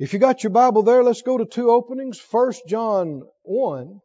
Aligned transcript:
If 0.00 0.14
you 0.14 0.18
got 0.18 0.42
your 0.42 0.50
Bible 0.50 0.82
there, 0.82 1.04
let's 1.04 1.20
go 1.20 1.36
to 1.36 1.44
two 1.44 1.70
openings. 1.70 2.18
First 2.18 2.62
John 2.66 3.20
1 3.42 4.00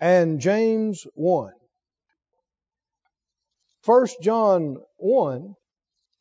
and 0.00 0.40
James 0.40 1.06
1. 1.12 1.52
First 3.82 4.22
John 4.22 4.78
1 4.96 5.54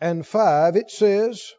and 0.01 0.27
5, 0.27 0.75
it 0.75 0.91
says, 0.91 1.53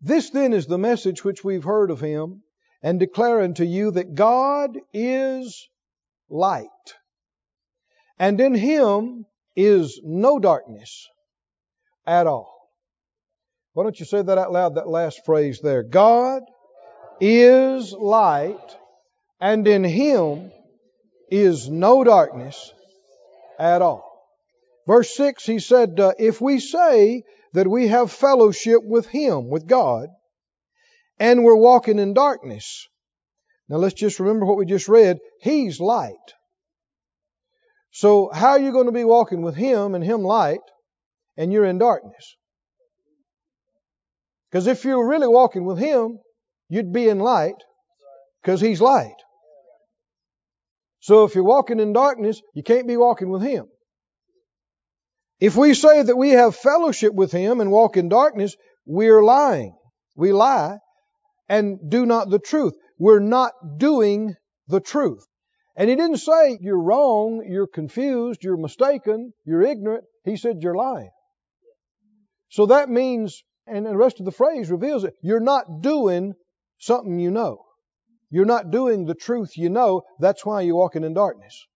This 0.00 0.30
then 0.30 0.54
is 0.54 0.68
the 0.68 0.78
message 0.78 1.22
which 1.22 1.44
we've 1.44 1.64
heard 1.64 1.90
of 1.90 2.00
him 2.00 2.44
and 2.82 2.98
declare 2.98 3.42
unto 3.42 3.64
you 3.64 3.90
that 3.90 4.14
God 4.14 4.70
is 4.94 5.68
light, 6.30 6.66
and 8.18 8.40
in 8.40 8.54
him 8.54 9.26
is 9.54 10.00
no 10.02 10.38
darkness 10.38 11.06
at 12.06 12.26
all. 12.26 12.70
Why 13.74 13.82
don't 13.82 14.00
you 14.00 14.06
say 14.06 14.22
that 14.22 14.38
out 14.38 14.50
loud, 14.50 14.76
that 14.76 14.88
last 14.88 15.26
phrase 15.26 15.60
there? 15.62 15.82
God 15.82 16.40
is 17.20 17.92
light, 17.92 18.76
and 19.40 19.66
in 19.66 19.84
him 19.84 20.50
is 21.30 21.68
no 21.68 22.04
darkness 22.04 22.72
at 23.58 23.82
all. 23.82 24.06
Verse 24.86 25.14
6, 25.16 25.44
he 25.44 25.58
said, 25.58 26.00
uh, 26.00 26.12
If 26.18 26.40
we 26.40 26.58
say 26.58 27.22
that 27.52 27.68
we 27.68 27.88
have 27.88 28.10
fellowship 28.10 28.80
with 28.82 29.06
him, 29.06 29.48
with 29.48 29.66
God, 29.66 30.08
and 31.18 31.44
we're 31.44 31.56
walking 31.56 31.98
in 31.98 32.14
darkness. 32.14 32.88
Now 33.68 33.76
let's 33.76 33.94
just 33.94 34.18
remember 34.18 34.46
what 34.46 34.56
we 34.56 34.66
just 34.66 34.88
read. 34.88 35.18
He's 35.40 35.78
light. 35.78 36.14
So 37.92 38.30
how 38.32 38.50
are 38.50 38.60
you 38.60 38.72
going 38.72 38.86
to 38.86 38.92
be 38.92 39.04
walking 39.04 39.42
with 39.42 39.54
him 39.54 39.94
and 39.94 40.02
him 40.02 40.22
light 40.22 40.60
and 41.36 41.52
you're 41.52 41.64
in 41.64 41.78
darkness? 41.78 42.36
Because 44.50 44.66
if 44.66 44.84
you're 44.84 45.06
really 45.06 45.28
walking 45.28 45.64
with 45.64 45.78
him, 45.78 46.18
you'd 46.70 46.92
be 46.92 47.08
in 47.08 47.18
light 47.18 47.56
because 48.42 48.62
he's 48.62 48.80
light. 48.80 49.16
So 51.00 51.24
if 51.24 51.34
you're 51.34 51.44
walking 51.44 51.80
in 51.80 51.92
darkness, 51.92 52.40
you 52.54 52.62
can't 52.62 52.88
be 52.88 52.96
walking 52.96 53.30
with 53.30 53.42
him. 53.42 53.66
If 55.40 55.56
we 55.56 55.74
say 55.74 56.02
that 56.02 56.16
we 56.16 56.30
have 56.30 56.54
fellowship 56.54 57.12
with 57.12 57.32
him 57.32 57.60
and 57.60 57.70
walk 57.70 57.96
in 57.96 58.08
darkness, 58.08 58.56
we're 58.86 59.22
lying. 59.22 59.74
We 60.16 60.32
lie 60.32 60.78
and 61.48 61.90
do 61.90 62.06
not 62.06 62.30
the 62.30 62.38
truth. 62.38 62.74
We're 62.98 63.20
not 63.20 63.52
doing 63.78 64.34
the 64.68 64.80
truth. 64.80 65.26
And 65.76 65.88
he 65.88 65.96
didn't 65.96 66.18
say 66.18 66.58
you're 66.60 66.80
wrong, 66.80 67.42
you're 67.48 67.66
confused, 67.66 68.44
you're 68.44 68.58
mistaken, 68.58 69.32
you're 69.46 69.62
ignorant. 69.62 70.04
He 70.24 70.36
said 70.36 70.58
you're 70.60 70.76
lying. 70.76 71.10
So 72.50 72.66
that 72.66 72.90
means, 72.90 73.42
and 73.66 73.86
the 73.86 73.96
rest 73.96 74.20
of 74.20 74.26
the 74.26 74.32
phrase 74.32 74.70
reveals 74.70 75.04
it, 75.04 75.14
you're 75.22 75.40
not 75.40 75.80
doing 75.80 76.34
something 76.80 77.20
you 77.20 77.30
know. 77.30 77.64
You're 78.30 78.44
not 78.44 78.70
doing 78.70 79.04
the 79.04 79.14
truth 79.14 79.56
you 79.56 79.70
know. 79.70 80.02
That's 80.18 80.44
why 80.44 80.62
you're 80.62 80.76
walking 80.76 81.04
in 81.04 81.14
darkness. 81.14 81.66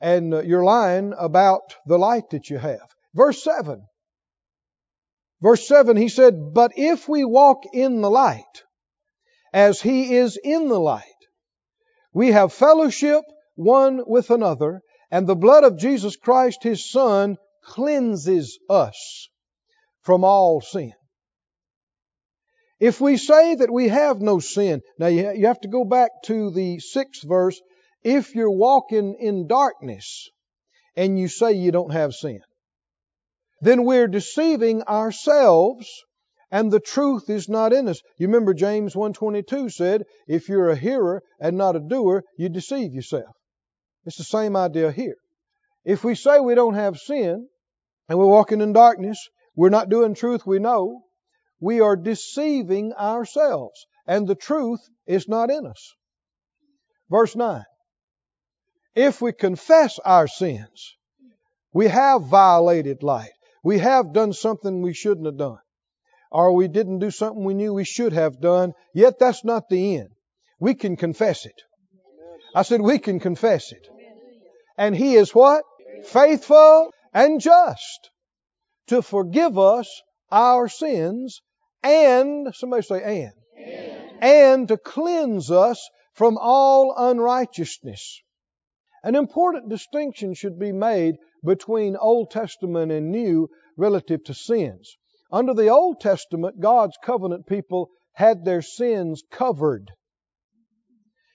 And 0.00 0.34
uh, 0.34 0.42
you're 0.42 0.64
lying 0.64 1.14
about 1.16 1.76
the 1.86 1.98
light 1.98 2.30
that 2.30 2.50
you 2.50 2.58
have. 2.58 2.88
Verse 3.14 3.42
7. 3.42 3.84
Verse 5.40 5.66
7, 5.66 5.96
he 5.96 6.08
said, 6.08 6.54
But 6.54 6.72
if 6.76 7.08
we 7.08 7.24
walk 7.24 7.64
in 7.72 8.00
the 8.00 8.10
light, 8.10 8.62
as 9.52 9.80
he 9.80 10.14
is 10.14 10.38
in 10.42 10.68
the 10.68 10.78
light, 10.78 11.02
we 12.12 12.32
have 12.32 12.52
fellowship 12.52 13.22
one 13.54 14.02
with 14.06 14.30
another, 14.30 14.82
and 15.10 15.26
the 15.26 15.36
blood 15.36 15.64
of 15.64 15.78
Jesus 15.78 16.16
Christ, 16.16 16.62
his 16.62 16.90
Son, 16.90 17.36
cleanses 17.64 18.58
us 18.70 19.28
from 20.02 20.24
all 20.24 20.60
sin. 20.60 20.92
If 22.82 23.00
we 23.00 23.16
say 23.16 23.54
that 23.54 23.70
we 23.70 23.86
have 23.90 24.20
no 24.20 24.40
sin, 24.40 24.82
now 24.98 25.06
you 25.06 25.46
have 25.46 25.60
to 25.60 25.68
go 25.68 25.84
back 25.84 26.10
to 26.24 26.50
the 26.50 26.80
sixth 26.80 27.22
verse. 27.22 27.60
If 28.02 28.34
you're 28.34 28.50
walking 28.50 29.14
in 29.20 29.46
darkness 29.46 30.28
and 30.96 31.16
you 31.16 31.28
say 31.28 31.52
you 31.52 31.70
don't 31.70 31.92
have 31.92 32.12
sin, 32.12 32.40
then 33.60 33.84
we're 33.84 34.08
deceiving 34.08 34.82
ourselves 34.82 35.88
and 36.50 36.72
the 36.72 36.80
truth 36.80 37.30
is 37.30 37.48
not 37.48 37.72
in 37.72 37.86
us. 37.86 38.02
You 38.18 38.26
remember 38.26 38.52
James 38.52 38.94
1:22 38.96 39.70
said, 39.70 40.02
if 40.26 40.48
you're 40.48 40.70
a 40.70 40.74
hearer 40.74 41.22
and 41.38 41.56
not 41.56 41.76
a 41.76 41.80
doer, 41.80 42.24
you 42.36 42.48
deceive 42.48 42.94
yourself. 42.94 43.36
It's 44.06 44.18
the 44.18 44.24
same 44.24 44.56
idea 44.56 44.90
here. 44.90 45.18
If 45.84 46.02
we 46.02 46.16
say 46.16 46.40
we 46.40 46.56
don't 46.56 46.74
have 46.74 46.96
sin 46.96 47.46
and 48.08 48.18
we're 48.18 48.26
walking 48.26 48.60
in 48.60 48.72
darkness, 48.72 49.28
we're 49.54 49.68
not 49.68 49.88
doing 49.88 50.16
truth 50.16 50.44
we 50.44 50.58
know, 50.58 51.04
we 51.62 51.80
are 51.80 51.94
deceiving 51.94 52.92
ourselves, 52.92 53.86
and 54.04 54.26
the 54.26 54.34
truth 54.34 54.80
is 55.06 55.28
not 55.28 55.48
in 55.48 55.64
us. 55.64 55.94
Verse 57.08 57.36
9. 57.36 57.62
If 58.96 59.22
we 59.22 59.32
confess 59.32 60.00
our 60.00 60.26
sins, 60.26 60.96
we 61.72 61.86
have 61.86 62.24
violated 62.24 63.04
light. 63.04 63.30
We 63.62 63.78
have 63.78 64.12
done 64.12 64.32
something 64.32 64.82
we 64.82 64.92
shouldn't 64.92 65.26
have 65.26 65.38
done. 65.38 65.60
Or 66.32 66.52
we 66.52 66.66
didn't 66.66 66.98
do 66.98 67.12
something 67.12 67.44
we 67.44 67.54
knew 67.54 67.72
we 67.72 67.84
should 67.84 68.12
have 68.12 68.40
done. 68.40 68.72
Yet 68.92 69.20
that's 69.20 69.44
not 69.44 69.68
the 69.68 69.98
end. 69.98 70.08
We 70.58 70.74
can 70.74 70.96
confess 70.96 71.46
it. 71.46 71.62
I 72.56 72.62
said 72.62 72.80
we 72.80 72.98
can 72.98 73.20
confess 73.20 73.70
it. 73.70 73.86
And 74.76 74.96
He 74.96 75.14
is 75.14 75.32
what? 75.32 75.62
Faithful 76.06 76.90
and 77.14 77.40
just 77.40 78.10
to 78.88 79.00
forgive 79.00 79.56
us 79.56 80.02
our 80.32 80.68
sins 80.68 81.40
and, 81.82 82.54
somebody 82.54 82.82
say 82.82 83.02
and, 83.24 83.32
and, 83.56 84.22
and 84.22 84.68
to 84.68 84.76
cleanse 84.76 85.50
us 85.50 85.88
from 86.14 86.38
all 86.40 86.94
unrighteousness. 86.96 88.20
An 89.02 89.16
important 89.16 89.68
distinction 89.68 90.34
should 90.34 90.58
be 90.58 90.72
made 90.72 91.16
between 91.44 91.96
Old 91.96 92.30
Testament 92.30 92.92
and 92.92 93.10
New 93.10 93.48
relative 93.76 94.22
to 94.24 94.34
sins. 94.34 94.96
Under 95.32 95.54
the 95.54 95.68
Old 95.68 96.00
Testament, 96.00 96.60
God's 96.60 96.96
covenant 97.02 97.46
people 97.46 97.90
had 98.12 98.44
their 98.44 98.62
sins 98.62 99.22
covered. 99.30 99.90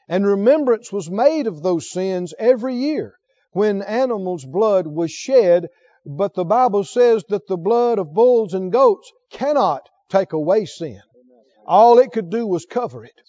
And 0.07 0.25
remembrance 0.25 0.91
was 0.93 1.09
made 1.09 1.47
of 1.47 1.61
those 1.61 1.89
sins 1.89 2.33
every 2.39 2.75
year 2.75 3.15
when 3.51 3.81
animals' 3.81 4.45
blood 4.45 4.87
was 4.87 5.11
shed. 5.11 5.67
But 6.05 6.35
the 6.35 6.45
Bible 6.45 6.85
says 6.85 7.25
that 7.29 7.47
the 7.47 7.57
blood 7.57 7.99
of 7.99 8.13
bulls 8.13 8.53
and 8.53 8.71
goats 8.71 9.11
cannot 9.31 9.81
take 10.09 10.33
away 10.33 10.65
sin. 10.65 11.01
All 11.65 11.99
it 11.99 12.11
could 12.11 12.29
do 12.29 12.47
was 12.47 12.65
cover 12.65 13.03
it. 13.03 13.19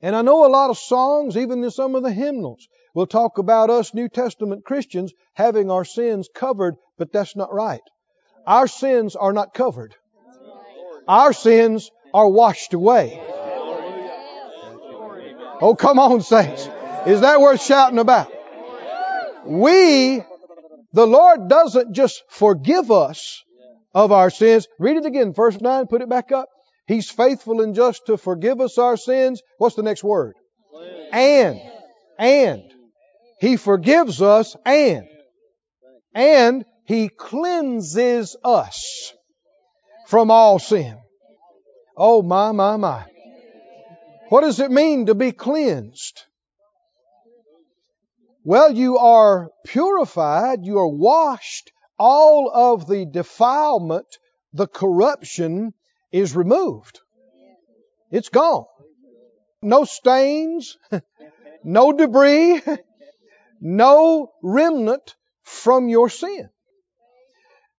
And 0.00 0.14
I 0.14 0.22
know 0.22 0.46
a 0.46 0.48
lot 0.48 0.70
of 0.70 0.78
songs, 0.78 1.36
even 1.36 1.64
in 1.64 1.70
some 1.70 1.94
of 1.94 2.02
the 2.02 2.12
hymnals, 2.12 2.68
will 2.94 3.06
talk 3.06 3.38
about 3.38 3.70
us 3.70 3.94
New 3.94 4.08
Testament 4.08 4.64
Christians 4.64 5.12
having 5.34 5.70
our 5.70 5.84
sins 5.84 6.28
covered, 6.32 6.76
but 6.98 7.12
that's 7.12 7.34
not 7.34 7.52
right. 7.52 7.80
Our 8.46 8.68
sins 8.68 9.16
are 9.16 9.32
not 9.32 9.54
covered. 9.54 9.94
Our 11.06 11.32
sins 11.32 11.90
are 12.14 12.28
washed 12.28 12.74
away. 12.74 13.20
Oh, 15.60 15.74
come 15.76 15.98
on, 15.98 16.20
saints. 16.20 16.68
Is 17.06 17.22
that 17.22 17.40
worth 17.40 17.62
shouting 17.62 17.98
about? 17.98 18.30
We, 19.44 20.22
the 20.92 21.06
Lord 21.06 21.48
doesn't 21.48 21.94
just 21.94 22.22
forgive 22.28 22.90
us 22.90 23.42
of 23.94 24.12
our 24.12 24.30
sins. 24.30 24.66
Read 24.78 24.96
it 24.96 25.06
again, 25.06 25.32
verse 25.32 25.60
9, 25.60 25.86
put 25.86 26.02
it 26.02 26.08
back 26.08 26.32
up. 26.32 26.48
He's 26.86 27.10
faithful 27.10 27.60
and 27.60 27.74
just 27.74 28.06
to 28.06 28.16
forgive 28.16 28.60
us 28.60 28.78
our 28.78 28.96
sins. 28.96 29.42
What's 29.58 29.76
the 29.76 29.82
next 29.82 30.02
word? 30.02 30.34
And. 31.12 31.60
And. 32.18 32.62
He 33.40 33.56
forgives 33.56 34.22
us 34.22 34.56
and. 34.64 35.06
And 36.14 36.64
He 36.86 37.08
cleanses 37.08 38.36
us 38.42 39.12
from 40.06 40.30
all 40.30 40.58
sin. 40.58 40.98
Oh 41.96 42.22
my, 42.22 42.52
my, 42.52 42.76
my. 42.76 43.04
What 44.30 44.42
does 44.42 44.60
it 44.60 44.70
mean 44.70 45.06
to 45.06 45.14
be 45.14 45.32
cleansed? 45.32 46.22
Well, 48.44 48.72
you 48.72 48.96
are 48.96 49.50
purified, 49.66 50.64
you 50.64 50.78
are 50.78 50.88
washed 50.88 51.70
all 51.98 52.50
of 52.52 52.86
the 52.86 53.04
defilement, 53.06 54.06
the 54.52 54.66
corruption 54.66 55.74
is 56.12 56.34
removed. 56.36 57.00
It's 58.10 58.28
gone. 58.28 58.64
No 59.62 59.84
stains, 59.84 60.76
no 61.64 61.92
debris, 61.92 62.62
no 63.60 64.32
remnant 64.42 65.16
from 65.42 65.88
your 65.88 66.08
sin. 66.08 66.48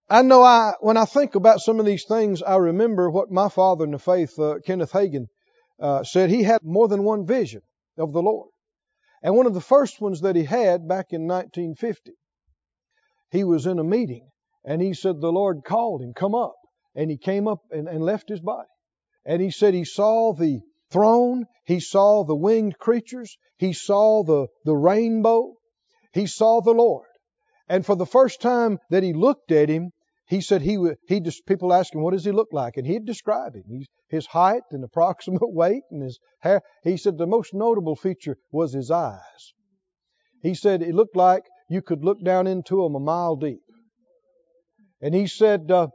I 0.09 0.23
know 0.23 0.43
I, 0.43 0.73
when 0.81 0.97
I 0.97 1.05
think 1.05 1.35
about 1.35 1.59
some 1.59 1.79
of 1.79 1.85
these 1.85 2.05
things, 2.05 2.41
I 2.41 2.55
remember 2.55 3.09
what 3.09 3.31
my 3.31 3.47
father 3.47 3.85
in 3.85 3.91
the 3.91 3.99
faith, 3.99 4.37
uh, 4.39 4.55
Kenneth 4.65 4.91
Hagin, 4.91 5.27
uh, 5.79 6.03
said. 6.03 6.29
He 6.29 6.43
had 6.43 6.61
more 6.63 6.87
than 6.87 7.03
one 7.03 7.25
vision 7.25 7.61
of 7.97 8.11
the 8.11 8.21
Lord. 8.21 8.49
And 9.21 9.35
one 9.35 9.45
of 9.45 9.53
the 9.53 9.61
first 9.61 10.01
ones 10.01 10.21
that 10.21 10.35
he 10.35 10.43
had 10.43 10.87
back 10.87 11.07
in 11.11 11.27
1950 11.27 12.13
he 13.31 13.43
was 13.43 13.65
in 13.65 13.79
a 13.79 13.83
meeting 13.83 14.29
and 14.65 14.81
he 14.81 14.93
said 14.93 15.19
the 15.19 15.31
Lord 15.31 15.63
called 15.63 16.01
him, 16.01 16.13
come 16.13 16.35
up. 16.35 16.55
And 16.95 17.09
he 17.09 17.17
came 17.17 17.47
up 17.47 17.59
and, 17.71 17.87
and 17.87 18.03
left 18.03 18.29
his 18.29 18.41
body. 18.41 18.67
And 19.25 19.41
he 19.41 19.51
said 19.51 19.73
he 19.73 19.85
saw 19.85 20.33
the 20.33 20.61
throne, 20.91 21.45
he 21.65 21.79
saw 21.79 22.23
the 22.23 22.35
winged 22.35 22.77
creatures, 22.77 23.37
he 23.57 23.73
saw 23.73 24.23
the, 24.23 24.47
the 24.65 24.75
rainbow, 24.75 25.55
he 26.13 26.25
saw 26.25 26.61
the 26.61 26.73
Lord. 26.73 27.05
And 27.67 27.85
for 27.85 27.95
the 27.95 28.05
first 28.05 28.41
time 28.41 28.79
that 28.89 29.03
he 29.03 29.13
looked 29.13 29.51
at 29.51 29.69
him, 29.69 29.91
he 30.27 30.41
said 30.41 30.61
he 30.61 30.77
would, 30.77 30.97
he 31.07 31.19
just, 31.19 31.45
people 31.45 31.73
asked 31.73 31.93
him, 31.93 32.01
what 32.01 32.13
does 32.13 32.25
he 32.25 32.31
look 32.31 32.49
like? 32.51 32.77
And 32.77 32.85
he'd 32.85 33.05
describe 33.05 33.55
him. 33.55 33.63
He's, 33.67 33.87
his 34.09 34.25
height 34.25 34.63
and 34.71 34.83
approximate 34.83 35.41
weight 35.41 35.83
and 35.91 36.03
his 36.03 36.19
hair. 36.39 36.61
He 36.83 36.97
said 36.97 37.17
the 37.17 37.27
most 37.27 37.53
notable 37.53 37.95
feature 37.95 38.37
was 38.51 38.73
his 38.73 38.91
eyes. 38.91 39.53
He 40.41 40.55
said 40.55 40.81
it 40.81 40.95
looked 40.95 41.15
like 41.15 41.43
you 41.69 41.81
could 41.81 42.03
look 42.03 42.23
down 42.23 42.47
into 42.47 42.83
them 42.83 42.95
a 42.95 42.99
mile 42.99 43.35
deep. 43.35 43.61
And 45.01 45.13
he 45.13 45.27
said, 45.27 45.71
uh, 45.71 45.87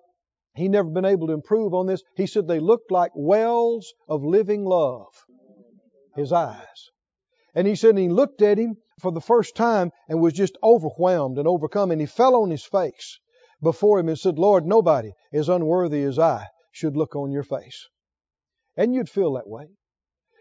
he 0.54 0.68
never 0.68 0.88
been 0.88 1.04
able 1.04 1.26
to 1.26 1.32
improve 1.32 1.74
on 1.74 1.86
this. 1.86 2.02
He 2.16 2.26
said 2.26 2.46
they 2.46 2.60
looked 2.60 2.90
like 2.90 3.10
wells 3.14 3.92
of 4.08 4.24
living 4.24 4.64
love. 4.64 5.08
His 6.14 6.32
eyes. 6.32 6.90
And 7.56 7.66
he 7.66 7.74
said 7.74 7.98
he 7.98 8.08
looked 8.08 8.40
at 8.40 8.56
him 8.56 8.76
for 9.00 9.10
the 9.10 9.20
first 9.20 9.56
time 9.56 9.90
and 10.08 10.20
was 10.20 10.32
just 10.32 10.56
overwhelmed 10.62 11.38
and 11.38 11.48
overcome. 11.48 11.90
And 11.90 12.00
he 12.00 12.06
fell 12.06 12.36
on 12.36 12.50
his 12.50 12.64
face 12.64 13.18
before 13.60 13.98
him 13.98 14.08
and 14.08 14.18
said, 14.18 14.38
Lord, 14.38 14.64
nobody 14.64 15.10
as 15.32 15.48
unworthy 15.48 16.02
as 16.02 16.20
I 16.20 16.46
should 16.70 16.96
look 16.96 17.16
on 17.16 17.32
your 17.32 17.42
face. 17.42 17.88
And 18.76 18.94
you'd 18.94 19.08
feel 19.08 19.32
that 19.32 19.48
way. 19.48 19.66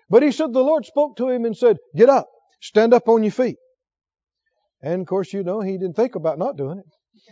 But 0.10 0.22
he 0.22 0.32
said 0.32 0.54
the 0.54 0.64
Lord 0.64 0.86
spoke 0.86 1.18
to 1.18 1.30
him 1.30 1.46
and 1.46 1.58
said, 1.58 1.78
Get 1.96 2.10
up, 2.10 2.30
stand 2.62 2.94
up 2.94 3.10
on 3.10 3.24
your 3.24 3.32
feet. 3.32 3.58
And 4.84 5.02
of 5.02 5.08
course, 5.08 5.32
you 5.32 5.44
know, 5.44 5.62
he 5.62 5.78
didn't 5.78 5.96
think 5.96 6.16
about 6.16 6.38
not 6.38 6.58
doing 6.58 6.80
it. 6.80 6.86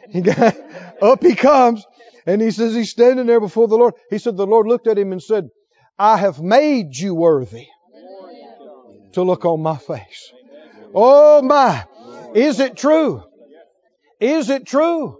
He 0.10 0.22
got, 0.22 0.56
up 1.02 1.22
he 1.22 1.36
comes, 1.36 1.86
and 2.26 2.42
he 2.42 2.52
says 2.52 2.74
he's 2.74 2.90
standing 2.90 3.28
there 3.28 3.42
before 3.42 3.68
the 3.68 3.76
Lord. 3.76 3.94
He 4.10 4.18
said 4.18 4.38
the 4.38 4.48
Lord 4.48 4.68
looked 4.68 4.88
at 4.88 4.98
him 4.98 5.12
and 5.12 5.22
said, 5.22 5.50
I 6.00 6.18
have 6.18 6.42
made 6.42 6.96
you 6.96 7.14
worthy 7.14 7.68
to 9.14 9.24
look 9.24 9.46
on 9.46 9.62
my 9.62 9.78
face. 9.78 10.32
Oh 10.96 11.42
my. 11.42 11.86
Is 12.34 12.60
it 12.60 12.78
true? 12.78 13.24
Is 14.20 14.50
it 14.50 14.66
true? 14.66 15.18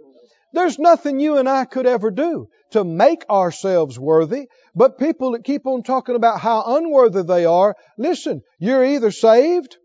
There's 0.54 0.78
nothing 0.78 1.20
you 1.20 1.36
and 1.36 1.48
I 1.48 1.64
could 1.64 1.86
ever 1.86 2.10
do 2.10 2.48
to 2.70 2.84
make 2.84 3.24
ourselves 3.28 3.98
worthy, 3.98 4.48
but 4.74 4.98
people 4.98 5.32
that 5.32 5.44
keep 5.44 5.66
on 5.66 5.82
talking 5.82 6.16
about 6.16 6.40
how 6.40 6.76
unworthy 6.76 7.22
they 7.22 7.44
are, 7.44 7.76
listen, 7.98 8.42
you're 8.58 8.84
either 8.84 9.10
saved 9.10 9.76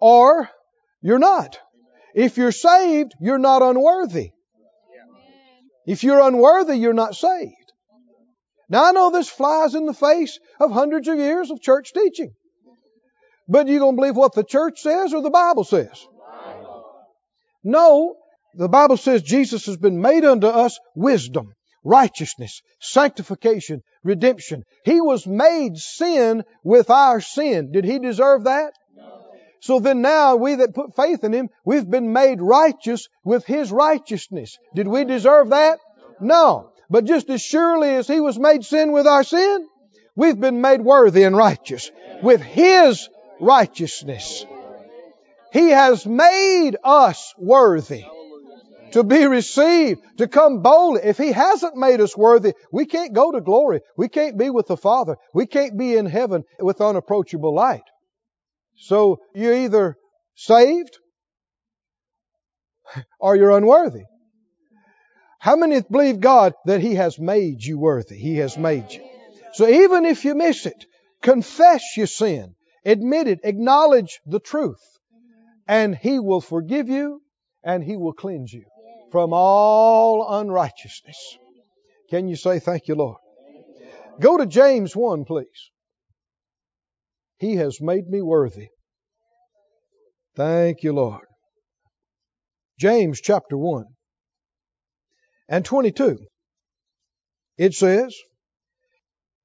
or 0.00 0.48
you're 1.02 1.18
not. 1.18 1.58
If 2.16 2.38
you're 2.38 2.50
saved, 2.50 3.12
you're 3.20 3.38
not 3.38 3.60
unworthy. 3.60 4.30
If 5.86 6.02
you're 6.02 6.20
unworthy, 6.20 6.78
you're 6.78 6.94
not 6.94 7.14
saved. 7.14 7.52
Now 8.70 8.86
I 8.86 8.92
know 8.92 9.10
this 9.10 9.28
flies 9.28 9.74
in 9.74 9.84
the 9.84 9.92
face 9.92 10.40
of 10.58 10.72
hundreds 10.72 11.08
of 11.08 11.18
years 11.18 11.50
of 11.50 11.60
church 11.60 11.92
teaching. 11.92 12.32
But 13.46 13.68
you 13.68 13.78
gonna 13.78 13.96
believe 13.96 14.16
what 14.16 14.32
the 14.32 14.42
church 14.42 14.80
says 14.80 15.12
or 15.12 15.20
the 15.20 15.30
Bible 15.30 15.62
says? 15.62 16.06
No, 17.62 18.16
the 18.54 18.68
Bible 18.68 18.96
says 18.96 19.20
Jesus 19.20 19.66
has 19.66 19.76
been 19.76 20.00
made 20.00 20.24
unto 20.24 20.46
us 20.46 20.80
wisdom, 20.94 21.52
righteousness, 21.84 22.62
sanctification, 22.80 23.82
redemption. 24.02 24.62
He 24.86 25.02
was 25.02 25.26
made 25.26 25.76
sin 25.76 26.44
with 26.64 26.88
our 26.88 27.20
sin. 27.20 27.72
Did 27.72 27.84
he 27.84 27.98
deserve 27.98 28.44
that? 28.44 28.72
So 29.60 29.80
then 29.80 30.02
now 30.02 30.36
we 30.36 30.56
that 30.56 30.74
put 30.74 30.96
faith 30.96 31.24
in 31.24 31.32
Him, 31.32 31.50
we've 31.64 31.88
been 31.88 32.12
made 32.12 32.40
righteous 32.40 33.08
with 33.24 33.44
His 33.44 33.72
righteousness. 33.72 34.58
Did 34.74 34.88
we 34.88 35.04
deserve 35.04 35.50
that? 35.50 35.80
No. 36.20 36.70
But 36.88 37.04
just 37.04 37.28
as 37.30 37.42
surely 37.42 37.90
as 37.90 38.06
He 38.06 38.20
was 38.20 38.38
made 38.38 38.64
sin 38.64 38.92
with 38.92 39.06
our 39.06 39.24
sin, 39.24 39.66
we've 40.14 40.38
been 40.38 40.60
made 40.60 40.80
worthy 40.80 41.24
and 41.24 41.36
righteous 41.36 41.90
with 42.22 42.40
His 42.42 43.08
righteousness. 43.40 44.44
He 45.52 45.70
has 45.70 46.06
made 46.06 46.76
us 46.84 47.34
worthy 47.38 48.04
to 48.92 49.04
be 49.04 49.26
received, 49.26 50.00
to 50.18 50.28
come 50.28 50.62
boldly. 50.62 51.00
If 51.04 51.18
He 51.18 51.32
hasn't 51.32 51.76
made 51.76 52.00
us 52.00 52.16
worthy, 52.16 52.54
we 52.70 52.86
can't 52.86 53.12
go 53.12 53.32
to 53.32 53.40
glory. 53.40 53.80
We 53.96 54.08
can't 54.08 54.38
be 54.38 54.50
with 54.50 54.68
the 54.68 54.76
Father. 54.76 55.16
We 55.34 55.46
can't 55.46 55.76
be 55.76 55.96
in 55.96 56.06
heaven 56.06 56.44
with 56.58 56.80
unapproachable 56.80 57.54
light. 57.54 57.82
So 58.78 59.20
you're 59.34 59.56
either 59.64 59.96
saved 60.34 60.98
or 63.18 63.36
you're 63.36 63.56
unworthy. 63.56 64.04
How 65.38 65.56
many 65.56 65.80
believe 65.80 66.20
God 66.20 66.54
that 66.64 66.80
He 66.80 66.94
has 66.96 67.18
made 67.18 67.62
you 67.62 67.78
worthy? 67.78 68.16
He 68.16 68.36
has 68.38 68.56
made 68.58 68.92
you. 68.92 69.08
So 69.54 69.68
even 69.68 70.04
if 70.04 70.24
you 70.24 70.34
miss 70.34 70.66
it, 70.66 70.86
confess 71.22 71.96
your 71.96 72.06
sin, 72.06 72.54
admit 72.84 73.28
it, 73.28 73.40
acknowledge 73.44 74.20
the 74.26 74.40
truth, 74.40 74.82
and 75.66 75.96
He 75.96 76.18
will 76.18 76.40
forgive 76.40 76.88
you 76.88 77.22
and 77.64 77.82
He 77.82 77.96
will 77.96 78.12
cleanse 78.12 78.52
you 78.52 78.64
from 79.12 79.32
all 79.32 80.38
unrighteousness. 80.40 81.38
Can 82.10 82.28
you 82.28 82.36
say 82.36 82.58
thank 82.58 82.88
you, 82.88 82.94
Lord? 82.94 83.18
Go 84.20 84.38
to 84.38 84.46
James 84.46 84.94
1, 84.94 85.24
please. 85.24 85.70
He 87.38 87.56
has 87.56 87.80
made 87.80 88.08
me 88.08 88.22
worthy. 88.22 88.68
Thank 90.34 90.82
you, 90.82 90.92
Lord. 90.92 91.26
James 92.78 93.20
chapter 93.20 93.56
1 93.56 93.84
and 95.48 95.64
22. 95.64 96.18
It 97.56 97.74
says, 97.74 98.14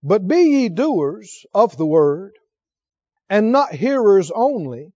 But 0.03 0.27
be 0.27 0.41
ye 0.41 0.69
doers 0.69 1.45
of 1.53 1.77
the 1.77 1.85
word, 1.85 2.33
and 3.29 3.51
not 3.51 3.73
hearers 3.73 4.31
only, 4.31 4.91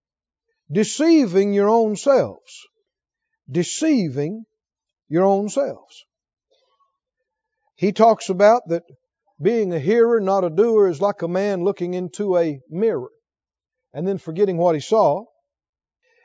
deceiving 0.70 1.54
your 1.54 1.68
own 1.68 1.96
selves. 1.96 2.66
Deceiving 3.50 4.44
your 5.08 5.24
own 5.24 5.48
selves. 5.48 6.04
He 7.76 7.92
talks 7.92 8.28
about 8.28 8.62
that 8.68 8.82
being 9.40 9.72
a 9.72 9.78
hearer, 9.78 10.20
not 10.20 10.44
a 10.44 10.50
doer, 10.50 10.88
is 10.88 11.00
like 11.00 11.22
a 11.22 11.28
man 11.28 11.62
looking 11.62 11.94
into 11.94 12.36
a 12.36 12.60
mirror 12.70 13.10
and 13.92 14.06
then 14.06 14.18
forgetting 14.18 14.56
what 14.56 14.74
he 14.74 14.80
saw. 14.80 15.24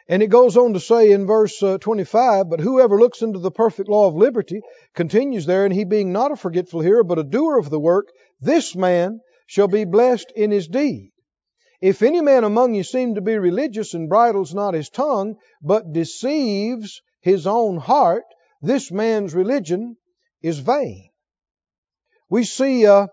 And 0.08 0.22
it 0.22 0.28
goes 0.28 0.58
on 0.58 0.74
to 0.74 0.80
say 0.80 1.12
in 1.12 1.26
verse 1.26 1.62
uh, 1.64 1.78
25, 1.78 2.50
but 2.50 2.60
whoever 2.60 3.00
looks 3.00 3.22
into 3.22 3.40
the 3.40 3.52
perfect 3.52 3.88
law 3.88 4.08
of 4.08 4.16
liberty 4.16 4.62
continues 4.94 5.46
there, 5.46 5.64
and 5.64 5.74
he 5.74 5.86
being 5.86 6.12
not 6.12 6.32
a 6.32 6.36
forgetful 6.36 6.82
hearer, 6.82 7.04
but 7.04 7.20
a 7.20 7.24
doer 7.24 7.58
of 7.58 7.70
the 7.70 7.80
work, 7.80 8.08
this 8.42 8.76
man 8.76 9.22
shall 9.46 9.68
be 9.68 9.86
blessed 9.86 10.32
in 10.36 10.52
his 10.52 10.68
deed. 10.68 11.12
If 11.82 12.02
any 12.02 12.22
man 12.22 12.44
among 12.44 12.74
you 12.74 12.84
seem 12.84 13.16
to 13.16 13.22
be 13.22 13.38
religious 13.38 13.94
and 13.94 14.10
bridles 14.10 14.54
not 14.54 14.74
his 14.74 14.90
tongue, 14.90 15.36
but 15.62 15.94
deceives 15.94 17.02
his 17.22 17.48
own 17.48 17.78
heart, 17.78 18.24
this 18.62 18.92
man's 18.92 19.34
religion 19.34 19.96
is 20.42 20.60
vain. 20.60 21.11
We 22.32 22.46
see 22.46 22.88
uh, 22.88 23.08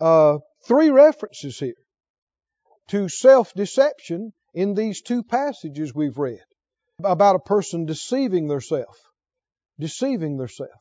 uh, 0.00 0.38
three 0.68 0.90
references 0.90 1.58
here 1.58 1.74
to 2.90 3.08
self-deception 3.08 4.32
in 4.54 4.74
these 4.74 5.02
two 5.02 5.24
passages 5.24 5.92
we've 5.92 6.16
read 6.16 6.44
about 7.02 7.34
a 7.34 7.40
person 7.40 7.86
deceiving 7.86 8.46
theirself, 8.46 8.96
deceiving 9.80 10.36
theirself. 10.36 10.78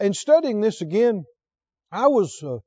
And 0.00 0.16
studying 0.16 0.60
this 0.60 0.80
again, 0.80 1.24
I 1.92 2.08
was 2.08 2.42
uh, 2.42 2.58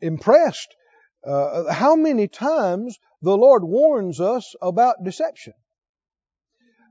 impressed 0.00 0.74
uh, 1.22 1.70
how 1.70 1.96
many 1.96 2.28
times 2.28 2.96
the 3.20 3.36
Lord 3.36 3.62
warns 3.62 4.22
us 4.22 4.54
about 4.62 5.04
deception. 5.04 5.52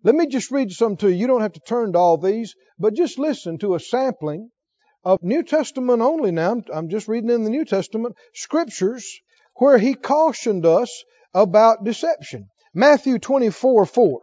Let 0.04 0.14
me 0.14 0.28
just 0.28 0.52
read 0.52 0.70
some 0.70 0.98
to 0.98 1.10
you. 1.10 1.16
You 1.16 1.26
don't 1.26 1.42
have 1.42 1.54
to 1.54 1.62
turn 1.68 1.94
to 1.94 1.98
all 1.98 2.20
these, 2.20 2.54
but 2.78 2.94
just 2.94 3.18
listen 3.18 3.58
to 3.60 3.74
a 3.74 3.80
sampling 3.80 4.52
of 5.08 5.24
New 5.24 5.42
Testament 5.42 6.02
only 6.02 6.32
now, 6.32 6.62
I'm 6.74 6.90
just 6.90 7.08
reading 7.08 7.30
in 7.30 7.46
the 7.46 7.50
New 7.50 7.64
Testament, 7.64 8.18
scriptures 8.34 9.22
where 9.56 9.78
he 9.78 9.94
cautioned 9.94 10.66
us 10.66 11.06
about 11.34 11.86
deception. 11.86 12.50
Matthew 12.74 13.18
24, 13.18 13.86
4. 13.86 14.20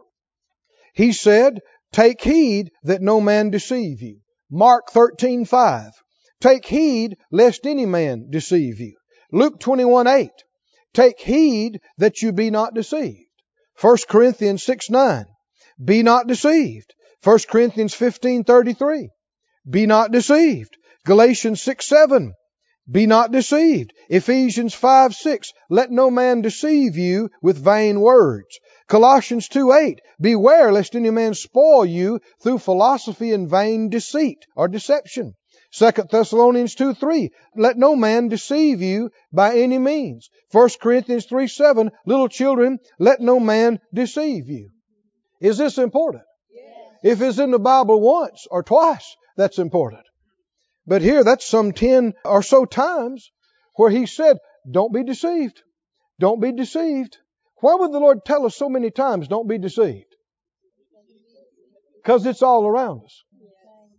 He 0.92 1.12
said, 1.12 1.60
Take 1.90 2.20
heed 2.20 2.70
that 2.82 3.00
no 3.00 3.18
man 3.22 3.48
deceive 3.48 4.02
you. 4.02 4.18
Mark 4.50 4.90
13, 4.90 5.46
5. 5.46 5.92
Take 6.42 6.66
heed 6.66 7.16
lest 7.32 7.66
any 7.66 7.86
man 7.86 8.26
deceive 8.28 8.78
you. 8.78 8.94
Luke 9.32 9.58
21, 9.60 10.06
8. 10.06 10.30
Take 10.92 11.18
heed 11.18 11.80
that 11.96 12.20
you 12.20 12.30
be 12.32 12.50
not 12.50 12.74
deceived. 12.74 13.24
1 13.80 13.96
Corinthians 14.06 14.62
6, 14.62 14.90
9. 14.90 15.24
Be 15.82 16.02
not 16.02 16.26
deceived. 16.26 16.92
1 17.22 17.38
Corinthians 17.48 17.94
15, 17.94 18.44
33. 18.44 19.08
Be 19.68 19.86
not 19.86 20.12
deceived. 20.12 20.76
Galatians 21.06 21.62
6, 21.62 21.86
7. 21.86 22.34
Be 22.90 23.06
not 23.06 23.32
deceived. 23.32 23.92
Ephesians 24.10 24.74
5, 24.74 25.14
6. 25.14 25.52
Let 25.70 25.90
no 25.90 26.10
man 26.10 26.42
deceive 26.42 26.96
you 26.96 27.30
with 27.40 27.56
vain 27.56 28.00
words. 28.00 28.58
Colossians 28.88 29.48
2, 29.48 29.72
8. 29.72 30.00
Beware 30.20 30.70
lest 30.70 30.94
any 30.94 31.10
man 31.10 31.32
spoil 31.34 31.86
you 31.86 32.20
through 32.42 32.58
philosophy 32.58 33.32
and 33.32 33.48
vain 33.48 33.88
deceit 33.88 34.44
or 34.54 34.68
deception. 34.68 35.34
2 35.76 35.90
Thessalonians 36.08 36.76
2 36.76 36.94
3, 36.94 37.30
let 37.56 37.76
no 37.76 37.96
man 37.96 38.28
deceive 38.28 38.80
you 38.80 39.10
by 39.32 39.56
any 39.58 39.78
means. 39.78 40.30
1 40.52 40.68
Corinthians 40.80 41.26
3 41.26 41.48
7, 41.48 41.90
little 42.06 42.28
children, 42.28 42.78
let 43.00 43.20
no 43.20 43.40
man 43.40 43.80
deceive 43.92 44.48
you. 44.48 44.70
Is 45.40 45.58
this 45.58 45.78
important? 45.78 46.22
If 47.02 47.20
it's 47.20 47.38
in 47.38 47.50
the 47.50 47.58
Bible 47.58 48.00
once 48.00 48.46
or 48.50 48.62
twice, 48.62 49.16
that's 49.36 49.58
important. 49.58 50.02
But 50.86 51.02
here, 51.02 51.24
that's 51.24 51.46
some 51.46 51.72
10 51.72 52.14
or 52.24 52.42
so 52.42 52.64
times 52.64 53.30
where 53.74 53.90
he 53.90 54.06
said, 54.06 54.36
don't 54.70 54.92
be 54.92 55.02
deceived. 55.02 55.62
Don't 56.20 56.40
be 56.40 56.52
deceived. 56.52 57.18
Why 57.56 57.74
would 57.74 57.92
the 57.92 57.98
Lord 57.98 58.24
tell 58.24 58.46
us 58.46 58.56
so 58.56 58.68
many 58.68 58.90
times, 58.90 59.28
don't 59.28 59.48
be 59.48 59.58
deceived? 59.58 60.14
Because 62.02 62.26
it's 62.26 62.42
all 62.42 62.66
around 62.66 63.02
us. 63.04 63.22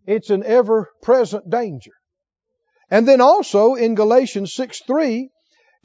It's 0.05 0.29
an 0.29 0.43
ever 0.43 0.91
present 1.01 1.49
danger. 1.49 1.91
And 2.91 3.07
then 3.07 3.21
also 3.21 3.73
in 3.73 3.95
Galatians 3.95 4.53
6 4.53 4.81
3, 4.85 5.29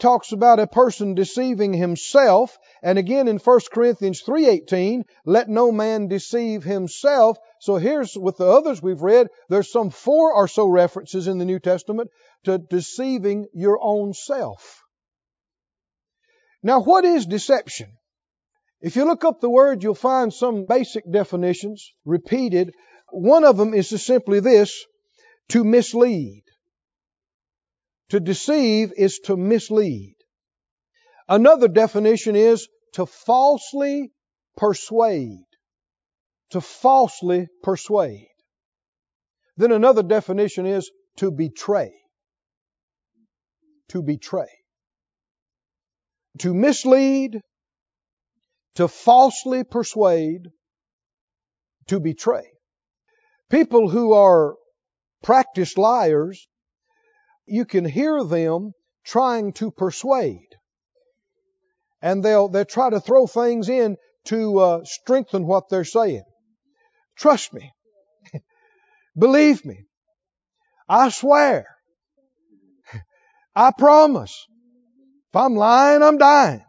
talks 0.00 0.32
about 0.32 0.58
a 0.58 0.66
person 0.66 1.14
deceiving 1.14 1.72
himself. 1.72 2.58
And 2.82 2.98
again 2.98 3.28
in 3.28 3.38
1 3.38 3.60
Corinthians 3.72 4.22
3.18, 4.26 5.02
let 5.24 5.48
no 5.48 5.70
man 5.70 6.08
deceive 6.08 6.64
himself. 6.64 7.38
So 7.60 7.76
here's 7.76 8.16
with 8.16 8.38
the 8.38 8.46
others 8.46 8.82
we've 8.82 9.02
read, 9.02 9.28
there's 9.48 9.70
some 9.70 9.90
four 9.90 10.32
or 10.34 10.48
so 10.48 10.66
references 10.66 11.28
in 11.28 11.38
the 11.38 11.44
New 11.44 11.60
Testament 11.60 12.10
to 12.44 12.58
deceiving 12.58 13.46
your 13.52 13.78
own 13.80 14.12
self. 14.12 14.82
Now 16.62 16.80
what 16.82 17.04
is 17.04 17.26
deception? 17.26 17.92
If 18.80 18.96
you 18.96 19.04
look 19.04 19.24
up 19.24 19.40
the 19.40 19.50
word, 19.50 19.82
you'll 19.82 19.94
find 19.94 20.32
some 20.32 20.64
basic 20.66 21.10
definitions 21.10 21.92
repeated. 22.04 22.74
One 23.10 23.44
of 23.44 23.56
them 23.56 23.74
is 23.74 23.88
simply 23.88 24.40
this, 24.40 24.86
to 25.50 25.64
mislead. 25.64 26.44
To 28.10 28.20
deceive 28.20 28.92
is 28.96 29.20
to 29.24 29.36
mislead. 29.36 30.16
Another 31.28 31.68
definition 31.68 32.34
is 32.34 32.68
to 32.94 33.06
falsely 33.06 34.12
persuade. 34.56 35.46
To 36.50 36.60
falsely 36.60 37.46
persuade. 37.62 38.26
Then 39.56 39.70
another 39.70 40.02
definition 40.02 40.66
is 40.66 40.90
to 41.16 41.30
betray. 41.30 41.92
To 43.90 44.02
betray. 44.02 44.50
To 46.38 46.54
mislead, 46.54 47.40
to 48.76 48.88
falsely 48.88 49.62
persuade, 49.62 50.48
to 51.88 52.00
betray. 52.00 52.48
People 53.50 53.88
who 53.88 54.12
are 54.14 54.56
practiced 55.22 55.76
liars, 55.76 56.48
you 57.46 57.64
can 57.64 57.84
hear 57.84 58.22
them 58.24 58.72
trying 59.04 59.52
to 59.54 59.70
persuade. 59.70 60.48
And 62.02 62.24
they'll, 62.24 62.48
they'll 62.48 62.64
try 62.64 62.90
to 62.90 63.00
throw 63.00 63.26
things 63.26 63.68
in 63.68 63.96
to 64.26 64.58
uh, 64.58 64.80
strengthen 64.84 65.46
what 65.46 65.68
they're 65.68 65.84
saying. 65.84 66.24
Trust 67.16 67.52
me. 67.52 67.72
Believe 69.18 69.64
me. 69.64 69.84
I 70.88 71.10
swear. 71.10 71.66
I 73.54 73.72
promise. 73.76 74.46
If 75.30 75.36
I'm 75.36 75.54
lying, 75.54 76.02
I'm 76.02 76.18
dying. 76.18 76.64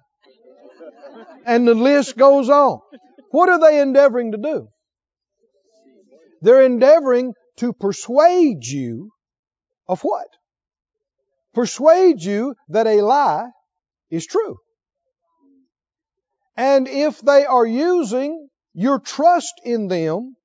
And 1.45 1.67
the 1.67 1.73
list 1.73 2.17
goes 2.17 2.49
on. 2.49 2.79
What 3.31 3.49
are 3.49 3.59
they 3.59 3.79
endeavoring 3.79 4.33
to 4.33 4.37
do? 4.37 4.67
They're 6.41 6.63
endeavoring 6.63 7.33
to 7.57 7.73
persuade 7.73 8.65
you 8.65 9.11
of 9.87 10.01
what? 10.01 10.27
Persuade 11.53 12.21
you 12.21 12.55
that 12.69 12.87
a 12.87 13.01
lie 13.01 13.49
is 14.09 14.25
true. 14.25 14.57
And 16.55 16.87
if 16.87 17.19
they 17.21 17.45
are 17.45 17.65
using 17.65 18.49
your 18.73 18.99
trust 18.99 19.53
in 19.63 19.87
them 19.87 20.35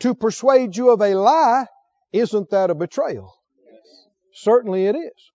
to 0.00 0.14
persuade 0.14 0.76
you 0.76 0.90
of 0.90 1.00
a 1.00 1.14
lie, 1.14 1.66
isn't 2.12 2.50
that 2.50 2.70
a 2.70 2.74
betrayal? 2.74 3.34
Certainly 4.32 4.86
it 4.86 4.96
is. 4.96 5.32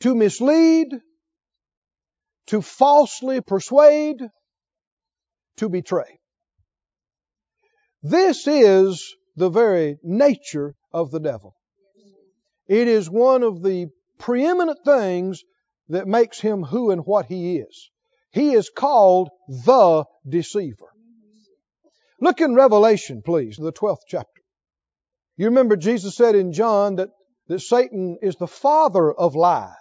To 0.00 0.14
mislead, 0.14 0.88
to 2.48 2.60
falsely 2.60 3.40
persuade, 3.40 4.20
to 5.56 5.68
betray. 5.68 6.18
This 8.02 8.46
is 8.46 9.14
the 9.36 9.48
very 9.48 9.98
nature 10.02 10.74
of 10.92 11.10
the 11.10 11.20
devil. 11.20 11.56
It 12.66 12.88
is 12.88 13.10
one 13.10 13.42
of 13.42 13.62
the 13.62 13.88
preeminent 14.18 14.78
things 14.84 15.42
that 15.88 16.06
makes 16.06 16.40
him 16.40 16.62
who 16.62 16.90
and 16.90 17.04
what 17.04 17.26
he 17.26 17.56
is. 17.58 17.90
He 18.30 18.52
is 18.52 18.70
called 18.70 19.30
the 19.48 20.04
deceiver. 20.28 20.88
Look 22.20 22.40
in 22.40 22.54
Revelation, 22.54 23.22
please, 23.24 23.56
the 23.56 23.72
12th 23.72 24.04
chapter. 24.08 24.42
You 25.36 25.46
remember 25.46 25.76
Jesus 25.76 26.14
said 26.14 26.34
in 26.34 26.52
John 26.52 26.96
that, 26.96 27.08
that 27.48 27.60
Satan 27.60 28.18
is 28.22 28.36
the 28.36 28.46
father 28.46 29.12
of 29.12 29.34
lies. 29.34 29.74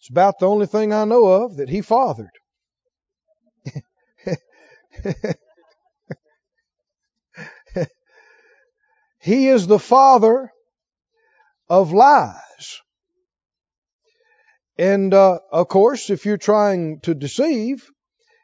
It's 0.00 0.10
about 0.10 0.38
the 0.40 0.48
only 0.48 0.66
thing 0.66 0.92
I 0.92 1.04
know 1.04 1.26
of 1.26 1.56
that 1.58 1.68
he 1.68 1.80
fathered. 1.82 2.28
he 9.20 9.48
is 9.48 9.66
the 9.66 9.78
father 9.78 10.50
of 11.68 11.92
lies. 11.92 12.80
And 14.76 15.14
uh, 15.14 15.38
of 15.52 15.68
course, 15.68 16.10
if 16.10 16.26
you're 16.26 16.36
trying 16.36 17.00
to 17.02 17.14
deceive, 17.14 17.84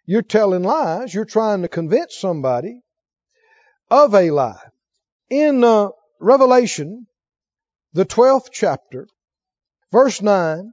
you're 0.06 0.22
telling 0.22 0.62
lies. 0.62 1.12
You're 1.12 1.24
trying 1.24 1.62
to 1.62 1.68
convince 1.68 2.16
somebody 2.16 2.80
of 3.90 4.14
a 4.14 4.30
lie. 4.30 4.62
In 5.28 5.64
uh, 5.64 5.88
Revelation, 6.20 7.06
the 7.92 8.04
12th 8.04 8.48
chapter, 8.52 9.08
verse 9.90 10.22
9, 10.22 10.72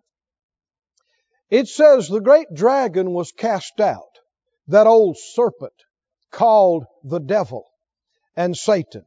it 1.50 1.68
says 1.68 2.08
the 2.08 2.20
great 2.20 2.48
dragon 2.54 3.12
was 3.12 3.32
cast 3.32 3.80
out, 3.80 4.20
that 4.68 4.88
old 4.88 5.18
serpent 5.18 5.74
called 6.32 6.86
the 7.04 7.20
devil 7.20 7.66
and 8.36 8.56
Satan, 8.56 9.06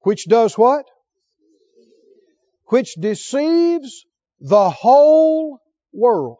which 0.00 0.26
does 0.26 0.56
what? 0.56 0.86
Which 2.70 2.94
deceives 2.94 4.04
the 4.40 4.70
whole 4.70 5.60
world. 5.92 6.38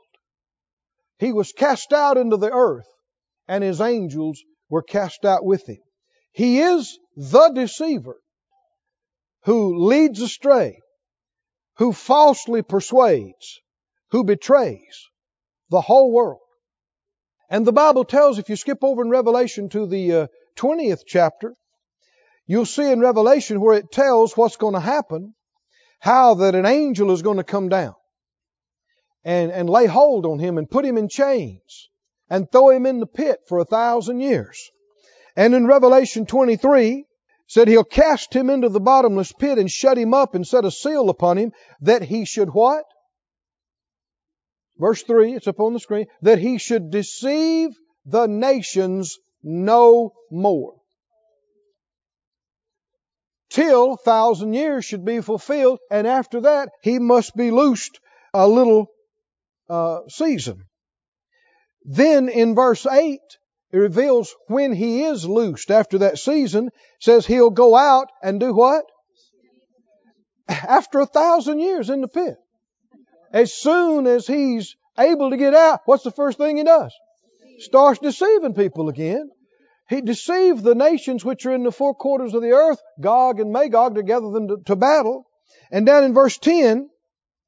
He 1.19 1.33
was 1.33 1.53
cast 1.53 1.93
out 1.93 2.17
into 2.17 2.39
the 2.39 2.51
earth 2.51 2.89
and 3.47 3.63
his 3.63 3.81
angels 3.81 4.43
were 4.69 4.83
cast 4.83 5.25
out 5.25 5.45
with 5.45 5.69
him. 5.69 5.83
He 6.33 6.61
is 6.61 6.99
the 7.17 7.51
deceiver 7.51 8.17
who 9.45 9.87
leads 9.87 10.23
astray, 10.23 10.79
who 11.79 11.93
falsely 11.93 12.63
persuades, 12.63 13.61
who 14.11 14.25
betrays 14.25 15.09
the 15.71 15.81
whole 15.81 16.13
world. 16.13 16.41
And 17.49 17.67
the 17.67 17.73
Bible 17.73 18.05
tells, 18.05 18.39
if 18.39 18.49
you 18.49 18.57
skip 18.57 18.79
over 18.83 19.03
in 19.03 19.11
Revelation 19.11 19.69
to 19.71 19.87
the 19.87 20.13
uh, 20.15 20.27
20th 20.57 21.03
chapter, 21.07 21.55
you'll 22.47 22.67
see 22.67 22.91
in 22.91 23.01
Revelation 23.01 23.61
where 23.61 23.77
it 23.77 23.91
tells 23.91 24.37
what's 24.37 24.57
going 24.57 24.75
to 24.75 24.81
happen, 24.81 25.35
how 26.01 26.35
that 26.35 26.55
an 26.55 26.67
angel 26.67 27.13
is 27.13 27.23
going 27.23 27.37
to 27.37 27.45
come 27.45 27.69
down 27.69 27.95
and, 29.25 29.53
and 29.53 29.71
lay 29.71 29.87
hold 29.87 30.27
on 30.27 30.39
him 30.39 30.59
and 30.59 30.69
put 30.69 30.85
him 30.85 30.97
in 30.97 31.09
chains 31.09 31.89
and 32.29 32.51
throw 32.51 32.71
him 32.71 32.87
in 32.87 33.01
the 33.01 33.07
pit 33.07 33.41
for 33.49 33.59
a 33.59 33.65
thousand 33.65 34.21
years. 34.21 34.71
And 35.37 35.55
in 35.55 35.67
Revelation 35.67 36.27
23, 36.27 37.05
said 37.47 37.67
he'll 37.69 37.85
cast 37.85 38.35
him 38.35 38.49
into 38.49 38.69
the 38.69 38.81
bottomless 38.81 39.33
pit 39.33 39.59
and 39.59 39.71
shut 39.71 39.99
him 39.99 40.15
up 40.15 40.35
and 40.35 40.47
set 40.47 40.65
a 40.65 40.71
seal 40.71 41.11
upon 41.11 41.37
him 41.37 41.53
that 41.81 42.03
he 42.03 42.25
should 42.25 42.49
what? 42.49 42.85
Verse 44.79 45.03
3, 45.03 45.35
it's 45.35 45.49
up 45.49 45.61
on 45.61 45.75
the 45.75 45.81
screen, 45.81 46.07
that 46.23 46.39
he 46.39 46.59
should 46.59 46.91
deceive 46.91 47.71
the 48.07 48.27
nations 48.27 49.19
no 49.43 50.13
more. 50.31 50.80
Till 53.51 53.97
thousand 53.97 54.55
years 54.55 54.85
should 54.85 55.05
be 55.05 55.21
fulfilled, 55.21 55.81
and 55.91 56.07
after 56.07 56.43
that 56.43 56.71
he 56.83 56.99
must 56.99 57.37
be 57.37 57.51
loosed 57.51 57.99
a 58.33 58.47
little 58.47 58.87
uh, 59.69 60.01
season. 60.09 60.65
Then 61.85 62.29
in 62.29 62.55
verse 62.55 62.87
8, 62.87 63.19
it 63.73 63.77
reveals 63.77 64.35
when 64.49 64.73
he 64.73 65.05
is 65.05 65.27
loosed 65.27 65.71
after 65.71 65.99
that 65.99 66.19
season, 66.19 66.71
says 67.01 67.27
he'll 67.27 67.51
go 67.51 67.77
out 67.77 68.09
and 68.23 68.39
do 68.39 68.55
what? 68.55 68.85
After 70.49 71.01
a 71.01 71.07
thousand 71.07 71.61
years 71.61 71.91
in 71.91 72.01
the 72.01 72.09
pit. 72.09 72.37
As 73.33 73.55
soon 73.55 74.07
as 74.07 74.27
he's 74.27 74.75
able 74.99 75.31
to 75.31 75.37
get 75.37 75.55
out, 75.55 75.81
what's 75.85 76.03
the 76.03 76.11
first 76.11 76.39
thing 76.39 76.57
he 76.57 76.65
does? 76.65 76.93
Starts 77.61 78.01
deceiving 78.01 78.55
people 78.55 78.89
again. 78.89 79.31
He 79.91 80.01
deceived 80.01 80.63
the 80.63 80.77
nations 80.77 81.25
which 81.25 81.45
are 81.47 81.53
in 81.53 81.65
the 81.65 81.73
four 81.73 81.95
quarters 81.95 82.33
of 82.33 82.43
the 82.43 82.53
earth, 82.53 82.81
Gog 83.01 83.41
and 83.41 83.53
Magog, 83.53 83.97
to 83.97 84.05
gather 84.05 84.31
them 84.31 84.47
to, 84.47 84.59
to 84.67 84.77
battle. 84.77 85.27
And 85.73 85.85
down 85.85 86.05
in 86.05 86.15
verse 86.15 86.39
10, 86.39 86.89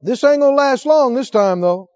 this 0.00 0.24
ain't 0.24 0.40
gonna 0.40 0.56
last 0.56 0.84
long 0.84 1.14
this 1.14 1.30
time 1.30 1.60
though. 1.60 1.88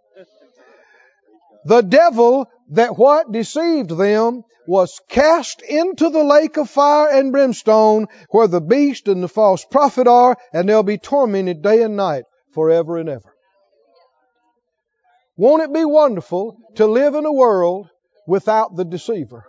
The 1.65 1.83
devil 1.83 2.49
that 2.71 2.97
what 2.97 3.33
deceived 3.33 3.91
them 3.91 4.45
was 4.69 5.00
cast 5.09 5.62
into 5.62 6.11
the 6.11 6.23
lake 6.23 6.57
of 6.59 6.71
fire 6.71 7.11
and 7.11 7.33
brimstone 7.33 8.07
where 8.31 8.47
the 8.47 8.61
beast 8.61 9.09
and 9.09 9.25
the 9.25 9.29
false 9.29 9.65
prophet 9.65 10.07
are 10.07 10.37
and 10.53 10.69
they'll 10.69 10.85
be 10.85 10.99
tormented 10.99 11.61
day 11.61 11.83
and 11.83 11.97
night 11.97 12.23
forever 12.53 12.99
and 12.99 13.09
ever. 13.09 13.35
Won't 15.37 15.65
it 15.65 15.73
be 15.73 15.85
wonderful 15.85 16.57
to 16.76 16.87
live 16.87 17.17
in 17.17 17.26
a 17.26 17.33
world 17.33 17.88
without 18.29 18.76
the 18.76 18.85
deceiver? 18.85 19.45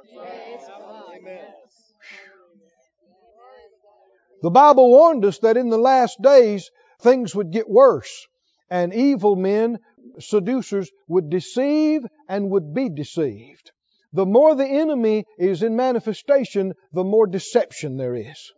The 4.41 4.51
Bible 4.51 4.89
warned 4.89 5.25
us 5.25 5.39
that 5.39 5.57
in 5.57 5.69
the 5.69 5.77
last 5.77 6.21
days 6.21 6.69
things 7.01 7.35
would 7.35 7.51
get 7.51 7.69
worse 7.69 8.27
and 8.69 8.93
evil 8.93 9.35
men, 9.35 9.79
seducers, 10.19 10.91
would 11.07 11.29
deceive 11.29 12.01
and 12.27 12.51
would 12.51 12.73
be 12.73 12.89
deceived. 12.89 13.71
The 14.13 14.25
more 14.25 14.55
the 14.55 14.67
enemy 14.67 15.25
is 15.37 15.63
in 15.63 15.75
manifestation, 15.75 16.73
the 16.93 17.03
more 17.03 17.27
deception 17.27 17.97
there 17.97 18.15
is, 18.15 18.51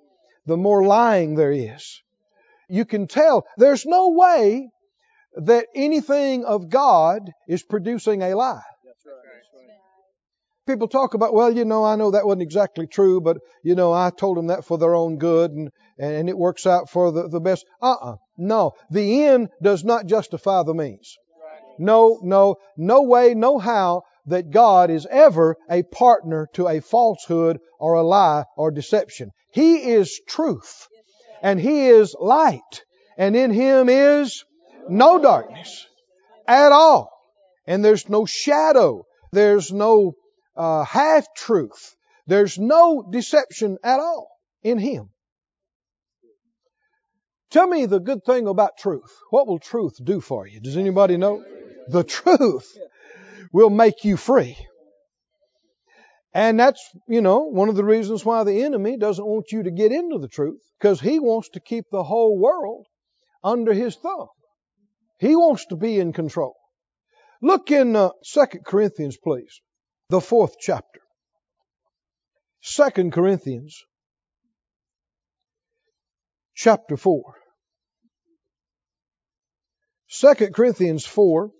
the 0.45 0.57
more 0.57 0.86
lying 0.86 1.36
there 1.36 1.51
is. 1.51 2.01
You 2.69 2.86
can 2.86 3.07
tell 3.07 3.45
there's 3.57 3.86
no 3.86 4.09
way 4.09 4.69
that 5.36 5.67
anything 5.75 6.45
of 6.45 6.69
God 6.69 7.31
is 7.48 7.63
producing 7.63 8.21
a 8.21 8.36
lie. 8.36 8.62
People 10.69 10.88
talk 10.88 11.15
about, 11.15 11.33
well, 11.33 11.51
you 11.51 11.65
know, 11.65 11.83
I 11.83 11.95
know 11.95 12.11
that 12.11 12.27
wasn't 12.27 12.43
exactly 12.43 12.85
true, 12.85 13.21
but, 13.21 13.38
you 13.63 13.73
know, 13.73 13.91
I 13.91 14.11
told 14.11 14.38
them 14.38 14.47
that 14.47 14.65
for 14.65 14.77
their 14.77 14.93
own 14.93 15.17
good 15.17 15.49
and, 15.49 15.71
and 15.97 16.29
it 16.29 16.38
works 16.38 16.67
out 16.67 16.91
for 16.91 17.11
the, 17.11 17.27
the 17.27 17.39
best. 17.39 17.65
Uh-uh. 17.81 18.17
No. 18.38 18.73
The 18.91 19.25
end 19.25 19.49
does 19.63 19.83
not 19.83 20.05
justify 20.05 20.61
the 20.61 20.75
means. 20.75 21.17
No, 21.79 22.19
no, 22.21 22.57
no 22.77 23.01
way, 23.01 23.33
no 23.33 23.57
how 23.57 24.03
that 24.27 24.51
God 24.51 24.91
is 24.91 25.07
ever 25.09 25.57
a 25.71 25.81
partner 25.81 26.47
to 26.53 26.67
a 26.67 26.81
falsehood 26.81 27.57
or 27.79 27.95
a 27.95 28.03
lie 28.03 28.43
or 28.55 28.69
deception. 28.69 29.31
He 29.51 29.77
is 29.77 30.21
truth 30.27 30.88
and 31.41 31.59
He 31.59 31.88
is 31.88 32.15
light 32.19 32.83
and 33.17 33.35
in 33.35 33.49
Him 33.49 33.89
is 33.89 34.45
no 34.88 35.19
darkness 35.19 35.88
at 36.47 36.71
all. 36.71 37.09
And 37.65 37.83
there's 37.83 38.07
no 38.07 38.27
shadow. 38.27 39.07
There's 39.31 39.71
no 39.71 40.13
uh, 40.56 40.84
half 40.84 41.27
truth. 41.36 41.96
There's 42.27 42.60
no 42.60 43.03
deception 43.10 43.77
at 43.84 44.00
all 44.00 44.29
in 44.62 44.77
Him. 44.77 45.10
Tell 47.50 47.68
me 47.68 47.88
the 47.88 48.00
good 48.00 48.24
thing 48.24 48.48
about 48.48 48.77
truth. 48.77 49.18
What 49.32 49.48
will 49.48 49.58
truth 49.58 49.96
do 50.03 50.22
for 50.22 50.46
you? 50.46 50.60
Does 50.60 50.77
anybody 50.77 51.18
know? 51.18 51.44
The 51.88 52.03
truth 52.03 52.77
will 53.51 53.72
make 53.72 54.03
you 54.03 54.18
free. 54.18 54.58
And 56.32 56.60
that's, 56.60 56.88
you 57.08 57.22
know, 57.22 57.46
one 57.46 57.70
of 57.70 57.75
the 57.75 57.84
reasons 57.84 58.24
why 58.24 58.44
the 58.44 58.63
enemy 58.63 58.98
doesn't 58.98 59.25
want 59.25 59.51
you 59.51 59.63
to 59.63 59.72
get 59.72 59.91
into 59.91 60.20
the 60.20 60.27
truth, 60.27 60.62
because 60.79 61.01
he 61.01 61.20
wants 61.20 61.50
to 61.50 61.60
keep 61.60 61.86
the 61.89 62.03
whole 62.03 62.38
world 62.38 62.86
under 63.44 63.74
his 63.74 63.96
thumb. 63.96 64.27
He 65.18 65.36
wants 65.36 65.65
to 65.68 65.75
be 65.75 66.00
in 66.00 66.13
control. 66.13 66.56
Look 67.41 67.72
in 67.72 67.96
uh, 67.96 68.12
2 68.32 68.46
Corinthians, 68.63 69.18
please 69.18 69.62
the 70.10 70.20
fourth 70.20 70.56
chapter. 70.60 71.01
Second 72.62 73.13
Corinthians 73.13 73.84
chapter 76.56 76.98
4. 76.98 77.36
Second 80.08 80.54
Corinthians 80.54 81.06
4 81.06 81.51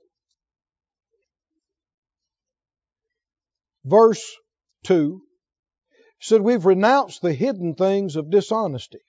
verse 3.86 4.36
2 4.84 5.22
said 6.20 6.42
we've 6.42 6.66
renounced 6.66 7.22
the 7.22 7.34
hidden 7.34 7.76
things 7.76 8.16
of 8.16 8.30
dishonesty, 8.30 9.00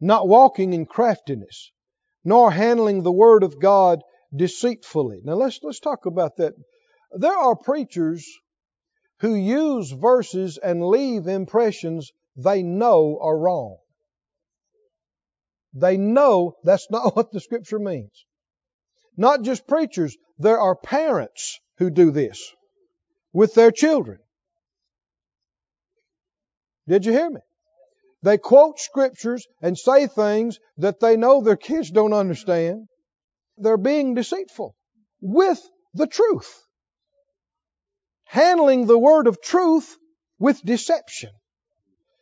not 0.00 0.26
walking 0.26 0.72
in 0.72 0.86
craftiness, 0.86 1.72
nor 2.24 2.50
handling 2.50 3.02
the 3.02 3.12
word 3.12 3.42
of 3.42 3.60
God 3.60 4.00
deceitfully. 4.34 5.20
Now 5.24 5.34
let's 5.34 5.58
let's 5.62 5.80
talk 5.80 6.06
about 6.06 6.36
that 6.36 6.54
there 7.12 7.36
are 7.36 7.56
preachers 7.56 8.26
who 9.20 9.34
use 9.34 9.90
verses 9.90 10.58
and 10.58 10.86
leave 10.86 11.26
impressions 11.26 12.12
they 12.36 12.62
know 12.62 13.18
are 13.20 13.36
wrong. 13.36 13.76
They 15.74 15.96
know 15.96 16.56
that's 16.64 16.90
not 16.90 17.16
what 17.16 17.32
the 17.32 17.40
scripture 17.40 17.78
means. 17.78 18.24
Not 19.16 19.42
just 19.42 19.66
preachers, 19.66 20.16
there 20.38 20.58
are 20.58 20.74
parents 20.74 21.60
who 21.78 21.90
do 21.90 22.10
this 22.10 22.52
with 23.32 23.54
their 23.54 23.70
children. 23.70 24.18
Did 26.88 27.04
you 27.04 27.12
hear 27.12 27.30
me? 27.30 27.40
They 28.22 28.38
quote 28.38 28.78
scriptures 28.78 29.46
and 29.62 29.78
say 29.78 30.06
things 30.06 30.58
that 30.78 31.00
they 31.00 31.16
know 31.16 31.42
their 31.42 31.56
kids 31.56 31.90
don't 31.90 32.12
understand. 32.12 32.88
They're 33.56 33.76
being 33.76 34.14
deceitful 34.14 34.74
with 35.20 35.60
the 35.94 36.06
truth 36.06 36.62
handling 38.30 38.86
the 38.86 38.98
word 38.98 39.26
of 39.26 39.42
truth 39.42 39.96
with 40.38 40.62
deception. 40.64 41.30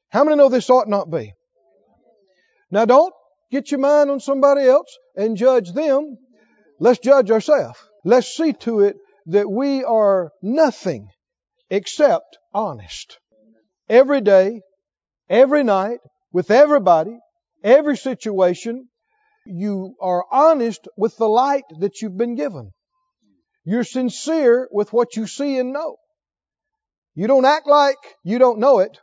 How 0.09 0.25
many 0.25 0.39
know 0.39 0.49
this 0.49 0.71
ought 0.71 0.89
not 0.89 1.11
be? 1.11 1.35
Now 2.71 2.87
don't 2.87 3.13
get 3.51 3.71
your 3.71 3.81
mind 3.81 4.11
on 4.11 4.19
somebody 4.19 4.63
else 4.63 4.97
and 5.15 5.37
judge 5.37 5.71
them. 5.75 6.17
Let's 6.81 6.99
judge 6.99 7.31
ourselves. 7.31 7.79
Let's 8.07 8.35
see 8.35 8.55
to 8.65 8.81
it 8.81 8.97
that 9.27 9.51
we 9.51 9.85
are 9.85 10.33
nothing 10.41 11.09
except 11.69 12.39
honest. 12.55 13.19
Every 13.91 14.23
day, 14.23 14.63
every 15.29 15.63
night, 15.63 15.99
with 16.33 16.51
everybody, 16.51 17.19
every 17.63 17.99
situation, 17.99 18.89
you 19.45 19.95
are 20.01 20.25
honest 20.33 20.89
with 20.97 21.19
the 21.19 21.29
light 21.29 21.65
that 21.81 22.01
you've 22.01 22.17
been 22.17 22.35
given. 22.35 22.71
You're 23.69 23.85
sincere 23.85 24.67
with 24.73 24.95
what 24.95 25.15
you 25.15 25.27
see 25.27 25.59
and 25.59 25.75
know. 25.75 25.97
You 27.15 27.27
don't 27.27 27.45
act 27.45 27.67
like 27.67 27.99
you 28.25 28.39
don't 28.39 28.61
know 28.61 28.79
it 28.79 28.97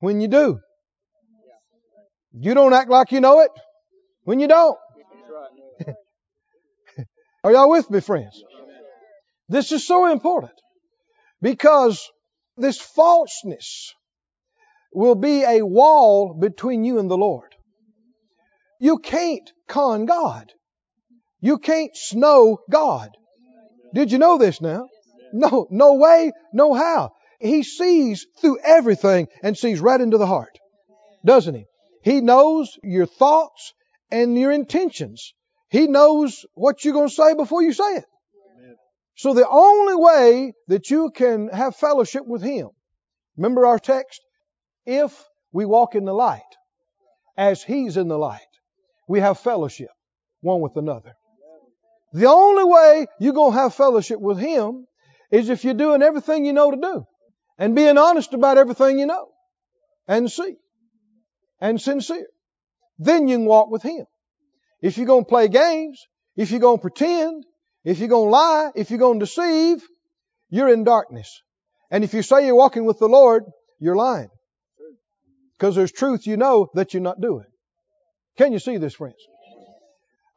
when 0.00 0.20
you 0.20 0.26
do. 0.26 0.58
You 2.32 2.54
don't 2.54 2.72
act 2.72 2.90
like 2.90 3.12
you 3.12 3.20
know 3.20 3.38
it 3.42 3.52
when 4.24 4.40
you 4.40 4.48
don't. 4.48 4.76
Are 7.44 7.52
y'all 7.52 7.70
with 7.70 7.88
me, 7.90 8.00
friends? 8.00 8.42
This 9.48 9.70
is 9.70 9.86
so 9.86 10.10
important 10.10 10.58
because 11.40 12.10
this 12.56 12.80
falseness 12.80 13.94
will 14.92 15.14
be 15.14 15.44
a 15.44 15.62
wall 15.62 16.34
between 16.34 16.82
you 16.82 16.98
and 16.98 17.08
the 17.08 17.16
Lord. 17.16 17.54
You 18.80 18.98
can't 18.98 19.48
con 19.68 20.06
God. 20.06 20.52
You 21.40 21.58
can't 21.58 21.96
snow 21.96 22.58
God. 22.68 23.10
Did 23.94 24.12
you 24.12 24.18
know 24.18 24.38
this 24.38 24.60
now? 24.60 24.88
No, 25.32 25.66
no 25.70 25.94
way, 25.94 26.32
no 26.52 26.74
how. 26.74 27.12
He 27.40 27.62
sees 27.62 28.26
through 28.40 28.58
everything 28.64 29.28
and 29.42 29.56
sees 29.56 29.80
right 29.80 30.00
into 30.00 30.18
the 30.18 30.26
heart. 30.26 30.58
Doesn't 31.24 31.54
he? 31.54 31.66
He 32.02 32.20
knows 32.20 32.78
your 32.82 33.06
thoughts 33.06 33.74
and 34.10 34.38
your 34.38 34.52
intentions. 34.52 35.34
He 35.70 35.86
knows 35.86 36.46
what 36.54 36.84
you're 36.84 36.94
going 36.94 37.08
to 37.08 37.14
say 37.14 37.34
before 37.34 37.62
you 37.62 37.72
say 37.72 37.96
it. 37.96 38.04
So 39.16 39.34
the 39.34 39.48
only 39.48 39.96
way 39.96 40.52
that 40.68 40.90
you 40.90 41.10
can 41.10 41.48
have 41.48 41.74
fellowship 41.74 42.24
with 42.24 42.40
Him, 42.40 42.68
remember 43.36 43.66
our 43.66 43.78
text? 43.78 44.20
If 44.86 45.12
we 45.52 45.64
walk 45.64 45.96
in 45.96 46.04
the 46.04 46.14
light, 46.14 46.40
as 47.36 47.62
He's 47.62 47.96
in 47.96 48.08
the 48.08 48.18
light, 48.18 48.40
we 49.08 49.20
have 49.20 49.40
fellowship 49.40 49.90
one 50.40 50.60
with 50.60 50.76
another. 50.76 51.14
The 52.12 52.26
only 52.26 52.64
way 52.64 53.06
you're 53.20 53.34
going 53.34 53.52
to 53.52 53.58
have 53.58 53.74
fellowship 53.74 54.20
with 54.20 54.38
Him 54.38 54.86
is 55.30 55.50
if 55.50 55.64
you're 55.64 55.74
doing 55.74 56.02
everything 56.02 56.44
you 56.44 56.52
know 56.52 56.70
to 56.70 56.76
do 56.76 57.04
and 57.58 57.74
being 57.74 57.98
honest 57.98 58.32
about 58.34 58.56
everything 58.56 58.98
you 58.98 59.06
know 59.06 59.28
and 60.06 60.30
see 60.30 60.56
and 61.60 61.80
sincere. 61.80 62.26
Then 62.98 63.28
you 63.28 63.36
can 63.36 63.46
walk 63.46 63.70
with 63.70 63.82
Him. 63.82 64.06
If 64.80 64.96
you're 64.96 65.06
going 65.06 65.24
to 65.24 65.28
play 65.28 65.48
games, 65.48 66.06
if 66.36 66.50
you're 66.50 66.60
going 66.60 66.78
to 66.78 66.82
pretend, 66.82 67.44
if 67.84 67.98
you're 67.98 68.08
going 68.08 68.28
to 68.28 68.30
lie, 68.30 68.70
if 68.74 68.90
you're 68.90 68.98
going 68.98 69.20
to 69.20 69.26
deceive, 69.26 69.82
you're 70.50 70.72
in 70.72 70.84
darkness. 70.84 71.42
And 71.90 72.04
if 72.04 72.14
you 72.14 72.22
say 72.22 72.46
you're 72.46 72.54
walking 72.54 72.84
with 72.84 72.98
the 72.98 73.08
Lord, 73.08 73.44
you're 73.78 73.96
lying. 73.96 74.28
Because 75.56 75.74
there's 75.74 75.92
truth 75.92 76.26
you 76.26 76.36
know 76.36 76.68
that 76.74 76.94
you're 76.94 77.02
not 77.02 77.20
doing. 77.20 77.46
Can 78.36 78.52
you 78.52 78.60
see 78.60 78.76
this, 78.76 78.94
friends? 78.94 79.16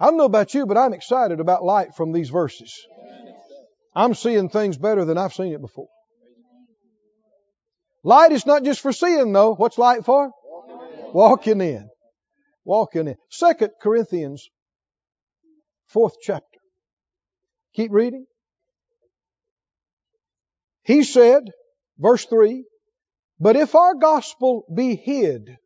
I 0.02 0.06
don't 0.06 0.18
know 0.18 0.26
about 0.26 0.56
you, 0.56 0.66
but 0.66 0.80
I'm 0.80 0.94
excited 0.94 1.40
about 1.40 1.64
light 1.64 1.94
from 1.96 2.12
these 2.12 2.32
verses. 2.32 2.76
I'm 3.94 4.16
seeing 4.16 4.50
things 4.50 4.76
better 4.76 5.06
than 5.06 5.20
I've 5.20 5.36
seen 5.36 5.54
it 5.54 5.62
before. 5.62 5.90
Light 8.04 8.32
is 8.32 8.48
not 8.48 8.64
just 8.64 8.82
for 8.82 8.94
seeing 8.94 9.32
though. 9.32 9.54
What's 9.54 9.78
light 9.78 10.04
for? 10.04 10.32
Walking 11.14 11.62
in. 11.62 11.88
Walking 12.66 13.10
in. 13.10 13.16
Second 13.30 13.74
Corinthians, 13.80 14.50
fourth 15.86 16.16
chapter. 16.20 16.60
Keep 17.76 17.92
reading. 17.92 18.26
He 20.82 21.04
said, 21.04 21.44
verse 22.00 22.26
3, 22.26 22.66
But 23.40 23.56
if 23.56 23.76
our 23.76 23.94
gospel 23.94 24.66
be 24.74 24.96
hid, 24.96 25.58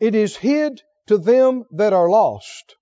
it 0.00 0.16
is 0.16 0.34
hid 0.34 0.82
to 1.06 1.18
them 1.18 1.62
that 1.70 1.92
are 1.92 2.10
lost. 2.10 2.74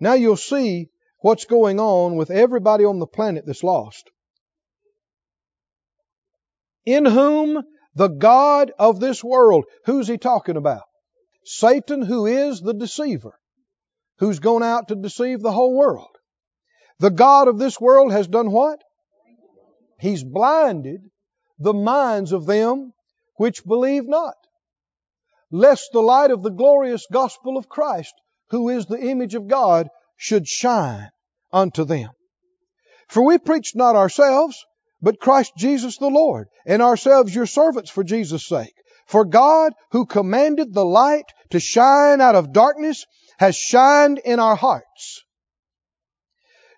Now 0.00 0.14
you'll 0.14 0.36
see 0.36 0.88
what's 1.20 1.44
going 1.44 1.80
on 1.80 2.16
with 2.16 2.30
everybody 2.30 2.84
on 2.84 2.98
the 2.98 3.06
planet 3.06 3.44
that's 3.46 3.64
lost. 3.64 4.10
In 6.84 7.06
whom 7.06 7.62
the 7.94 8.08
God 8.08 8.72
of 8.78 9.00
this 9.00 9.22
world, 9.24 9.64
who's 9.86 10.08
he 10.08 10.18
talking 10.18 10.56
about? 10.56 10.82
Satan, 11.44 12.02
who 12.02 12.26
is 12.26 12.60
the 12.60 12.74
deceiver, 12.74 13.38
who's 14.18 14.38
gone 14.38 14.62
out 14.62 14.88
to 14.88 14.94
deceive 14.94 15.40
the 15.40 15.52
whole 15.52 15.76
world. 15.76 16.08
The 16.98 17.10
God 17.10 17.48
of 17.48 17.58
this 17.58 17.80
world 17.80 18.12
has 18.12 18.26
done 18.26 18.50
what? 18.50 18.82
He's 19.98 20.24
blinded 20.24 21.00
the 21.58 21.72
minds 21.72 22.32
of 22.32 22.46
them 22.46 22.92
which 23.36 23.64
believe 23.64 24.06
not, 24.06 24.36
lest 25.50 25.90
the 25.92 26.00
light 26.00 26.30
of 26.30 26.42
the 26.42 26.50
glorious 26.50 27.06
gospel 27.10 27.56
of 27.56 27.68
Christ, 27.68 28.14
who 28.54 28.68
is 28.68 28.86
the 28.86 29.00
image 29.00 29.34
of 29.34 29.48
God, 29.48 29.88
should 30.16 30.46
shine 30.46 31.10
unto 31.52 31.84
them. 31.84 32.10
For 33.08 33.26
we 33.26 33.36
preach 33.36 33.74
not 33.74 33.96
ourselves, 33.96 34.64
but 35.02 35.18
Christ 35.18 35.54
Jesus 35.58 35.98
the 35.98 36.06
Lord, 36.06 36.46
and 36.64 36.80
ourselves 36.80 37.34
your 37.34 37.46
servants 37.46 37.90
for 37.90 38.04
Jesus' 38.04 38.46
sake. 38.46 38.76
For 39.08 39.24
God, 39.24 39.72
who 39.90 40.06
commanded 40.06 40.72
the 40.72 40.84
light 40.84 41.24
to 41.50 41.58
shine 41.58 42.20
out 42.20 42.36
of 42.36 42.52
darkness, 42.52 43.04
has 43.38 43.56
shined 43.56 44.20
in 44.24 44.38
our 44.38 44.54
hearts 44.54 45.24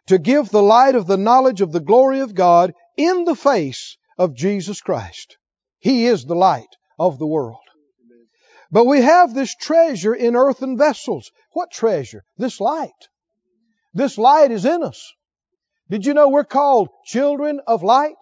to 0.06 0.16
give 0.16 0.48
the 0.48 0.62
light 0.62 0.94
of 0.94 1.06
the 1.06 1.18
knowledge 1.18 1.60
of 1.60 1.72
the 1.72 1.80
glory 1.80 2.20
of 2.20 2.34
God 2.34 2.72
in 2.96 3.24
the 3.24 3.36
face 3.36 3.98
of 4.16 4.34
Jesus 4.34 4.80
Christ. 4.80 5.36
He 5.78 6.06
is 6.06 6.24
the 6.24 6.34
light 6.34 6.74
of 6.98 7.18
the 7.18 7.26
world. 7.26 7.65
But 8.70 8.86
we 8.86 9.02
have 9.02 9.34
this 9.34 9.54
treasure 9.54 10.14
in 10.14 10.36
earthen 10.36 10.76
vessels. 10.76 11.30
What 11.52 11.70
treasure? 11.70 12.24
This 12.36 12.60
light. 12.60 13.08
This 13.94 14.18
light 14.18 14.50
is 14.50 14.64
in 14.64 14.82
us. 14.82 15.12
Did 15.88 16.04
you 16.04 16.14
know 16.14 16.28
we're 16.28 16.44
called 16.44 16.88
children 17.04 17.60
of 17.66 17.82
light? 17.82 18.16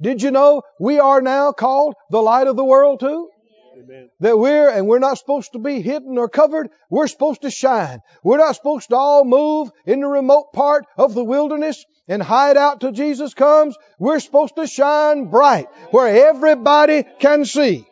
Did 0.00 0.22
you 0.22 0.30
know 0.30 0.62
we 0.78 0.98
are 0.98 1.22
now 1.22 1.52
called 1.52 1.94
the 2.10 2.20
light 2.20 2.46
of 2.46 2.56
the 2.56 2.64
world 2.64 3.00
too? 3.00 3.30
Amen. 3.76 4.10
That 4.20 4.38
we're, 4.38 4.68
and 4.68 4.86
we're 4.86 4.98
not 4.98 5.18
supposed 5.18 5.52
to 5.52 5.58
be 5.58 5.80
hidden 5.80 6.18
or 6.18 6.28
covered. 6.28 6.68
We're 6.90 7.06
supposed 7.06 7.42
to 7.42 7.50
shine. 7.50 8.00
We're 8.22 8.38
not 8.38 8.54
supposed 8.54 8.90
to 8.90 8.96
all 8.96 9.24
move 9.24 9.70
in 9.86 10.00
the 10.00 10.06
remote 10.06 10.52
part 10.52 10.84
of 10.96 11.14
the 11.14 11.24
wilderness 11.24 11.84
and 12.06 12.22
hide 12.22 12.56
out 12.56 12.80
till 12.80 12.92
Jesus 12.92 13.34
comes. 13.34 13.76
We're 13.98 14.20
supposed 14.20 14.56
to 14.56 14.66
shine 14.66 15.30
bright 15.30 15.68
where 15.90 16.28
everybody 16.28 17.04
can 17.18 17.44
see. 17.44 17.86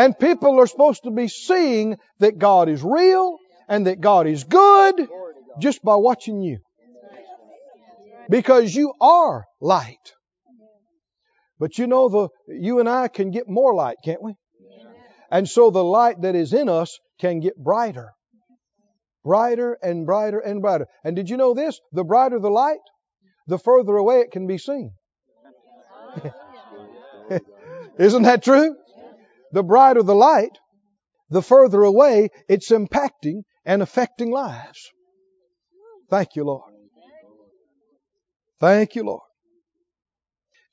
And 0.00 0.18
people 0.18 0.58
are 0.60 0.66
supposed 0.66 1.02
to 1.02 1.10
be 1.10 1.28
seeing 1.28 1.98
that 2.20 2.38
God 2.38 2.70
is 2.70 2.82
real 2.82 3.36
and 3.68 3.86
that 3.86 4.00
God 4.00 4.26
is 4.26 4.44
good 4.44 5.06
just 5.60 5.84
by 5.84 5.96
watching 5.96 6.40
you. 6.40 6.60
Because 8.30 8.74
you 8.74 8.94
are 8.98 9.44
light. 9.60 10.14
But 11.58 11.76
you 11.76 11.86
know 11.86 12.08
the 12.08 12.28
you 12.48 12.80
and 12.80 12.88
I 12.88 13.08
can 13.08 13.30
get 13.30 13.46
more 13.46 13.74
light, 13.74 13.98
can't 14.02 14.22
we? 14.22 14.36
And 15.30 15.46
so 15.46 15.70
the 15.70 15.84
light 15.84 16.22
that 16.22 16.34
is 16.34 16.54
in 16.54 16.70
us 16.70 16.98
can 17.20 17.40
get 17.40 17.62
brighter. 17.62 18.12
Brighter 19.22 19.76
and 19.82 20.06
brighter 20.06 20.38
and 20.38 20.62
brighter. 20.62 20.86
And 21.04 21.14
did 21.14 21.28
you 21.28 21.36
know 21.36 21.52
this? 21.52 21.78
The 21.92 22.04
brighter 22.04 22.38
the 22.38 22.48
light, 22.48 22.80
the 23.48 23.58
further 23.58 23.96
away 23.96 24.20
it 24.20 24.30
can 24.30 24.46
be 24.46 24.56
seen. 24.56 24.92
Isn't 27.98 28.22
that 28.22 28.42
true? 28.42 28.76
The 29.52 29.62
brighter 29.62 30.02
the 30.02 30.14
light, 30.14 30.58
the 31.28 31.42
further 31.42 31.82
away 31.82 32.28
it's 32.48 32.70
impacting 32.70 33.42
and 33.64 33.82
affecting 33.82 34.30
lives. 34.30 34.90
Thank 36.08 36.36
you, 36.36 36.44
Lord. 36.44 36.72
Thank 38.60 38.94
you, 38.94 39.04
Lord. 39.04 39.22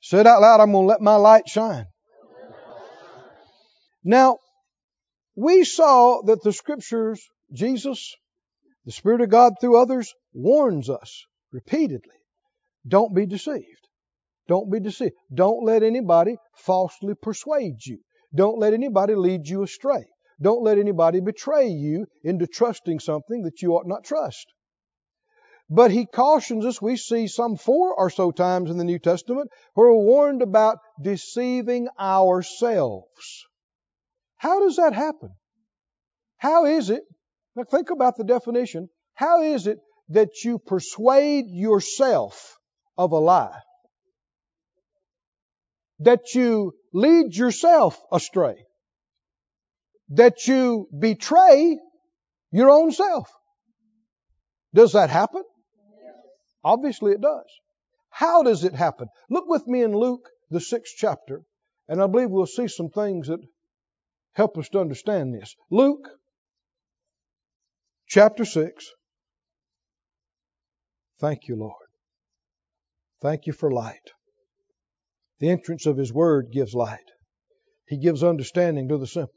Say 0.00 0.20
it 0.20 0.26
out 0.26 0.40
loud, 0.40 0.60
I'm 0.60 0.72
going 0.72 0.84
to 0.84 0.88
let 0.88 1.00
my 1.00 1.16
light 1.16 1.48
shine. 1.48 1.86
Now, 4.04 4.38
we 5.34 5.64
saw 5.64 6.22
that 6.22 6.42
the 6.42 6.52
scriptures, 6.52 7.22
Jesus, 7.52 8.14
the 8.84 8.92
Spirit 8.92 9.20
of 9.20 9.30
God 9.30 9.54
through 9.60 9.80
others, 9.80 10.12
warns 10.32 10.88
us 10.88 11.24
repeatedly. 11.52 12.14
Don't 12.86 13.14
be 13.14 13.26
deceived. 13.26 13.88
Don't 14.48 14.70
be 14.70 14.80
deceived. 14.80 15.14
Don't 15.32 15.64
let 15.64 15.82
anybody 15.82 16.36
falsely 16.56 17.14
persuade 17.20 17.84
you. 17.84 17.98
Don't 18.34 18.58
let 18.58 18.74
anybody 18.74 19.14
lead 19.14 19.48
you 19.48 19.62
astray. 19.62 20.06
Don't 20.40 20.62
let 20.62 20.78
anybody 20.78 21.20
betray 21.20 21.68
you 21.68 22.06
into 22.22 22.46
trusting 22.46 23.00
something 23.00 23.42
that 23.42 23.62
you 23.62 23.72
ought 23.72 23.86
not 23.86 24.04
trust. 24.04 24.46
But 25.70 25.90
he 25.90 26.06
cautions 26.06 26.64
us, 26.64 26.80
we 26.80 26.96
see 26.96 27.26
some 27.26 27.56
four 27.56 27.94
or 27.94 28.08
so 28.08 28.30
times 28.30 28.70
in 28.70 28.78
the 28.78 28.84
New 28.84 28.98
Testament 28.98 29.50
where 29.74 29.88
we're 29.88 30.02
warned 30.02 30.40
about 30.40 30.78
deceiving 31.02 31.88
ourselves. 31.98 33.46
How 34.36 34.60
does 34.60 34.76
that 34.76 34.94
happen? 34.94 35.34
How 36.38 36.66
is 36.66 36.88
it, 36.88 37.02
now 37.54 37.64
think 37.64 37.90
about 37.90 38.16
the 38.16 38.24
definition, 38.24 38.88
how 39.14 39.42
is 39.42 39.66
it 39.66 39.78
that 40.10 40.44
you 40.44 40.58
persuade 40.58 41.46
yourself 41.48 42.56
of 42.96 43.12
a 43.12 43.18
lie? 43.18 43.58
That 45.98 46.34
you 46.34 46.72
lead 46.92 47.34
yourself 47.34 48.00
astray? 48.12 48.64
That 50.10 50.46
you 50.46 50.88
betray 50.96 51.78
your 52.50 52.70
own 52.70 52.92
self? 52.92 53.30
Does 54.74 54.92
that 54.92 55.10
happen? 55.10 55.42
Obviously 56.64 57.12
it 57.12 57.20
does. 57.20 57.46
How 58.10 58.42
does 58.42 58.64
it 58.64 58.74
happen? 58.74 59.08
Look 59.30 59.48
with 59.48 59.66
me 59.66 59.82
in 59.82 59.92
Luke, 59.92 60.28
the 60.50 60.60
sixth 60.60 60.94
chapter, 60.96 61.42
and 61.88 62.02
I 62.02 62.06
believe 62.06 62.30
we'll 62.30 62.46
see 62.46 62.68
some 62.68 62.90
things 62.90 63.28
that 63.28 63.40
help 64.32 64.58
us 64.58 64.68
to 64.70 64.80
understand 64.80 65.34
this. 65.34 65.54
Luke 65.70 66.08
chapter 68.06 68.44
6. 68.44 68.86
Thank 71.20 71.48
you, 71.48 71.56
Lord. 71.56 71.88
Thank 73.20 73.46
you 73.46 73.52
for 73.52 73.70
light. 73.70 74.12
The 75.40 75.50
entrance 75.50 75.86
of 75.86 75.96
His 75.96 76.12
Word 76.12 76.50
gives 76.52 76.74
light. 76.74 76.98
He 77.86 77.96
gives 77.96 78.22
understanding 78.24 78.88
to 78.88 78.98
the 78.98 79.06
simple. 79.06 79.34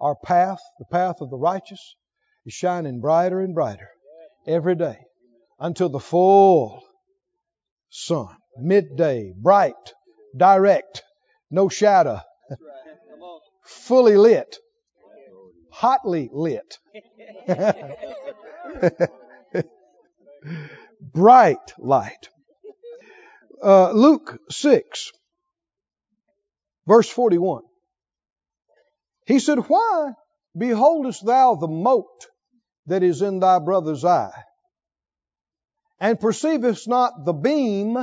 Our 0.00 0.16
path, 0.16 0.60
the 0.78 0.84
path 0.90 1.20
of 1.20 1.30
the 1.30 1.38
righteous, 1.38 1.96
is 2.44 2.52
shining 2.52 3.00
brighter 3.00 3.40
and 3.40 3.54
brighter 3.54 3.88
every 4.46 4.74
day 4.74 4.98
until 5.58 5.88
the 5.88 6.00
full 6.00 6.82
sun, 7.88 8.36
midday, 8.58 9.32
bright, 9.36 9.94
direct, 10.36 11.02
no 11.50 11.68
shadow, 11.68 12.20
fully 13.64 14.16
lit, 14.16 14.58
hotly 15.70 16.28
lit, 16.32 16.78
bright 21.00 21.72
light. 21.78 22.28
Uh, 23.62 23.92
Luke 23.92 24.40
6, 24.50 25.12
verse 26.88 27.08
41. 27.08 27.62
He 29.24 29.38
said, 29.38 29.58
Why 29.58 30.14
beholdest 30.56 31.24
thou 31.24 31.54
the 31.54 31.68
mote 31.68 32.26
that 32.86 33.04
is 33.04 33.22
in 33.22 33.38
thy 33.38 33.60
brother's 33.60 34.04
eye, 34.04 34.42
and 36.00 36.18
perceivest 36.18 36.88
not 36.88 37.24
the 37.24 37.32
beam 37.32 37.96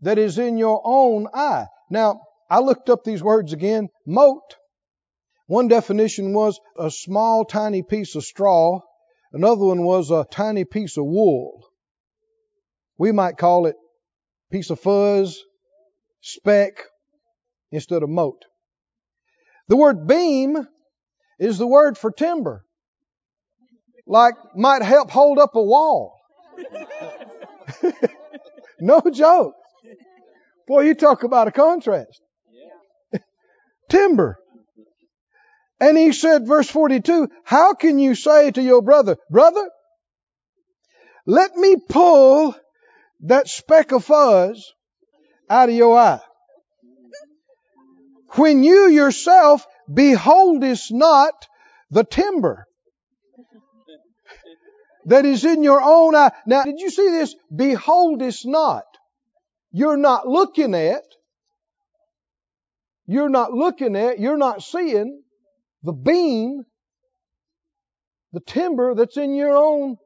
that 0.00 0.18
is 0.18 0.38
in 0.38 0.58
your 0.58 0.82
own 0.84 1.28
eye? 1.32 1.66
Now, 1.88 2.20
I 2.50 2.58
looked 2.58 2.90
up 2.90 3.04
these 3.04 3.22
words 3.22 3.52
again. 3.52 3.88
Mote. 4.06 4.56
One 5.46 5.68
definition 5.68 6.32
was 6.32 6.58
a 6.76 6.90
small, 6.90 7.44
tiny 7.44 7.84
piece 7.84 8.16
of 8.16 8.24
straw. 8.24 8.80
Another 9.32 9.66
one 9.66 9.84
was 9.84 10.10
a 10.10 10.26
tiny 10.28 10.64
piece 10.64 10.96
of 10.96 11.04
wool. 11.04 11.62
We 12.98 13.12
might 13.12 13.36
call 13.36 13.66
it 13.66 13.76
piece 14.50 14.70
of 14.70 14.80
fuzz, 14.80 15.42
speck, 16.20 16.84
instead 17.70 18.02
of 18.02 18.08
mote. 18.08 18.44
The 19.68 19.76
word 19.76 20.06
beam 20.06 20.66
is 21.38 21.58
the 21.58 21.66
word 21.66 21.98
for 21.98 22.10
timber. 22.10 22.64
Like 24.06 24.34
might 24.56 24.82
help 24.82 25.10
hold 25.10 25.38
up 25.38 25.54
a 25.54 25.62
wall. 25.62 26.18
no 28.80 29.02
joke. 29.12 29.54
Boy, 30.66 30.82
you 30.82 30.94
talk 30.94 31.22
about 31.22 31.48
a 31.48 31.52
contrast. 31.52 32.20
Timber. 33.88 34.38
And 35.80 35.96
he 35.96 36.12
said, 36.12 36.46
verse 36.46 36.68
42, 36.68 37.28
how 37.44 37.74
can 37.74 37.98
you 37.98 38.14
say 38.14 38.50
to 38.50 38.62
your 38.62 38.82
brother, 38.82 39.16
brother, 39.30 39.70
let 41.24 41.54
me 41.56 41.76
pull 41.88 42.56
that 43.20 43.48
speck 43.48 43.92
of 43.92 44.04
fuzz 44.04 44.72
out 45.50 45.68
of 45.68 45.74
your 45.74 45.98
eye. 45.98 46.20
When 48.32 48.62
you 48.62 48.88
yourself 48.88 49.66
beholdest 49.92 50.92
not 50.92 51.46
the 51.90 52.04
timber 52.04 52.66
that 55.06 55.24
is 55.24 55.44
in 55.44 55.62
your 55.62 55.80
own 55.82 56.14
eye. 56.14 56.32
Now, 56.46 56.64
did 56.64 56.78
you 56.78 56.90
see 56.90 57.08
this? 57.10 57.34
Beholdest 57.54 58.46
not. 58.46 58.84
You're 59.72 59.96
not 59.96 60.28
looking 60.28 60.74
at. 60.74 61.02
You're 63.06 63.30
not 63.30 63.52
looking 63.52 63.96
at. 63.96 64.18
You're 64.20 64.36
not 64.36 64.62
seeing 64.62 65.22
the 65.82 65.94
beam, 65.94 66.64
the 68.32 68.40
timber 68.40 68.94
that's 68.94 69.16
in 69.16 69.34
your 69.34 69.56
own. 69.56 69.96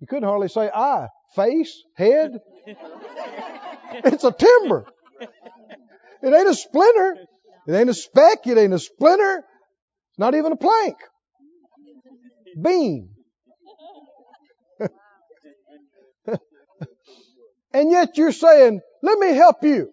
You 0.00 0.06
couldn't 0.06 0.28
hardly 0.28 0.48
say 0.48 0.70
eye, 0.74 1.08
face, 1.36 1.84
head. 1.94 2.40
it's 3.92 4.24
a 4.24 4.32
timber. 4.32 4.86
It 6.22 6.34
ain't 6.34 6.48
a 6.48 6.54
splinter. 6.54 7.16
It 7.68 7.72
ain't 7.72 7.90
a 7.90 7.94
speck. 7.94 8.46
It 8.46 8.58
ain't 8.58 8.74
a 8.74 8.78
splinter. 8.78 9.44
It's 10.10 10.18
not 10.18 10.34
even 10.34 10.52
a 10.52 10.56
plank. 10.56 10.96
Beam. 12.60 13.10
and 17.72 17.90
yet 17.90 18.16
you're 18.16 18.32
saying, 18.32 18.80
let 19.02 19.18
me 19.18 19.34
help 19.34 19.62
you 19.62 19.90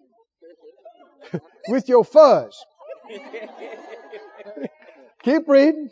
with 1.68 1.88
your 1.88 2.04
fuzz. 2.04 2.56
Keep 5.22 5.48
reading. 5.48 5.90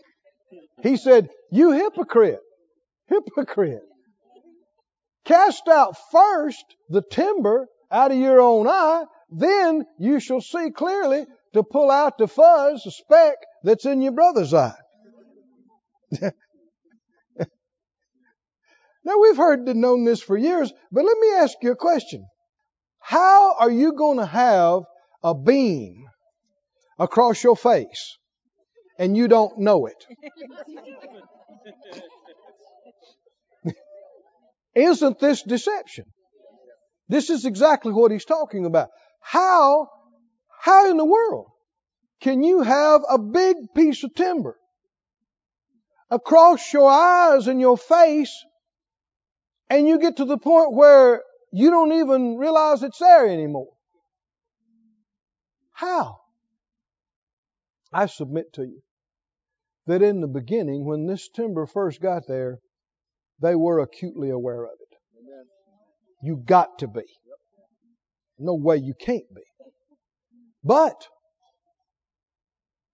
He 0.83 0.97
said, 0.97 1.29
you 1.51 1.73
hypocrite. 1.73 2.41
Hypocrite. 3.09 3.83
Cast 5.25 5.69
out 5.69 5.97
first 6.11 6.65
the 6.89 7.03
timber 7.03 7.69
out 7.91 8.11
of 8.11 8.19
your 8.19 8.41
own 8.41 8.67
eye, 8.67 9.05
then 9.31 9.85
you 9.99 10.19
shall 10.19 10.41
see 10.41 10.71
clearly 10.71 11.27
to 11.55 11.63
pull 11.63 11.91
out 11.91 12.19
the 12.19 12.27
fuzz, 12.27 12.83
the 12.85 12.91
speck 12.91 13.37
that's 13.63 13.87
in 13.87 14.03
your 14.03 14.13
brother's 14.13 14.53
eye. 14.53 14.75
now 19.05 19.19
we've 19.21 19.37
heard 19.37 19.69
and 19.69 19.81
known 19.81 20.05
this 20.05 20.23
for 20.23 20.37
years, 20.37 20.73
but 20.91 21.05
let 21.05 21.19
me 21.19 21.33
ask 21.35 21.57
you 21.63 21.73
a 21.73 21.77
question. 21.77 22.27
How 22.99 23.55
are 23.59 23.71
you 23.71 23.93
going 23.93 24.19
to 24.19 24.27
have 24.27 24.83
a 25.23 25.35
beam 25.35 26.05
across 26.99 27.45
your 27.45 27.57
face 27.57 28.19
and 28.99 29.17
you 29.17 29.29
don't 29.29 29.59
know 29.59 29.87
it? 29.87 30.05
Isn't 34.75 35.19
this 35.19 35.43
deception? 35.43 36.05
This 37.09 37.31
is 37.31 37.45
exactly 37.45 37.93
what 37.93 38.11
he's 38.11 38.25
talking 38.25 38.65
about. 38.65 38.89
How, 39.21 39.89
how 40.61 40.91
in 40.91 40.97
the 40.97 41.05
world 41.05 41.47
can 42.21 42.43
you 42.43 42.63
have 42.63 43.03
a 43.09 43.19
big 43.19 43.57
piece 43.75 44.03
of 44.05 44.15
timber 44.15 44.57
across 46.11 46.73
your 46.73 46.91
eyes 46.91 47.49
and 47.49 47.61
your 47.61 47.77
face 47.77 48.33
and 49.69 49.87
you 49.87 49.99
get 49.99 50.17
to 50.19 50.25
the 50.25 50.39
point 50.39 50.73
where 50.73 51.23
you 51.53 51.71
don't 51.71 51.93
even 51.93 52.37
realize 52.39 52.83
it's 52.83 52.99
there 52.99 53.27
anymore? 53.27 53.73
How? 55.73 56.19
I 57.93 58.07
submit 58.07 58.55
to 58.55 58.63
you 58.63 58.83
that 59.87 60.01
in 60.01 60.21
the 60.21 60.29
beginning, 60.29 60.87
when 60.87 61.07
this 61.07 61.29
timber 61.29 61.67
first 61.67 62.01
got 62.01 62.27
there, 62.27 62.61
they 63.43 63.55
were 63.57 63.81
acutely 63.81 64.31
aware 64.31 64.65
of 64.65 64.71
it. 64.81 64.99
You 66.23 66.37
got 66.37 66.79
to 66.79 66.89
be. 66.89 67.03
No 68.39 68.55
way 68.55 68.77
you 68.77 68.95
can't 68.99 69.29
be. 69.35 69.43
But 70.65 71.07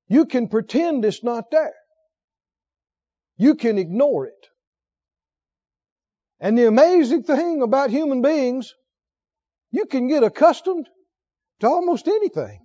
you 0.09 0.25
can 0.25 0.49
pretend 0.49 1.05
it's 1.05 1.23
not 1.23 1.51
there. 1.51 1.75
You 3.37 3.55
can 3.55 3.79
ignore 3.79 4.27
it. 4.27 4.47
And 6.41 6.57
the 6.57 6.67
amazing 6.67 7.25
thing 7.25 7.63
about 7.63 7.91
human 7.91 8.23
beings, 8.23 8.75
you 9.71 9.85
can 9.85 10.09
get 10.09 10.23
accustomed 10.23 10.89
to 11.61 11.67
almost 11.67 12.09
anything. 12.09 12.61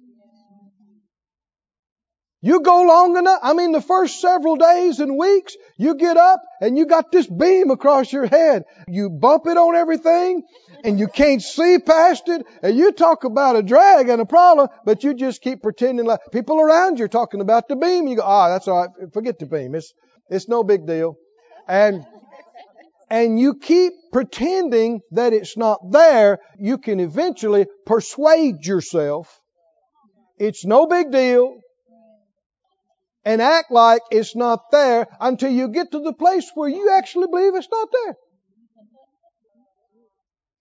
You 2.45 2.59
go 2.59 2.81
long 2.81 3.15
enough, 3.15 3.39
I 3.41 3.53
mean 3.53 3.71
the 3.71 3.79
first 3.79 4.19
several 4.19 4.57
days 4.57 4.99
and 4.99 5.17
weeks, 5.17 5.55
you 5.77 5.95
get 5.95 6.17
up 6.17 6.41
and 6.59 6.77
you 6.77 6.85
got 6.85 7.09
this 7.09 7.25
beam 7.25 7.71
across 7.71 8.11
your 8.11 8.25
head. 8.25 8.65
You 8.85 9.09
bump 9.09 9.47
it 9.47 9.55
on 9.55 9.77
everything 9.77 10.43
and 10.83 10.99
you 10.99 11.07
can't 11.07 11.41
see 11.41 11.79
past 11.79 12.27
it 12.27 12.45
and 12.61 12.77
you 12.77 12.91
talk 12.91 13.23
about 13.23 13.55
a 13.55 13.63
drag 13.63 14.09
and 14.09 14.21
a 14.21 14.25
problem, 14.25 14.67
but 14.83 15.05
you 15.05 15.13
just 15.13 15.41
keep 15.41 15.63
pretending 15.63 16.05
like 16.05 16.19
people 16.33 16.59
around 16.59 16.99
you 16.99 17.05
are 17.05 17.07
talking 17.07 17.39
about 17.39 17.69
the 17.69 17.77
beam. 17.77 18.07
You 18.09 18.17
go, 18.17 18.23
ah, 18.25 18.49
that's 18.49 18.67
all 18.67 18.87
right. 18.87 19.13
Forget 19.13 19.39
the 19.39 19.45
beam. 19.45 19.73
It's, 19.73 19.93
it's 20.29 20.49
no 20.49 20.65
big 20.65 20.85
deal. 20.85 21.15
And, 21.65 22.05
and 23.09 23.39
you 23.39 23.55
keep 23.55 23.93
pretending 24.11 24.99
that 25.11 25.31
it's 25.31 25.55
not 25.55 25.79
there. 25.91 26.39
You 26.59 26.77
can 26.77 26.99
eventually 26.99 27.67
persuade 27.85 28.65
yourself 28.65 29.39
it's 30.37 30.65
no 30.65 30.87
big 30.87 31.11
deal 31.11 31.59
and 33.25 33.41
act 33.41 33.71
like 33.71 34.01
it's 34.11 34.35
not 34.35 34.71
there 34.71 35.07
until 35.19 35.51
you 35.51 35.69
get 35.69 35.91
to 35.91 35.99
the 35.99 36.13
place 36.13 36.51
where 36.55 36.69
you 36.69 36.91
actually 36.91 37.27
believe 37.27 37.55
it's 37.55 37.69
not 37.71 37.89
there. 37.91 38.15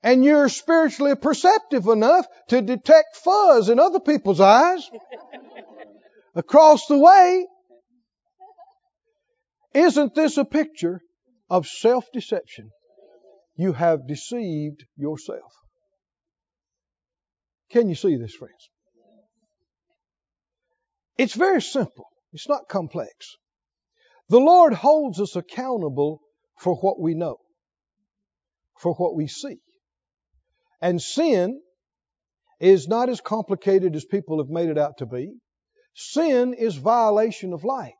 And 0.04 0.24
you're 0.24 0.48
spiritually 0.48 1.14
perceptive 1.14 1.86
enough 1.86 2.26
to 2.48 2.60
detect 2.60 3.16
fuzz 3.16 3.68
in 3.68 3.78
other 3.78 4.00
people's 4.00 4.40
eyes 4.40 4.88
across 6.34 6.86
the 6.86 6.98
way. 6.98 7.46
Isn't 9.74 10.14
this 10.14 10.38
a 10.38 10.44
picture 10.44 11.00
of 11.48 11.66
self-deception? 11.66 12.70
You 13.56 13.72
have 13.72 14.08
deceived 14.08 14.84
yourself. 14.96 15.52
Can 17.70 17.88
you 17.88 17.94
see 17.94 18.16
this, 18.16 18.34
friends? 18.34 18.70
It's 21.16 21.34
very 21.34 21.62
simple. 21.62 22.06
It's 22.32 22.48
not 22.48 22.68
complex. 22.68 23.36
The 24.28 24.40
Lord 24.40 24.72
holds 24.72 25.20
us 25.20 25.36
accountable 25.36 26.22
for 26.58 26.76
what 26.76 26.98
we 26.98 27.14
know, 27.14 27.38
for 28.78 28.94
what 28.94 29.14
we 29.14 29.26
see. 29.26 29.58
And 30.80 31.00
sin 31.00 31.60
is 32.58 32.88
not 32.88 33.08
as 33.08 33.20
complicated 33.20 33.94
as 33.94 34.04
people 34.04 34.38
have 34.38 34.48
made 34.48 34.68
it 34.68 34.78
out 34.78 34.98
to 34.98 35.06
be. 35.06 35.34
Sin 35.94 36.54
is 36.54 36.76
violation 36.76 37.52
of 37.52 37.64
light. 37.64 37.92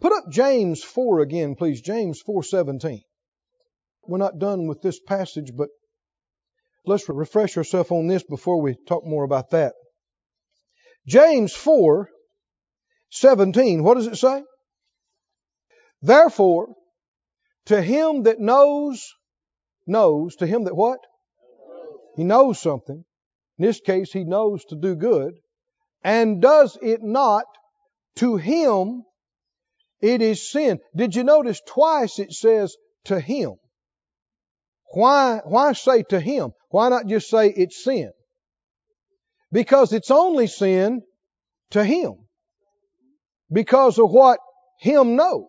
Put 0.00 0.12
up 0.12 0.24
James 0.30 0.82
4 0.82 1.20
again, 1.20 1.54
please. 1.54 1.80
James 1.80 2.20
4:17. 2.22 3.02
We're 4.06 4.18
not 4.18 4.38
done 4.38 4.66
with 4.66 4.82
this 4.82 4.98
passage, 5.00 5.52
but 5.56 5.68
let's 6.84 7.08
refresh 7.08 7.56
ourselves 7.56 7.90
on 7.90 8.08
this 8.08 8.24
before 8.24 8.60
we 8.60 8.74
talk 8.74 9.06
more 9.06 9.24
about 9.24 9.50
that. 9.50 9.74
James 11.06 11.54
4 11.54 12.10
17, 13.12 13.82
what 13.82 13.94
does 13.94 14.06
it 14.06 14.16
say? 14.16 14.42
Therefore, 16.00 16.74
to 17.66 17.80
him 17.80 18.22
that 18.22 18.40
knows, 18.40 19.06
knows, 19.86 20.36
to 20.36 20.46
him 20.46 20.64
that 20.64 20.74
what? 20.74 20.98
He 22.16 22.24
knows 22.24 22.58
something. 22.58 23.04
In 23.58 23.64
this 23.64 23.80
case, 23.80 24.12
he 24.12 24.24
knows 24.24 24.64
to 24.66 24.76
do 24.76 24.94
good. 24.94 25.34
And 26.02 26.40
does 26.40 26.78
it 26.80 27.02
not, 27.02 27.44
to 28.16 28.36
him 28.36 29.04
it 30.00 30.22
is 30.22 30.50
sin. 30.50 30.80
Did 30.96 31.14
you 31.14 31.22
notice 31.22 31.60
twice 31.66 32.18
it 32.18 32.32
says 32.32 32.74
to 33.04 33.20
him? 33.20 33.56
Why, 34.94 35.42
why 35.44 35.74
say 35.74 36.02
to 36.04 36.18
him? 36.18 36.52
Why 36.70 36.88
not 36.88 37.06
just 37.06 37.28
say 37.28 37.48
it's 37.48 37.84
sin? 37.84 38.10
Because 39.52 39.92
it's 39.92 40.10
only 40.10 40.46
sin 40.46 41.02
to 41.72 41.84
him 41.84 42.21
because 43.52 43.98
of 43.98 44.10
what 44.10 44.38
him 44.78 45.16
knows. 45.16 45.48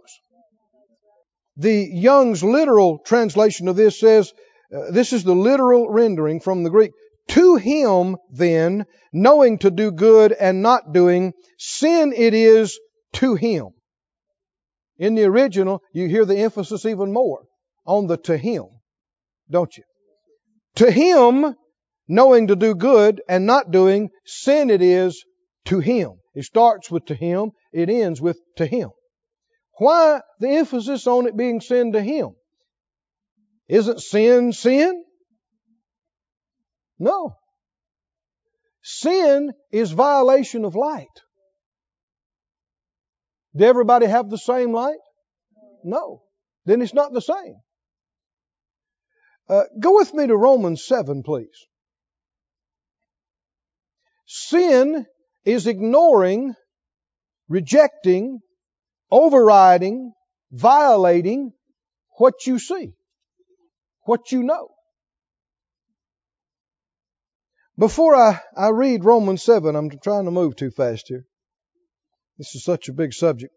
The 1.57 1.87
Young's 1.91 2.43
literal 2.43 2.99
translation 2.99 3.67
of 3.67 3.75
this 3.75 3.99
says, 3.99 4.33
uh, 4.75 4.91
this 4.91 5.13
is 5.13 5.23
the 5.23 5.35
literal 5.35 5.89
rendering 5.89 6.39
from 6.39 6.63
the 6.63 6.69
Greek. 6.69 6.91
To 7.29 7.55
him, 7.55 8.17
then, 8.31 8.85
knowing 9.13 9.59
to 9.59 9.71
do 9.71 9.91
good 9.91 10.33
and 10.33 10.61
not 10.61 10.93
doing, 10.93 11.33
sin 11.57 12.13
it 12.15 12.33
is 12.33 12.79
to 13.13 13.35
him. 13.35 13.69
In 14.97 15.15
the 15.15 15.23
original, 15.23 15.81
you 15.93 16.07
hear 16.07 16.25
the 16.25 16.37
emphasis 16.37 16.85
even 16.85 17.13
more 17.13 17.45
on 17.85 18.07
the 18.07 18.17
to 18.17 18.37
him, 18.37 18.65
don't 19.49 19.75
you? 19.77 19.83
To 20.75 20.91
him 20.91 21.55
knowing 22.07 22.47
to 22.47 22.55
do 22.55 22.75
good 22.75 23.21
and 23.27 23.45
not 23.45 23.71
doing, 23.71 24.09
sin 24.25 24.69
it 24.69 24.81
is 24.81 25.23
to 25.65 25.79
him. 25.79 26.13
It 26.35 26.43
starts 26.43 26.91
with 26.91 27.05
to 27.05 27.15
him, 27.15 27.51
it 27.73 27.89
ends 27.89 28.21
with 28.21 28.39
to 28.57 28.65
him. 28.65 28.91
Why 29.77 30.21
the 30.39 30.49
emphasis 30.49 31.07
on 31.07 31.27
it 31.27 31.35
being 31.35 31.61
sin 31.61 31.93
to 31.93 32.01
him? 32.01 32.35
Isn't 33.67 34.01
sin 34.01 34.53
sin? 34.53 35.03
No. 36.99 37.37
Sin 38.83 39.53
is 39.71 39.91
violation 39.91 40.65
of 40.65 40.75
light. 40.75 41.07
Do 43.55 43.63
everybody 43.63 44.05
have 44.05 44.29
the 44.29 44.37
same 44.37 44.73
light? 44.73 44.99
No. 45.83 46.23
Then 46.65 46.81
it's 46.81 46.93
not 46.93 47.13
the 47.13 47.21
same. 47.21 47.55
Uh, 49.49 49.63
go 49.79 49.95
with 49.95 50.13
me 50.13 50.27
to 50.27 50.35
Romans 50.35 50.85
7, 50.85 51.23
please. 51.23 51.67
Sin 54.25 55.05
is 55.45 55.67
ignoring, 55.67 56.55
rejecting, 57.53 58.39
overriding, 59.11 60.11
violating 60.51 61.53
what 62.17 62.47
you 62.47 62.57
see, 62.57 62.93
what 64.05 64.31
you 64.31 64.41
know. 64.41 64.69
Before 67.77 68.15
I, 68.15 68.39
I 68.57 68.69
read 68.69 69.05
Romans 69.05 69.43
7, 69.43 69.75
I'm 69.75 69.91
trying 69.91 70.25
to 70.25 70.31
move 70.31 70.55
too 70.55 70.71
fast 70.71 71.05
here. 71.09 71.25
This 72.39 72.55
is 72.55 72.63
such 72.63 72.89
a 72.89 72.93
big 72.93 73.13
subject. 73.13 73.53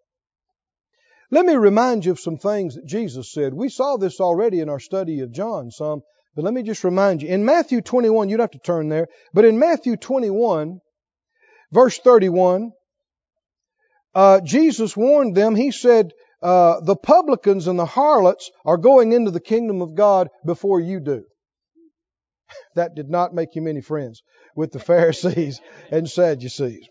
Let 1.30 1.46
me 1.46 1.54
remind 1.54 2.04
you 2.04 2.12
of 2.12 2.20
some 2.20 2.36
things 2.36 2.74
that 2.74 2.84
Jesus 2.84 3.32
said. 3.32 3.54
We 3.54 3.70
saw 3.70 3.96
this 3.96 4.20
already 4.20 4.60
in 4.60 4.68
our 4.68 4.78
study 4.78 5.20
of 5.20 5.32
John 5.32 5.70
some, 5.70 6.02
but 6.34 6.44
let 6.44 6.52
me 6.52 6.62
just 6.62 6.84
remind 6.84 7.22
you. 7.22 7.28
In 7.28 7.46
Matthew 7.46 7.80
21, 7.80 8.28
you'd 8.28 8.40
have 8.40 8.50
to 8.50 8.58
turn 8.58 8.90
there, 8.90 9.08
but 9.32 9.46
in 9.46 9.58
Matthew 9.58 9.96
21, 9.96 10.80
verse 11.72 11.98
31, 11.98 12.72
uh, 14.16 14.40
Jesus 14.40 14.96
warned 14.96 15.36
them. 15.36 15.54
He 15.54 15.70
said, 15.70 16.12
uh, 16.42 16.80
the 16.80 16.96
publicans 16.96 17.66
and 17.66 17.78
the 17.78 17.84
harlots 17.84 18.50
are 18.64 18.78
going 18.78 19.12
into 19.12 19.30
the 19.30 19.40
kingdom 19.40 19.82
of 19.82 19.94
God 19.94 20.30
before 20.44 20.80
you 20.80 21.00
do. 21.00 21.24
That 22.76 22.94
did 22.94 23.10
not 23.10 23.34
make 23.34 23.54
you 23.56 23.62
many 23.62 23.82
friends 23.82 24.22
with 24.54 24.72
the 24.72 24.78
Pharisees 24.78 25.60
and 25.90 26.08
Sadducees. 26.08 26.88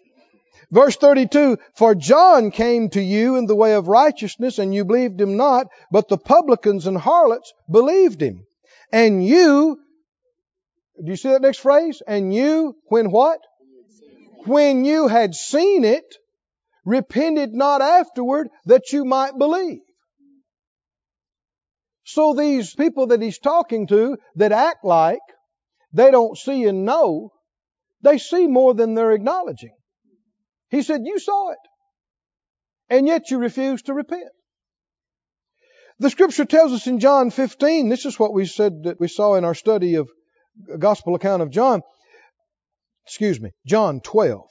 Verse 0.71 0.97
32, 0.97 1.57
For 1.75 1.95
John 1.95 2.51
came 2.51 2.89
to 2.89 3.01
you 3.01 3.37
in 3.37 3.47
the 3.47 3.55
way 3.55 3.73
of 3.73 3.87
righteousness, 3.87 4.59
and 4.59 4.73
you 4.73 4.85
believed 4.85 5.19
him 5.19 5.35
not, 5.35 5.67
but 5.91 6.07
the 6.07 6.17
publicans 6.17 6.85
and 6.85 6.97
harlots 6.97 7.53
believed 7.69 8.21
him. 8.21 8.45
And 8.91 9.25
you, 9.25 9.79
do 11.03 11.09
you 11.09 11.15
see 11.15 11.29
that 11.29 11.41
next 11.41 11.59
phrase? 11.59 12.03
And 12.05 12.33
you, 12.33 12.75
when 12.85 13.09
what? 13.09 13.39
When 14.45 14.85
you 14.85 15.07
had 15.07 15.33
seen 15.33 15.85
it, 15.85 16.05
repented 16.85 17.53
not 17.53 17.81
afterward 17.81 18.47
that 18.65 18.93
you 18.93 19.03
might 19.03 19.37
believe. 19.37 19.81
So 22.05 22.35
these 22.35 22.73
people 22.75 23.07
that 23.07 23.21
he's 23.21 23.39
talking 23.39 23.87
to 23.87 24.17
that 24.35 24.51
act 24.51 24.85
like 24.85 25.19
they 25.91 26.11
don't 26.11 26.37
see 26.37 26.65
and 26.65 26.85
know, 26.85 27.31
they 28.01 28.19
see 28.19 28.47
more 28.47 28.75
than 28.75 28.93
they're 28.93 29.11
acknowledging. 29.11 29.75
He 30.69 30.83
said, 30.83 31.01
You 31.03 31.19
saw 31.19 31.51
it. 31.51 31.57
And 32.89 33.07
yet 33.07 33.31
you 33.31 33.39
refuse 33.39 33.81
to 33.83 33.93
repent. 33.93 34.29
The 35.97 36.09
scripture 36.09 36.45
tells 36.45 36.73
us 36.73 36.87
in 36.87 36.99
John 36.99 37.31
15, 37.31 37.89
this 37.89 38.05
is 38.05 38.19
what 38.19 38.33
we 38.33 38.45
said 38.45 38.83
that 38.83 38.99
we 38.99 39.07
saw 39.07 39.35
in 39.35 39.45
our 39.45 39.55
study 39.55 39.95
of 39.95 40.09
gospel 40.77 41.15
account 41.15 41.41
of 41.41 41.49
John. 41.49 41.81
Excuse 43.07 43.39
me, 43.39 43.51
John 43.65 44.01
12. 44.01 44.41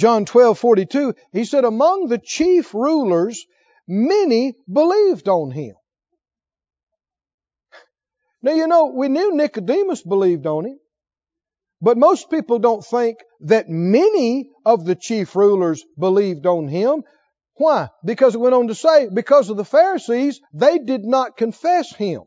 John 0.00 0.24
12, 0.24 0.58
42, 0.58 1.14
he 1.30 1.44
said, 1.44 1.66
Among 1.66 2.08
the 2.08 2.16
chief 2.16 2.72
rulers, 2.72 3.44
many 3.86 4.54
believed 4.66 5.28
on 5.28 5.50
him. 5.50 5.74
Now, 8.40 8.52
you 8.52 8.66
know, 8.66 8.86
we 8.96 9.08
knew 9.08 9.36
Nicodemus 9.36 10.00
believed 10.00 10.46
on 10.46 10.64
him. 10.64 10.78
But 11.82 11.98
most 11.98 12.30
people 12.30 12.58
don't 12.58 12.82
think 12.82 13.18
that 13.40 13.68
many 13.68 14.48
of 14.64 14.86
the 14.86 14.94
chief 14.94 15.36
rulers 15.36 15.84
believed 15.98 16.46
on 16.46 16.66
him. 16.66 17.02
Why? 17.56 17.88
Because 18.02 18.34
it 18.34 18.40
went 18.40 18.54
on 18.54 18.68
to 18.68 18.74
say, 18.74 19.08
because 19.12 19.50
of 19.50 19.58
the 19.58 19.66
Pharisees, 19.66 20.40
they 20.54 20.78
did 20.78 21.04
not 21.04 21.36
confess 21.36 21.94
him. 21.94 22.22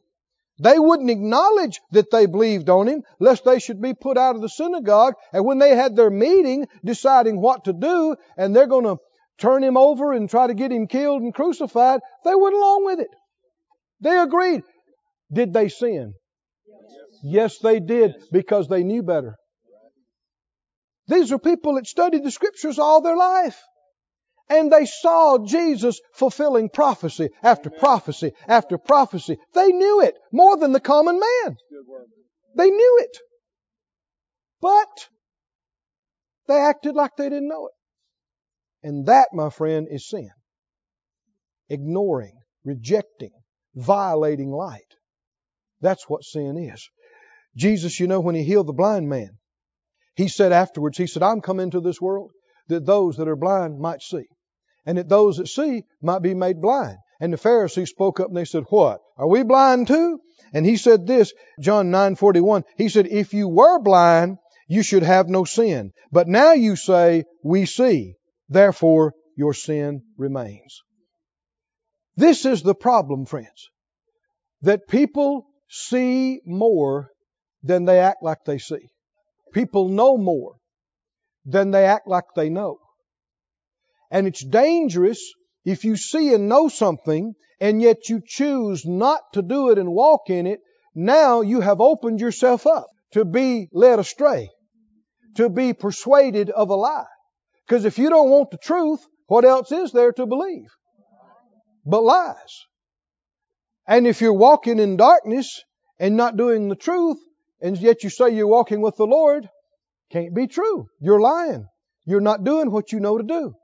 They 0.59 0.77
wouldn't 0.77 1.09
acknowledge 1.09 1.79
that 1.91 2.11
they 2.11 2.27
believed 2.27 2.69
on 2.69 2.87
him, 2.87 3.03
lest 3.19 3.43
they 3.43 3.59
should 3.59 3.81
be 3.81 3.93
put 3.93 4.17
out 4.17 4.35
of 4.35 4.41
the 4.41 4.49
synagogue. 4.49 5.15
And 5.31 5.45
when 5.45 5.57
they 5.57 5.75
had 5.75 5.95
their 5.95 6.11
meeting 6.11 6.67
deciding 6.85 7.41
what 7.41 7.65
to 7.65 7.73
do, 7.73 8.15
and 8.37 8.55
they're 8.55 8.67
going 8.67 8.85
to 8.85 8.97
turn 9.39 9.63
him 9.63 9.77
over 9.77 10.13
and 10.13 10.29
try 10.29 10.47
to 10.47 10.53
get 10.53 10.71
him 10.71 10.87
killed 10.87 11.23
and 11.23 11.33
crucified, 11.33 12.01
they 12.23 12.35
went 12.35 12.55
along 12.55 12.85
with 12.85 12.99
it. 12.99 13.09
They 14.01 14.15
agreed. 14.15 14.61
Did 15.31 15.53
they 15.53 15.69
sin? 15.69 16.13
Yes, 17.23 17.57
they 17.59 17.79
did, 17.79 18.15
because 18.31 18.67
they 18.67 18.83
knew 18.83 19.01
better. 19.01 19.35
These 21.07 21.31
are 21.31 21.39
people 21.39 21.75
that 21.75 21.87
studied 21.87 22.23
the 22.23 22.31
scriptures 22.31 22.77
all 22.77 23.01
their 23.01 23.17
life. 23.17 23.59
And 24.49 24.71
they 24.71 24.85
saw 24.85 25.37
Jesus 25.45 26.01
fulfilling 26.13 26.69
prophecy 26.69 27.29
after 27.41 27.69
prophecy 27.69 28.33
after 28.47 28.77
prophecy. 28.77 29.37
They 29.53 29.71
knew 29.71 30.01
it 30.01 30.15
more 30.31 30.57
than 30.57 30.73
the 30.73 30.79
common 30.79 31.19
man. 31.19 31.57
They 32.55 32.69
knew 32.69 32.97
it. 33.01 33.17
But 34.61 35.07
they 36.47 36.57
acted 36.57 36.95
like 36.95 37.11
they 37.17 37.29
didn't 37.29 37.47
know 37.47 37.67
it. 37.67 38.87
And 38.87 39.05
that, 39.07 39.29
my 39.33 39.49
friend, 39.49 39.87
is 39.89 40.09
sin. 40.09 40.29
Ignoring, 41.69 42.37
rejecting, 42.65 43.31
violating 43.75 44.51
light. 44.51 44.81
That's 45.79 46.07
what 46.09 46.23
sin 46.23 46.57
is. 46.57 46.89
Jesus, 47.55 47.99
you 47.99 48.07
know, 48.07 48.19
when 48.19 48.35
he 48.35 48.43
healed 48.43 48.67
the 48.67 48.73
blind 48.73 49.07
man, 49.07 49.37
he 50.15 50.27
said 50.27 50.51
afterwards, 50.51 50.97
He 50.97 51.07
said, 51.07 51.23
I'm 51.23 51.41
come 51.41 51.59
into 51.59 51.79
this 51.79 52.01
world 52.01 52.31
that 52.67 52.85
those 52.85 53.17
that 53.17 53.27
are 53.27 53.35
blind 53.35 53.79
might 53.79 54.01
see, 54.01 54.25
and 54.85 54.97
that 54.97 55.09
those 55.09 55.37
that 55.37 55.47
see 55.47 55.83
might 56.01 56.21
be 56.21 56.33
made 56.33 56.61
blind. 56.61 56.97
And 57.19 57.31
the 57.31 57.37
Pharisees 57.37 57.89
spoke 57.89 58.19
up 58.19 58.27
and 58.27 58.37
they 58.37 58.45
said, 58.45 58.63
What? 58.69 58.99
Are 59.17 59.27
we 59.27 59.43
blind 59.43 59.87
too? 59.87 60.19
And 60.53 60.65
he 60.65 60.75
said 60.77 61.07
this, 61.07 61.33
John 61.59 61.89
9:41. 61.89 62.63
He 62.77 62.89
said, 62.89 63.07
If 63.07 63.33
you 63.33 63.47
were 63.47 63.79
blind, 63.79 64.37
you 64.67 64.83
should 64.83 65.03
have 65.03 65.29
no 65.29 65.45
sin. 65.45 65.93
But 66.11 66.27
now 66.27 66.53
you 66.53 66.75
say, 66.75 67.23
We 67.43 67.65
see. 67.65 68.15
Therefore, 68.49 69.13
your 69.37 69.53
sin 69.53 70.03
remains. 70.17 70.81
This 72.15 72.45
is 72.45 72.61
the 72.61 72.75
problem, 72.75 73.25
friends. 73.25 73.69
That 74.61 74.87
people 74.87 75.47
see 75.69 76.41
more 76.45 77.09
than 77.63 77.85
they 77.85 77.99
act 77.99 78.21
like 78.21 78.39
they 78.45 78.57
see. 78.57 78.89
People 79.53 79.87
know 79.87 80.17
more 80.17 80.55
than 81.45 81.71
they 81.71 81.85
act 81.85 82.07
like 82.07 82.25
they 82.35 82.49
know. 82.49 82.79
And 84.11 84.27
it's 84.27 84.43
dangerous 84.43 85.33
if 85.65 85.83
you 85.83 85.95
see 85.95 86.33
and 86.33 86.47
know 86.47 86.67
something 86.67 87.35
and 87.59 87.81
yet 87.81 88.09
you 88.09 88.21
choose 88.25 88.85
not 88.85 89.21
to 89.33 89.41
do 89.41 89.69
it 89.69 89.77
and 89.77 89.89
walk 89.89 90.29
in 90.29 90.47
it. 90.47 90.59
Now 90.93 91.41
you 91.41 91.61
have 91.61 91.81
opened 91.81 92.19
yourself 92.19 92.67
up 92.67 92.87
to 93.13 93.25
be 93.25 93.69
led 93.71 93.99
astray, 93.99 94.49
to 95.35 95.49
be 95.49 95.73
persuaded 95.73 96.49
of 96.49 96.69
a 96.69 96.75
lie. 96.75 97.05
Because 97.65 97.85
if 97.85 97.97
you 97.97 98.09
don't 98.09 98.29
want 98.29 98.51
the 98.51 98.57
truth, 98.57 98.99
what 99.27 99.45
else 99.45 99.71
is 99.71 99.91
there 99.91 100.11
to 100.11 100.25
believe? 100.25 100.67
But 101.85 102.03
lies. 102.03 102.65
And 103.87 104.07
if 104.07 104.21
you're 104.21 104.33
walking 104.33 104.79
in 104.79 104.97
darkness 104.97 105.63
and 105.99 106.15
not 106.15 106.37
doing 106.37 106.69
the 106.69 106.75
truth, 106.75 107.17
and 107.61 107.77
yet 107.77 108.03
you 108.03 108.09
say 108.09 108.29
you're 108.29 108.47
walking 108.47 108.81
with 108.81 108.97
the 108.97 109.07
Lord, 109.07 109.47
can't 110.11 110.33
be 110.33 110.47
true. 110.47 110.87
You're 110.99 111.19
lying. 111.19 111.67
You're 112.05 112.21
not 112.21 112.43
doing 112.43 112.71
what 112.71 112.91
you 112.91 112.99
know 112.99 113.17
to 113.17 113.23
do. 113.23 113.55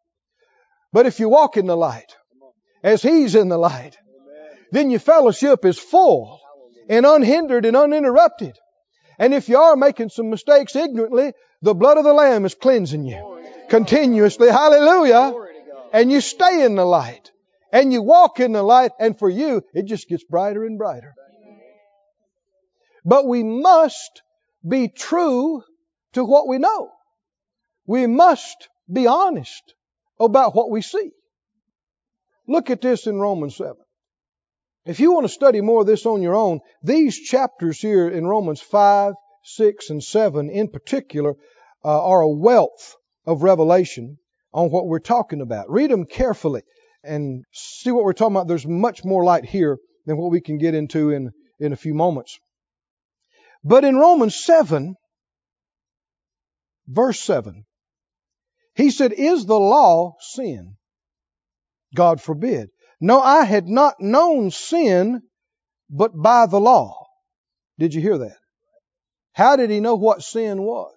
But 0.92 1.06
if 1.06 1.20
you 1.20 1.30
walk 1.30 1.58
in 1.58 1.68
the 1.68 1.78
light, 1.78 2.16
as 2.84 3.02
He's 3.02 3.36
in 3.36 3.50
the 3.50 3.58
light, 3.58 3.98
then 4.72 4.90
your 4.90 5.00
fellowship 5.00 5.66
is 5.66 5.78
full 5.78 6.40
and 6.90 7.06
unhindered 7.06 7.66
and 7.66 7.76
uninterrupted. 7.76 8.58
And 9.18 9.34
if 9.34 9.50
you 9.50 9.58
are 9.58 9.76
making 9.76 10.10
some 10.10 10.30
mistakes 10.30 10.76
ignorantly, 10.76 11.34
the 11.62 11.76
blood 11.76 11.98
of 11.98 12.06
the 12.06 12.14
Lamb 12.14 12.46
is 12.46 12.56
cleansing 12.56 13.06
you 13.06 13.40
continuously. 13.70 14.50
Hallelujah. 14.50 15.34
And 15.94 16.12
you 16.12 16.22
stay 16.22 16.64
in 16.64 16.76
the 16.76 16.86
light 16.86 17.32
and 17.72 17.92
you 17.92 18.02
walk 18.02 18.40
in 18.40 18.54
the 18.54 18.64
light 18.64 18.92
and 19.00 19.18
for 19.18 19.30
you, 19.30 19.64
it 19.74 19.86
just 19.86 20.08
gets 20.08 20.24
brighter 20.24 20.64
and 20.66 20.78
brighter. 20.78 21.14
But 23.06 23.28
we 23.28 23.44
must 23.44 24.22
be 24.68 24.88
true 24.88 25.64
to 26.14 26.24
what 26.24 26.48
we 26.48 26.58
know. 26.58 26.92
We 27.86 28.08
must 28.08 28.70
be 28.92 29.08
honest 29.08 29.74
about 30.20 30.56
what 30.56 30.70
we 30.70 30.82
see. 30.82 31.12
Look 32.48 32.70
at 32.70 32.82
this 32.82 33.08
in 33.08 33.20
Romans 33.20 33.56
7. 33.58 33.76
If 34.86 35.00
you 35.00 35.14
want 35.14 35.26
to 35.26 35.34
study 35.34 35.62
more 35.62 35.82
of 35.82 35.88
this 35.88 36.06
on 36.06 36.22
your 36.22 36.36
own, 36.36 36.62
these 36.82 37.20
chapters 37.20 37.80
here 37.80 38.10
in 38.10 38.26
Romans 38.26 38.62
5, 38.62 39.14
6, 39.44 39.90
and 39.90 40.04
7 40.04 40.50
in 40.50 40.68
particular 40.68 41.36
uh, 41.86 42.06
are 42.06 42.22
a 42.22 42.30
wealth 42.30 42.96
of 43.26 43.44
revelation 43.44 44.18
on 44.52 44.72
what 44.72 44.88
we're 44.88 45.00
talking 45.00 45.42
about. 45.42 45.70
Read 45.70 45.92
them 45.92 46.06
carefully 46.06 46.64
and 47.04 47.44
see 47.54 47.92
what 47.92 48.04
we're 48.04 48.14
talking 48.14 48.36
about. 48.36 48.48
There's 48.48 48.66
much 48.66 49.06
more 49.06 49.24
light 49.24 49.46
here 49.46 49.78
than 50.06 50.18
what 50.18 50.32
we 50.32 50.42
can 50.42 50.58
get 50.58 50.74
into 50.74 51.12
in, 51.12 51.32
in 51.60 51.72
a 51.72 51.78
few 51.78 51.94
moments. 51.94 52.40
But 53.64 53.84
in 53.84 53.96
Romans 53.96 54.36
7, 54.44 54.96
verse 56.90 57.20
7, 57.22 57.66
he 58.76 58.92
said, 58.92 59.14
Is 59.14 59.46
the 59.46 59.60
law 59.60 60.16
sin? 60.20 60.76
God 61.96 62.22
forbid. 62.22 62.70
No, 63.02 63.22
I 63.22 63.46
had 63.46 63.68
not 63.68 63.96
known 64.00 64.52
sin 64.52 65.22
but 65.90 66.12
by 66.16 66.46
the 66.46 66.60
law. 66.60 67.08
Did 67.78 67.94
you 67.94 68.02
hear 68.02 68.18
that? 68.18 68.38
How 69.34 69.56
did 69.56 69.70
he 69.70 69.80
know 69.80 69.96
what 69.96 70.22
sin 70.22 70.62
was? 70.62 70.94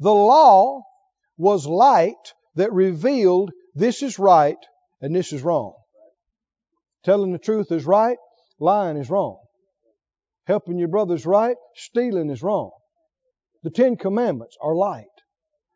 The 0.00 0.14
law 0.14 0.82
was 1.36 1.66
light 1.66 2.32
that 2.54 2.72
revealed 2.72 3.50
this 3.74 4.02
is 4.02 4.18
right 4.18 4.58
and 5.00 5.14
this 5.14 5.32
is 5.32 5.42
wrong. 5.42 5.74
Telling 7.04 7.32
the 7.32 7.38
truth 7.38 7.70
is 7.70 7.84
right, 7.84 8.18
lying 8.58 8.96
is 8.96 9.10
wrong. 9.10 9.38
Helping 10.46 10.78
your 10.78 10.88
brother 10.88 11.14
is 11.14 11.26
right, 11.26 11.56
stealing 11.74 12.30
is 12.30 12.42
wrong. 12.42 12.70
The 13.62 13.70
Ten 13.70 13.96
Commandments 13.96 14.56
are 14.60 14.74
light. 14.74 15.06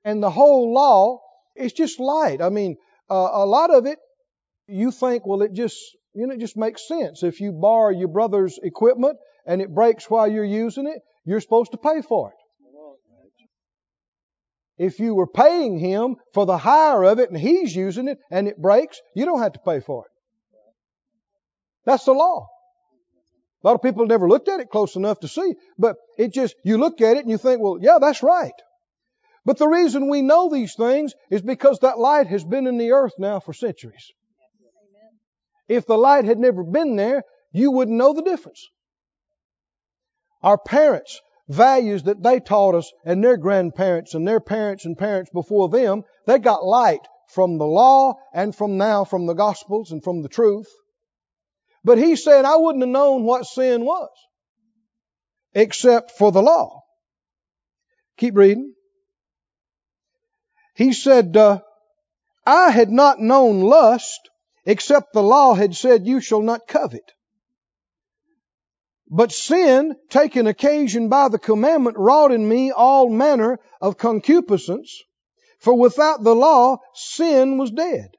And 0.05 0.23
the 0.23 0.31
whole 0.31 0.73
law 0.73 1.21
is 1.57 1.73
just 1.73 2.01
light. 2.01 2.41
I 2.41 2.49
mean, 2.49 2.77
uh, 3.11 3.29
a 3.33 3.47
lot 3.47 3.73
of 3.73 3.87
it, 3.87 3.99
you 4.67 4.91
think, 4.91 5.27
well, 5.27 5.43
it 5.43 5.53
just, 5.53 5.77
you 6.15 6.27
know, 6.27 6.35
it 6.35 6.41
just 6.41 6.57
makes 6.57 6.87
sense. 6.87 7.23
If 7.23 7.41
you 7.41 7.53
borrow 7.53 7.91
your 7.91 8.09
brother's 8.09 8.59
equipment 8.63 9.19
and 9.47 9.61
it 9.61 9.75
breaks 9.75 10.09
while 10.09 10.29
you're 10.29 10.45
using 10.45 10.87
it, 10.87 11.03
you're 11.25 11.41
supposed 11.41 11.73
to 11.73 11.79
pay 11.79 12.03
for 12.03 12.31
it. 12.31 12.37
If 14.79 14.99
you 14.99 15.15
were 15.15 15.27
paying 15.27 15.79
him 15.79 16.17
for 16.33 16.47
the 16.47 16.59
hire 16.59 17.05
of 17.05 17.19
it 17.21 17.31
and 17.31 17.39
he's 17.39 17.77
using 17.77 18.09
it 18.09 18.19
and 18.31 18.49
it 18.49 18.61
breaks, 18.61 19.01
you 19.15 19.25
don't 19.25 19.41
have 19.41 19.53
to 19.53 19.61
pay 19.61 19.81
for 19.81 20.07
it. 20.07 20.11
That's 21.85 22.05
the 22.05 22.13
law. 22.13 22.49
A 23.63 23.67
lot 23.67 23.75
of 23.75 23.83
people 23.83 24.07
never 24.07 24.29
looked 24.29 24.49
at 24.49 24.61
it 24.61 24.71
close 24.71 24.97
enough 24.97 25.21
to 25.21 25.29
see, 25.29 25.55
but 25.79 25.97
it 26.19 26.33
just, 26.33 26.57
you 26.65 26.79
look 26.79 27.01
at 27.01 27.17
it 27.17 27.21
and 27.21 27.31
you 27.31 27.39
think, 27.39 27.61
well, 27.61 27.79
yeah, 27.81 27.99
that's 28.01 28.23
right. 28.23 28.53
But 29.45 29.59
the 29.59 29.69
reason 29.69 30.09
we 30.09 30.23
know 30.23 30.49
these 30.49 30.75
things 30.75 31.15
is 31.31 31.43
because 31.43 31.79
that 31.81 31.99
light 31.99 32.27
has 32.27 32.45
been 32.45 32.67
in 32.67 32.79
the 32.79 32.93
earth 32.93 33.15
now 33.19 33.41
for 33.41 33.53
centuries. 33.53 34.11
If 35.69 35.87
the 35.87 35.97
light 35.97 36.25
had 36.25 36.39
never 36.39 36.65
been 36.65 36.97
there, 36.97 37.23
you 37.53 37.71
wouldn't 37.71 37.97
know 37.97 38.13
the 38.13 38.23
difference. 38.23 38.69
Our 40.43 40.59
parents, 40.59 41.21
values 41.49 42.05
that 42.05 42.23
they 42.23 42.41
taught 42.41 42.75
us 42.75 42.93
and 43.05 43.23
their 43.23 43.37
grandparents 43.37 44.15
and 44.15 44.27
their 44.27 44.41
parents 44.41 44.85
and 44.85 44.99
parents 44.99 45.31
before 45.33 45.69
them, 45.69 46.03
they 46.27 46.39
got 46.39 46.65
light 46.65 47.07
from 47.29 47.59
the 47.59 47.67
law 47.67 48.15
and 48.35 48.55
from 48.55 48.77
now 48.77 49.05
from 49.05 49.27
the 49.27 49.35
gospels 49.35 49.93
and 49.93 50.03
from 50.03 50.23
the 50.23 50.29
truth. 50.29 50.69
But 51.85 51.99
he 51.99 52.17
said, 52.17 52.45
I 52.45 52.57
wouldn't 52.57 52.83
have 52.83 52.91
known 52.91 53.25
what 53.25 53.47
sin 53.47 53.85
was 53.85 54.11
except 55.55 56.13
for 56.13 56.33
the 56.33 56.43
law. 56.43 56.85
Keep 58.17 58.37
reading. 58.37 58.75
He 60.75 60.93
said, 60.93 61.37
uh, 61.37 61.61
I 62.47 62.71
had 62.71 62.91
not 62.91 63.21
known 63.21 63.61
lust 63.61 64.21
except 64.65 65.13
the 65.13 65.23
law 65.23 65.55
had 65.55 65.75
said, 65.75 66.07
You 66.07 66.21
shall 66.21 66.43
not 66.43 66.67
covet. 66.67 67.13
But 69.09 69.33
sin, 69.33 69.97
taking 70.09 70.47
occasion 70.47 71.09
by 71.09 71.29
the 71.29 71.39
commandment, 71.39 71.99
wrought 71.99 72.33
in 72.33 72.49
me 72.49 72.71
all 72.71 73.11
manner 73.11 73.59
of 73.81 73.99
concupiscence. 73.99 75.03
For 75.59 75.75
without 75.79 76.25
the 76.25 76.35
law, 76.35 76.79
sin 76.95 77.59
was 77.59 77.71
dead. 77.71 78.17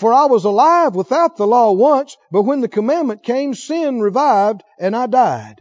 For 0.00 0.14
I 0.14 0.24
was 0.24 0.46
alive 0.46 0.94
without 0.94 1.36
the 1.36 1.46
law 1.46 1.72
once, 1.72 2.16
but 2.30 2.44
when 2.44 2.62
the 2.62 2.68
commandment 2.68 3.22
came, 3.22 3.52
sin 3.52 4.00
revived, 4.00 4.62
and 4.78 4.96
I 4.96 5.06
died. 5.06 5.60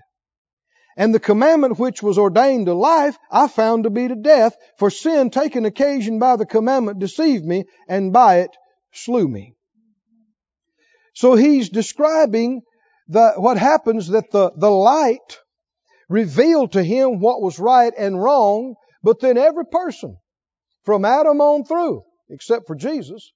And 0.95 1.13
the 1.13 1.19
commandment 1.19 1.77
which 1.77 2.01
was 2.01 2.17
ordained 2.17 2.67
to 2.67 2.73
life, 2.73 3.17
I 3.29 3.49
found 3.49 3.83
to 3.83 3.89
be 3.89 4.07
to 4.07 4.15
death, 4.15 4.55
for 4.77 4.89
sin, 4.89 5.29
taking 5.29 5.65
occasion 5.65 6.19
by 6.19 6.37
the 6.37 6.45
commandment, 6.45 6.99
deceived 6.99 7.43
me, 7.43 7.65
and 7.89 8.13
by 8.13 8.37
it 8.37 8.51
slew 8.93 9.27
me. 9.27 9.55
So 11.13 11.35
he's 11.35 11.67
describing 11.67 12.61
the, 13.09 13.33
what 13.35 13.57
happens 13.57 14.07
that 14.07 14.31
the, 14.31 14.53
the 14.55 14.71
light 14.71 15.37
revealed 16.07 16.71
to 16.71 16.81
him 16.81 17.19
what 17.19 17.41
was 17.41 17.59
right 17.59 17.91
and 17.97 18.23
wrong, 18.23 18.75
but 19.03 19.19
then 19.19 19.37
every 19.37 19.65
person 19.65 20.15
from 20.85 21.03
Adam 21.03 21.41
on 21.41 21.65
through, 21.65 22.03
except 22.29 22.67
for 22.67 22.75
Jesus, 22.77 23.33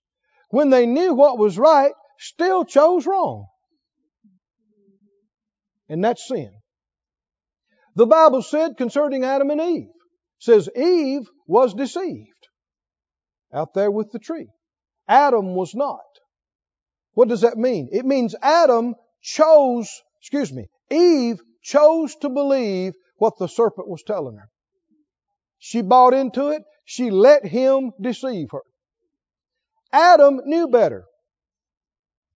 when 0.53 0.69
they 0.69 0.85
knew 0.85 1.15
what 1.15 1.39
was 1.39 1.57
right, 1.57 1.93
still 2.19 2.63
chose 2.63 3.07
wrong. 3.07 3.47
And 5.89 6.03
that's 6.03 6.27
sin. 6.27 6.51
The 7.95 8.05
Bible 8.05 8.43
said 8.43 8.77
concerning 8.77 9.23
Adam 9.23 9.49
and 9.49 9.59
Eve, 9.59 9.87
says 10.37 10.69
Eve 10.75 11.23
was 11.47 11.73
deceived 11.73 12.47
out 13.51 13.73
there 13.73 13.89
with 13.89 14.11
the 14.11 14.19
tree. 14.19 14.49
Adam 15.07 15.55
was 15.55 15.73
not. 15.73 16.05
What 17.13 17.29
does 17.29 17.41
that 17.41 17.57
mean? 17.57 17.89
It 17.91 18.05
means 18.05 18.35
Adam 18.39 18.93
chose, 19.23 19.89
excuse 20.21 20.53
me, 20.53 20.67
Eve 20.91 21.41
chose 21.63 22.15
to 22.17 22.29
believe 22.29 22.93
what 23.17 23.39
the 23.39 23.47
serpent 23.47 23.87
was 23.89 24.03
telling 24.05 24.37
her. 24.37 24.49
She 25.57 25.81
bought 25.81 26.13
into 26.13 26.49
it. 26.49 26.61
She 26.85 27.09
let 27.09 27.43
him 27.43 27.91
deceive 27.99 28.49
her. 28.51 28.61
Adam 29.93 30.41
knew 30.45 30.67
better. 30.67 31.05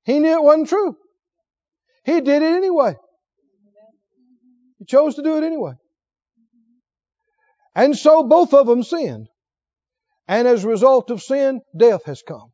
He 0.05 0.19
knew 0.19 0.33
it 0.33 0.43
wasn't 0.43 0.69
true. 0.69 0.95
He 2.05 2.21
did 2.21 2.41
it 2.41 2.55
anyway. 2.55 2.95
He 4.79 4.85
chose 4.85 5.15
to 5.15 5.23
do 5.23 5.37
it 5.37 5.43
anyway. 5.43 5.73
And 7.75 7.97
so 7.97 8.23
both 8.23 8.53
of 8.53 8.67
them 8.67 8.83
sinned. 8.83 9.27
And 10.27 10.47
as 10.47 10.63
a 10.63 10.67
result 10.69 11.09
of 11.09 11.21
sin, 11.21 11.61
death 11.75 12.05
has 12.05 12.21
come. 12.21 12.51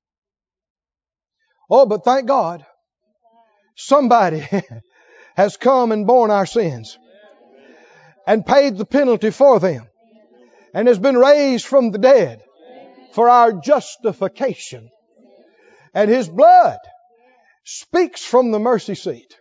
Oh, 1.69 1.85
but 1.85 2.03
thank 2.03 2.27
God 2.27 2.65
Somebody 3.75 4.47
has 5.35 5.57
come 5.57 5.91
and 5.91 6.05
borne 6.05 6.31
our 6.31 6.45
sins 6.45 6.97
and 8.27 8.45
paid 8.45 8.77
the 8.77 8.85
penalty 8.85 9.31
for 9.31 9.59
them 9.59 9.87
and 10.73 10.87
has 10.87 10.99
been 10.99 11.17
raised 11.17 11.65
from 11.65 11.91
the 11.91 11.97
dead 11.97 12.41
for 13.13 13.29
our 13.29 13.53
justification. 13.53 14.89
And 15.93 16.09
His 16.09 16.27
blood 16.27 16.79
speaks 17.63 18.23
from 18.23 18.51
the 18.51 18.59
mercy 18.59 18.95
seat. 18.95 19.37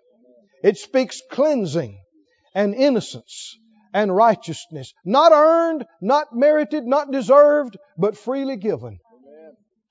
It 0.62 0.76
speaks 0.76 1.22
cleansing 1.30 1.98
and 2.54 2.74
innocence 2.74 3.56
and 3.92 4.14
righteousness. 4.14 4.92
Not 5.04 5.32
earned, 5.32 5.84
not 6.00 6.28
merited, 6.34 6.84
not 6.84 7.10
deserved, 7.10 7.76
but 7.98 8.16
freely 8.16 8.56
given 8.56 8.98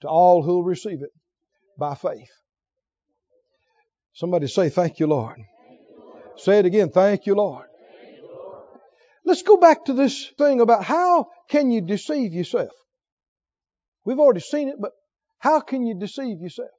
to 0.02 0.08
all 0.08 0.44
who'll 0.44 0.64
receive 0.64 1.02
it 1.02 1.12
by 1.78 1.96
faith. 1.96 2.32
Somebody 4.14 4.48
say, 4.48 4.70
Thank 4.70 5.00
you, 5.00 5.08
Lord. 5.08 5.38
Say 6.38 6.60
it 6.60 6.66
again, 6.66 6.90
Thank 6.90 7.26
you, 7.26 7.36
Lord. 7.36 7.66
Let's 9.26 9.44
go 9.44 9.58
back 9.58 9.86
to 9.86 9.94
this 9.94 10.28
thing 10.38 10.62
about 10.62 10.84
how 10.84 11.28
can 11.50 11.72
you 11.72 11.82
deceive 11.82 12.34
yourself? 12.34 12.72
We've 14.06 14.20
already 14.20 14.40
seen 14.40 14.70
it, 14.70 14.76
but 14.80 14.92
how 15.40 15.60
can 15.60 15.86
you 15.86 15.98
deceive 16.00 16.40
yourself? 16.42 16.70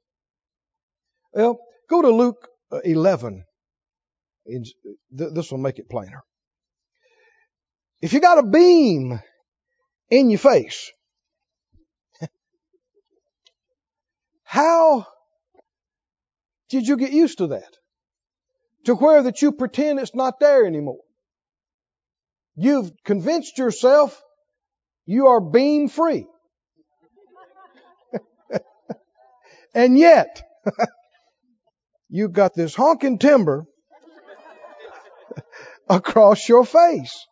Well, 1.33 1.59
go 1.89 2.01
to 2.01 2.09
Luke 2.09 2.47
uh, 2.71 2.79
11. 2.83 3.43
This 5.11 5.51
will 5.51 5.57
make 5.57 5.79
it 5.79 5.89
plainer. 5.89 6.23
If 8.01 8.13
you 8.13 8.19
got 8.19 8.37
a 8.39 8.43
beam 8.43 9.19
in 10.09 10.29
your 10.29 10.39
face, 10.39 10.91
how 14.43 15.07
did 16.69 16.87
you 16.87 16.97
get 16.97 17.13
used 17.13 17.37
to 17.37 17.47
that? 17.47 17.73
To 18.85 18.95
where 18.95 19.23
that 19.23 19.41
you 19.41 19.53
pretend 19.53 19.99
it's 19.99 20.13
not 20.13 20.41
there 20.41 20.65
anymore. 20.65 20.99
You've 22.55 22.91
convinced 23.05 23.57
yourself 23.57 24.21
you 25.05 25.27
are 25.27 25.39
beam 25.39 25.87
free. 25.87 26.27
And 29.73 29.97
yet, 29.97 30.43
you've 32.09 32.33
got 32.33 32.53
this 32.55 32.75
honking 32.75 33.19
timber 33.19 33.65
across 35.89 36.47
your 36.47 36.65
face. 36.65 37.25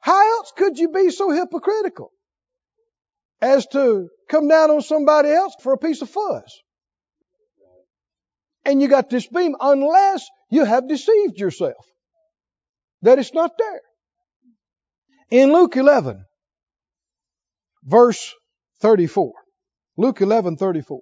How 0.00 0.38
else 0.38 0.52
could 0.56 0.78
you 0.78 0.90
be 0.90 1.10
so 1.10 1.30
hypocritical? 1.30 2.12
as 3.40 3.66
to 3.66 4.08
come 4.28 4.48
down 4.48 4.70
on 4.70 4.82
somebody 4.82 5.30
else 5.30 5.54
for 5.62 5.72
a 5.72 5.78
piece 5.78 6.02
of 6.02 6.10
fuzz. 6.10 6.60
And 8.64 8.82
you 8.82 8.88
got 8.88 9.08
this 9.08 9.26
beam, 9.26 9.54
unless 9.60 10.26
you 10.50 10.64
have 10.64 10.88
deceived 10.88 11.38
yourself. 11.38 11.84
That 13.02 13.18
it's 13.18 13.32
not 13.32 13.52
there. 13.56 13.80
In 15.30 15.52
Luke 15.52 15.76
11, 15.76 16.24
verse 17.84 18.34
34. 18.80 19.32
Luke 19.96 20.20
11, 20.20 20.56
34. 20.56 21.00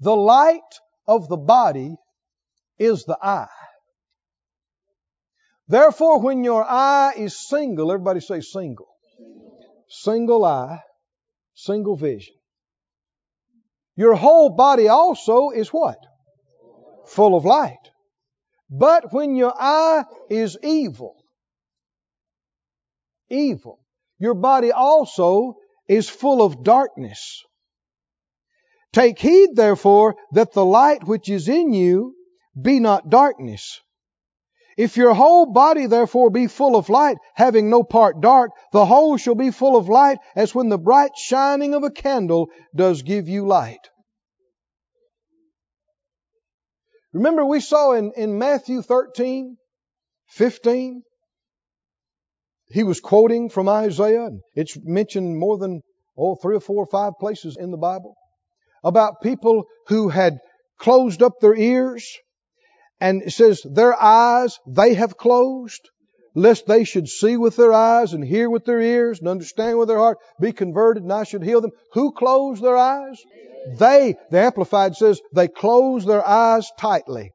The 0.00 0.16
light 0.16 0.60
of 1.06 1.28
the 1.28 1.36
body 1.36 1.96
is 2.78 3.04
the 3.04 3.18
eye. 3.22 3.46
Therefore, 5.68 6.20
when 6.20 6.44
your 6.44 6.64
eye 6.64 7.14
is 7.16 7.48
single, 7.48 7.92
everybody 7.92 8.20
say 8.20 8.40
single. 8.40 8.88
Single 9.88 10.44
eye, 10.44 10.80
single 11.54 11.96
vision. 11.96 12.34
Your 13.96 14.14
whole 14.14 14.50
body 14.50 14.88
also 14.88 15.50
is 15.50 15.68
what? 15.68 15.98
Full 17.06 17.36
of 17.36 17.44
light. 17.44 17.90
But 18.70 19.12
when 19.12 19.36
your 19.36 19.52
eye 19.54 20.04
is 20.30 20.56
evil, 20.62 21.16
evil, 23.28 23.78
your 24.18 24.34
body 24.34 24.72
also 24.72 25.56
is 25.88 26.08
full 26.08 26.42
of 26.42 26.62
darkness. 26.62 27.42
Take 28.92 29.18
heed 29.18 29.50
therefore 29.54 30.16
that 30.32 30.52
the 30.52 30.64
light 30.64 31.04
which 31.04 31.28
is 31.28 31.48
in 31.48 31.72
you 31.72 32.14
be 32.60 32.78
not 32.80 33.08
darkness. 33.08 33.80
If 34.76 34.96
your 34.96 35.14
whole 35.14 35.52
body 35.52 35.86
therefore 35.86 36.30
be 36.30 36.46
full 36.46 36.76
of 36.76 36.88
light, 36.88 37.18
having 37.34 37.68
no 37.68 37.82
part 37.82 38.20
dark, 38.20 38.52
the 38.72 38.86
whole 38.86 39.16
shall 39.16 39.34
be 39.34 39.50
full 39.50 39.76
of 39.76 39.88
light 39.88 40.18
as 40.34 40.54
when 40.54 40.68
the 40.68 40.78
bright 40.78 41.12
shining 41.16 41.74
of 41.74 41.82
a 41.82 41.90
candle 41.90 42.48
does 42.74 43.02
give 43.02 43.28
you 43.28 43.46
light. 43.46 43.90
Remember 47.12 47.44
we 47.44 47.60
saw 47.60 47.92
in, 47.92 48.12
in 48.16 48.38
Matthew 48.38 48.80
13, 48.80 49.58
15, 50.28 51.02
he 52.72 52.84
was 52.84 53.00
quoting 53.00 53.50
from 53.50 53.68
Isaiah, 53.68 54.26
and 54.26 54.40
it's 54.54 54.78
mentioned 54.82 55.38
more 55.38 55.58
than, 55.58 55.82
oh, 56.16 56.36
three 56.36 56.56
or 56.56 56.60
four 56.60 56.84
or 56.84 56.86
five 56.86 57.12
places 57.20 57.56
in 57.58 57.70
the 57.70 57.76
Bible, 57.76 58.14
about 58.82 59.20
people 59.22 59.64
who 59.88 60.08
had 60.08 60.38
closed 60.78 61.22
up 61.22 61.34
their 61.40 61.54
ears, 61.54 62.18
and 63.00 63.22
it 63.22 63.32
says, 63.32 63.60
their 63.64 64.00
eyes 64.00 64.58
they 64.66 64.94
have 64.94 65.16
closed, 65.16 65.88
lest 66.34 66.66
they 66.66 66.84
should 66.84 67.08
see 67.08 67.36
with 67.36 67.56
their 67.56 67.72
eyes 67.72 68.14
and 68.14 68.24
hear 68.24 68.48
with 68.48 68.64
their 68.64 68.80
ears 68.80 69.18
and 69.18 69.28
understand 69.28 69.78
with 69.78 69.88
their 69.88 69.98
heart, 69.98 70.18
be 70.40 70.52
converted 70.52 71.02
and 71.02 71.12
I 71.12 71.24
should 71.24 71.42
heal 71.42 71.60
them. 71.60 71.72
Who 71.92 72.12
closed 72.12 72.62
their 72.62 72.76
eyes? 72.76 73.20
They, 73.78 74.16
the 74.30 74.40
Amplified 74.40 74.96
says, 74.96 75.20
they 75.34 75.48
closed 75.48 76.08
their 76.08 76.26
eyes 76.26 76.70
tightly. 76.78 77.32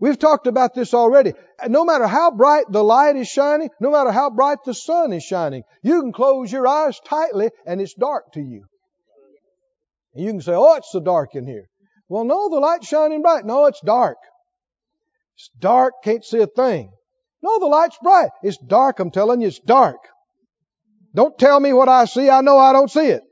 We've 0.00 0.18
talked 0.18 0.46
about 0.46 0.74
this 0.74 0.92
already. 0.92 1.34
No 1.68 1.84
matter 1.84 2.06
how 2.06 2.30
bright 2.30 2.64
the 2.68 2.82
light 2.82 3.16
is 3.16 3.28
shining, 3.28 3.70
no 3.80 3.90
matter 3.90 4.10
how 4.10 4.30
bright 4.30 4.58
the 4.64 4.74
sun 4.74 5.12
is 5.12 5.22
shining, 5.22 5.62
you 5.82 6.00
can 6.00 6.12
close 6.12 6.50
your 6.50 6.66
eyes 6.66 7.00
tightly 7.04 7.50
and 7.66 7.80
it's 7.80 7.94
dark 7.94 8.32
to 8.32 8.40
you. 8.40 8.64
And 10.14 10.24
you 10.24 10.30
can 10.30 10.40
say, 10.40 10.52
oh, 10.54 10.74
it's 10.74 10.92
so 10.92 11.00
dark 11.00 11.34
in 11.34 11.46
here. 11.46 11.68
Well, 12.08 12.24
no, 12.24 12.48
the 12.50 12.58
light's 12.58 12.88
shining 12.88 13.22
bright. 13.22 13.44
No, 13.44 13.66
it's 13.66 13.80
dark. 13.80 14.18
It's 15.36 15.50
dark, 15.58 15.94
can't 16.02 16.24
see 16.24 16.40
a 16.40 16.46
thing. 16.46 16.90
No, 17.42 17.58
the 17.58 17.66
light's 17.66 17.98
bright. 18.02 18.30
It's 18.42 18.58
dark, 18.58 19.00
I'm 19.00 19.10
telling 19.10 19.40
you, 19.40 19.48
it's 19.48 19.58
dark. 19.58 19.98
Don't 21.14 21.38
tell 21.38 21.58
me 21.60 21.72
what 21.72 21.88
I 21.88 22.06
see, 22.06 22.30
I 22.30 22.40
know 22.40 22.58
I 22.58 22.72
don't 22.72 22.90
see 22.90 23.08
it. 23.08 23.22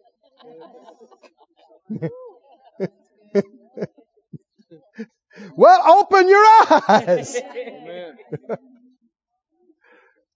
well, 5.56 5.98
open 5.98 6.28
your 6.28 6.44
eyes. 6.88 7.34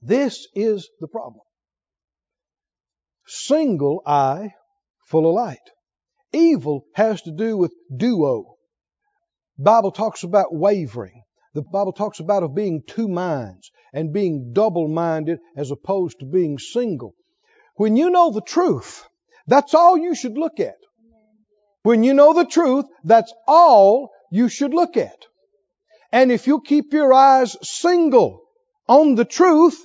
this 0.03 0.47
is 0.55 0.89
the 1.01 1.09
problem. 1.09 1.41
Single 3.27 4.03
eye, 4.07 4.51
full 5.07 5.29
of 5.29 5.35
light. 5.35 5.59
Evil 6.33 6.85
has 6.95 7.23
to 7.23 7.33
do 7.33 7.57
with 7.57 7.73
duo. 7.95 8.57
Bible 9.59 9.91
talks 9.91 10.23
about 10.23 10.55
wavering. 10.55 11.23
The 11.55 11.63
Bible 11.63 11.93
talks 11.93 12.21
about 12.21 12.43
of 12.43 12.55
being 12.55 12.83
two 12.87 13.09
minds 13.09 13.71
and 13.93 14.13
being 14.13 14.53
double 14.53 14.89
minded 14.89 15.39
as 15.57 15.71
opposed 15.71 16.21
to 16.21 16.27
being 16.27 16.59
single. 16.59 17.15
When 17.77 17.97
you 17.97 18.11
know 18.11 18.31
the 18.31 18.43
truth, 18.43 19.05
that's 19.47 19.75
all 19.75 19.97
you 19.97 20.15
should 20.15 20.37
look 20.37 20.61
at. 20.61 20.77
When 21.83 22.03
you 22.03 22.15
know 22.15 22.35
the 22.35 22.45
truth, 22.45 22.85
that's 23.05 23.33
all 23.47 24.11
you 24.31 24.49
should 24.49 24.75
look 24.75 24.97
at. 24.97 25.27
And 26.13 26.31
if 26.33 26.47
you 26.47 26.61
keep 26.61 26.93
your 26.93 27.13
eyes 27.13 27.57
single 27.63 28.43
on 28.89 29.15
the 29.15 29.25
truth, 29.25 29.83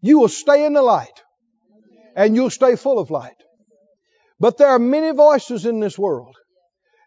you 0.00 0.18
will 0.18 0.28
stay 0.28 0.64
in 0.64 0.72
the 0.74 0.82
light. 0.82 1.22
And 2.14 2.36
you'll 2.36 2.50
stay 2.50 2.76
full 2.76 2.98
of 2.98 3.10
light. 3.10 3.36
But 4.38 4.58
there 4.58 4.68
are 4.68 4.78
many 4.78 5.12
voices 5.12 5.66
in 5.66 5.80
this 5.80 5.98
world. 5.98 6.36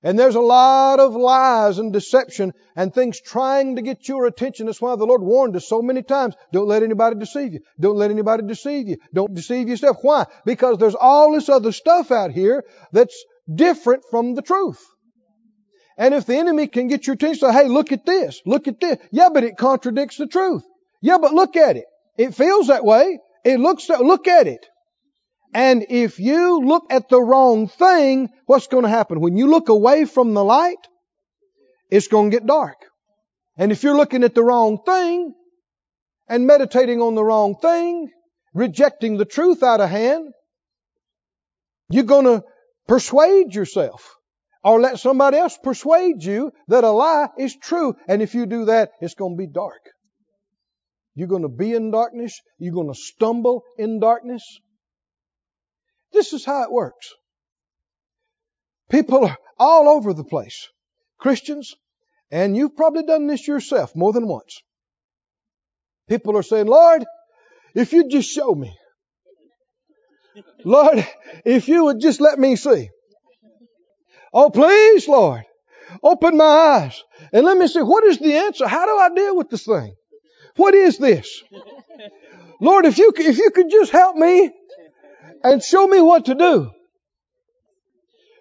And 0.06 0.20
there's 0.20 0.36
a 0.36 0.40
lot 0.40 1.00
of 1.00 1.16
lies 1.16 1.80
and 1.80 1.92
deception 1.92 2.54
and 2.76 2.94
things 2.94 3.20
trying 3.20 3.78
to 3.78 3.82
get 3.82 4.08
your 4.08 4.28
attention. 4.28 4.68
That's 4.68 4.80
why 4.80 4.96
the 4.96 5.06
Lord 5.06 5.24
warned 5.24 5.56
us 5.56 5.68
so 5.68 5.82
many 5.82 6.04
times. 6.04 6.36
Don't 6.54 6.68
let 6.68 6.84
anybody 6.84 7.18
deceive 7.18 7.54
you. 7.54 7.62
Don't 7.80 7.98
let 7.98 8.12
anybody 8.12 8.44
deceive 8.46 8.88
you. 8.88 8.98
Don't 9.14 9.34
deceive 9.34 9.68
yourself. 9.68 9.98
Why? 10.04 10.26
Because 10.46 10.78
there's 10.78 10.96
all 10.96 11.34
this 11.34 11.50
other 11.50 11.72
stuff 11.72 12.12
out 12.12 12.32
here 12.32 12.64
that's 12.92 13.26
different 13.52 14.04
from 14.12 14.36
the 14.36 14.44
truth. 14.44 14.80
And 15.98 16.14
if 16.14 16.26
the 16.26 16.36
enemy 16.36 16.68
can 16.68 16.88
get 16.88 17.08
your 17.08 17.14
attention, 17.14 17.40
say, 17.48 17.54
hey, 17.54 17.68
look 17.70 17.92
at 17.92 18.06
this, 18.06 18.42
look 18.46 18.68
at 18.68 18.80
this. 18.80 18.98
Yeah, 19.12 19.30
but 19.34 19.44
it 19.44 19.58
contradicts 19.58 20.18
the 20.18 20.28
truth. 20.28 20.64
Yeah, 21.02 21.18
but 21.20 21.34
look 21.34 21.56
at 21.56 21.78
it. 21.78 21.86
It 22.18 22.36
feels 22.36 22.68
that 22.68 22.84
way. 22.84 23.20
It 23.46 23.60
looks 23.60 23.88
that, 23.88 24.02
look 24.02 24.28
at 24.28 24.48
it. 24.48 24.66
And 25.54 25.86
if 25.90 26.20
you 26.20 26.66
look 26.66 26.88
at 26.90 27.08
the 27.08 27.22
wrong 27.22 27.70
thing, 27.70 28.30
what's 28.46 28.68
going 28.68 28.84
to 28.84 28.90
happen? 28.90 29.22
When 29.22 29.38
you 29.38 29.48
look 29.48 29.70
away 29.70 30.04
from 30.06 30.34
the 30.34 30.44
light, 30.44 30.86
it's 31.90 32.10
going 32.10 32.30
to 32.30 32.38
get 32.38 32.46
dark. 32.46 32.76
And 33.58 33.72
if 33.72 33.84
you're 33.84 33.96
looking 33.96 34.24
at 34.24 34.36
the 34.36 34.44
wrong 34.44 34.80
thing 34.86 35.34
and 36.28 36.46
meditating 36.46 37.02
on 37.02 37.16
the 37.16 37.24
wrong 37.24 37.56
thing, 37.56 38.10
rejecting 38.54 39.16
the 39.16 39.24
truth 39.24 39.64
out 39.64 39.80
of 39.80 39.90
hand, 39.90 40.34
you're 41.90 42.04
going 42.04 42.26
to 42.26 42.44
persuade 42.88 43.56
yourself 43.56 44.15
or 44.66 44.82
let 44.82 44.98
somebody 44.98 45.38
else 45.38 45.60
persuade 45.62 46.24
you 46.24 46.52
that 46.70 46.84
a 46.84 46.90
lie 46.90 47.30
is 47.38 47.56
true. 47.56 47.96
And 48.08 48.24
if 48.24 48.34
you 48.34 48.48
do 48.48 48.66
that, 48.66 48.94
it's 49.00 49.14
going 49.14 49.34
to 49.34 49.38
be 49.38 49.46
dark. 49.46 49.82
You're 51.14 51.28
going 51.28 51.44
to 51.44 51.50
be 51.50 51.74
in 51.74 51.92
darkness. 51.92 52.42
You're 52.58 52.74
going 52.74 52.92
to 52.92 53.00
stumble 53.00 53.64
in 53.78 54.00
darkness. 54.00 54.44
This 56.12 56.34
is 56.34 56.44
how 56.44 56.64
it 56.64 56.72
works. 56.72 57.14
People 58.90 59.26
are 59.26 59.38
all 59.60 59.88
over 59.88 60.14
the 60.14 60.24
place. 60.24 60.68
Christians, 61.20 61.76
and 62.32 62.58
you've 62.58 62.76
probably 62.76 63.04
done 63.04 63.28
this 63.28 63.48
yourself 63.48 63.96
more 63.96 64.14
than 64.14 64.28
once. 64.28 64.64
People 66.10 66.38
are 66.38 66.44
saying, 66.44 66.66
Lord, 66.66 67.06
if 67.76 67.94
you'd 67.94 68.10
just 68.10 68.32
show 68.32 68.56
me. 68.56 68.76
Lord, 70.64 71.08
if 71.46 71.68
you 71.68 71.86
would 71.86 72.02
just 72.02 72.20
let 72.20 72.40
me 72.40 72.56
see. 72.56 72.90
Oh, 74.36 74.50
please, 74.50 75.08
Lord, 75.08 75.46
open 76.04 76.36
my 76.36 76.44
eyes 76.46 77.02
and 77.32 77.46
let 77.46 77.58
me 77.58 77.68
see 77.68 77.82
what 77.82 78.04
is 78.04 78.20
the 78.20 78.34
answer. 78.34 78.68
How 78.68 78.86
do 78.86 78.98
I 78.98 79.10
deal 79.16 79.38
with 79.38 79.50
this 79.50 79.66
thing? 79.66 79.96
What 80.58 80.76
is 80.76 80.98
this? 80.98 81.42
Lord, 82.60 82.86
if 82.86 82.98
you, 82.98 83.14
if 83.16 83.38
you 83.38 83.50
could 83.52 83.70
just 83.70 83.92
help 83.92 84.18
me, 84.18 84.52
and 85.46 85.64
show 85.64 85.86
me 85.86 86.02
what 86.02 86.26
to 86.26 86.36
do. 86.36 86.72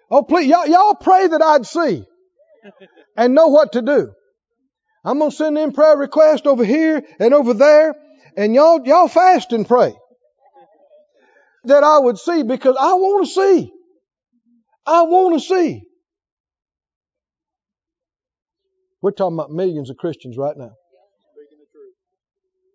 Oh, 0.09 0.23
please, 0.23 0.47
y'all, 0.47 0.67
y'all 0.67 0.95
pray 0.95 1.27
that 1.27 1.41
I'd 1.41 1.65
see 1.65 2.03
and 3.15 3.35
know 3.35 3.47
what 3.47 3.73
to 3.73 3.81
do. 3.81 4.11
I'm 5.03 5.19
going 5.19 5.29
to 5.29 5.37
send 5.37 5.57
in 5.57 5.71
prayer 5.71 5.95
requests 5.95 6.47
over 6.47 6.65
here 6.65 7.03
and 7.19 7.33
over 7.33 7.53
there, 7.53 7.95
and 8.35 8.55
y'all, 8.55 8.81
y'all 8.85 9.07
fast 9.07 9.53
and 9.53 9.67
pray 9.67 9.93
that 11.65 11.83
I 11.83 11.99
would 11.99 12.17
see 12.17 12.43
because 12.43 12.75
I 12.79 12.93
want 12.93 13.27
to 13.27 13.31
see. 13.31 13.71
I 14.85 15.03
want 15.03 15.35
to 15.35 15.39
see. 15.39 15.83
We're 19.01 19.11
talking 19.11 19.35
about 19.35 19.51
millions 19.51 19.89
of 19.89 19.97
Christians 19.97 20.37
right 20.37 20.55
now. 20.57 20.71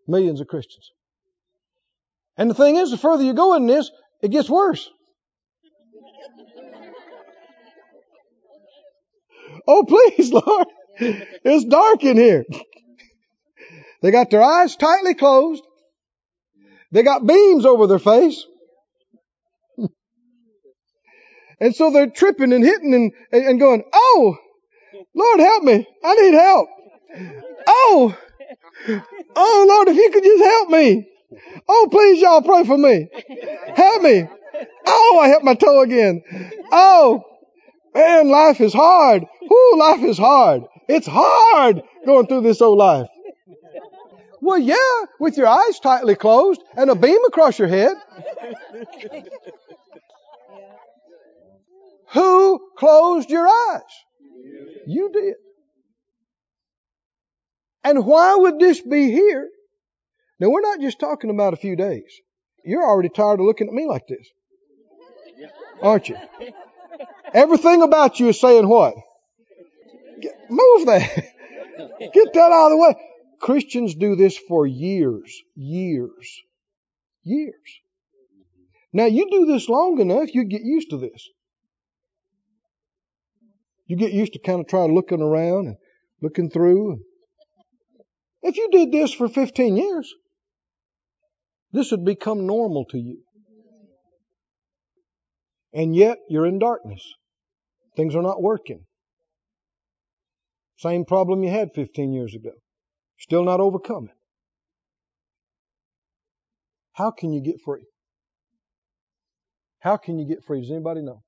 Millions 0.06 0.40
of 0.40 0.46
Christians. 0.46 0.90
And 2.36 2.48
the 2.48 2.54
thing 2.54 2.76
is, 2.76 2.90
the 2.90 2.96
further 2.96 3.24
you 3.24 3.34
go 3.34 3.54
in 3.54 3.66
this, 3.66 3.90
it 4.22 4.30
gets 4.30 4.48
worse. 4.48 4.88
Oh, 9.66 9.84
please, 9.84 10.32
Lord. 10.46 10.66
It's 10.98 11.64
dark 11.64 12.04
in 12.04 12.16
here. 12.16 12.44
They 14.02 14.10
got 14.10 14.30
their 14.30 14.42
eyes 14.42 14.76
tightly 14.76 15.14
closed. 15.14 15.62
They 16.92 17.02
got 17.02 17.26
beams 17.26 17.64
over 17.64 17.86
their 17.86 17.98
face. 17.98 18.44
And 21.60 21.74
so 21.74 21.90
they're 21.90 22.08
tripping 22.08 22.52
and 22.52 22.64
hitting 22.64 22.94
and, 22.94 23.12
and 23.32 23.60
going, 23.60 23.84
Oh, 23.92 24.36
Lord 25.14 25.40
help 25.40 25.62
me. 25.62 25.86
I 26.02 26.14
need 26.14 26.34
help. 26.34 26.68
Oh, 27.66 28.16
oh 29.36 29.66
Lord, 29.68 29.88
if 29.88 29.96
you 29.96 30.10
could 30.10 30.24
just 30.24 30.42
help 30.42 30.68
me. 30.70 31.06
Oh, 31.68 31.88
please 31.90 32.20
y'all 32.20 32.42
pray 32.42 32.64
for 32.64 32.76
me. 32.76 33.08
Help 33.74 34.02
me. 34.02 34.26
Oh, 34.86 35.18
I 35.22 35.28
hit 35.28 35.44
my 35.44 35.54
toe 35.54 35.80
again. 35.80 36.22
Oh, 36.72 37.22
man, 37.94 38.28
life 38.28 38.60
is 38.60 38.72
hard. 38.72 39.24
Whoo, 39.42 39.78
life 39.78 40.02
is 40.02 40.18
hard. 40.18 40.62
It's 40.88 41.06
hard 41.06 41.82
going 42.04 42.26
through 42.26 42.42
this 42.42 42.60
old 42.60 42.78
life. 42.78 43.06
Well, 44.40 44.58
yeah, 44.58 45.04
with 45.20 45.36
your 45.36 45.46
eyes 45.46 45.78
tightly 45.80 46.14
closed 46.14 46.62
and 46.76 46.90
a 46.90 46.94
beam 46.94 47.22
across 47.26 47.58
your 47.58 47.68
head. 47.68 47.92
Who 52.12 52.60
closed 52.76 53.30
your 53.30 53.46
eyes? 53.46 53.82
You 54.86 55.10
did. 55.12 55.34
And 57.84 58.04
why 58.04 58.36
would 58.36 58.58
this 58.58 58.80
be 58.80 59.10
here? 59.10 59.48
Now, 60.38 60.48
we're 60.48 60.60
not 60.60 60.80
just 60.80 60.98
talking 60.98 61.30
about 61.30 61.54
a 61.54 61.56
few 61.56 61.76
days. 61.76 62.20
You're 62.64 62.84
already 62.84 63.08
tired 63.08 63.40
of 63.40 63.46
looking 63.46 63.68
at 63.68 63.74
me 63.74 63.86
like 63.86 64.06
this. 64.06 64.28
Aren't 65.82 66.08
you? 66.08 66.16
Everything 67.32 67.82
about 67.82 68.20
you 68.20 68.28
is 68.28 68.40
saying 68.40 68.68
what? 68.68 68.94
Get, 70.20 70.34
move 70.50 70.86
that. 70.86 71.08
Get 72.12 72.32
that 72.34 72.52
out 72.52 72.66
of 72.66 72.70
the 72.72 72.76
way. 72.76 72.94
Christians 73.40 73.94
do 73.94 74.16
this 74.16 74.36
for 74.36 74.66
years, 74.66 75.34
years, 75.56 76.42
years. 77.22 77.54
Now 78.92 79.06
you 79.06 79.30
do 79.30 79.46
this 79.46 79.68
long 79.68 79.98
enough, 79.98 80.34
you 80.34 80.44
get 80.44 80.60
used 80.62 80.90
to 80.90 80.98
this. 80.98 81.26
You 83.90 83.96
get 83.96 84.12
used 84.12 84.34
to 84.34 84.38
kind 84.38 84.60
of 84.60 84.68
trying 84.68 84.94
looking 84.94 85.20
around 85.20 85.66
and 85.66 85.76
looking 86.22 86.48
through. 86.48 87.00
If 88.40 88.56
you 88.56 88.68
did 88.70 88.92
this 88.92 89.12
for 89.12 89.28
15 89.28 89.76
years, 89.76 90.14
this 91.72 91.90
would 91.90 92.04
become 92.04 92.46
normal 92.46 92.84
to 92.90 92.98
you. 92.98 93.18
And 95.74 95.96
yet 95.96 96.18
you're 96.28 96.46
in 96.46 96.60
darkness. 96.60 97.02
Things 97.96 98.14
are 98.14 98.22
not 98.22 98.40
working. 98.40 98.84
Same 100.78 101.04
problem 101.04 101.42
you 101.42 101.50
had 101.50 101.70
15 101.74 102.12
years 102.12 102.32
ago. 102.36 102.52
Still 103.18 103.42
not 103.42 103.58
overcome 103.58 104.04
it. 104.04 104.16
How 106.92 107.10
can 107.10 107.32
you 107.32 107.42
get 107.42 107.56
free? 107.64 107.86
How 109.80 109.96
can 109.96 110.20
you 110.20 110.28
get 110.28 110.44
free? 110.46 110.60
Does 110.60 110.70
anybody 110.70 111.02
know? 111.02 111.24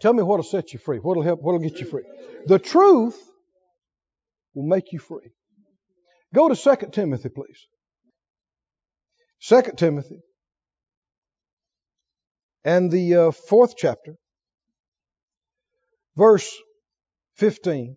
Tell 0.00 0.12
me 0.12 0.22
what'll 0.22 0.44
set 0.44 0.72
you 0.72 0.78
free. 0.78 0.98
What'll 0.98 1.22
help? 1.22 1.40
What'll 1.42 1.60
get 1.60 1.80
you 1.80 1.86
free? 1.86 2.04
The 2.46 2.58
truth 2.58 3.18
will 4.54 4.66
make 4.66 4.92
you 4.92 4.98
free. 4.98 5.32
Go 6.34 6.48
to 6.48 6.56
2 6.56 6.90
Timothy, 6.92 7.28
please. 7.28 7.66
2 9.48 9.72
Timothy 9.76 10.20
and 12.64 12.90
the 12.90 13.14
uh, 13.14 13.30
fourth 13.30 13.74
chapter, 13.76 14.16
verse 16.16 16.54
15. 17.36 17.96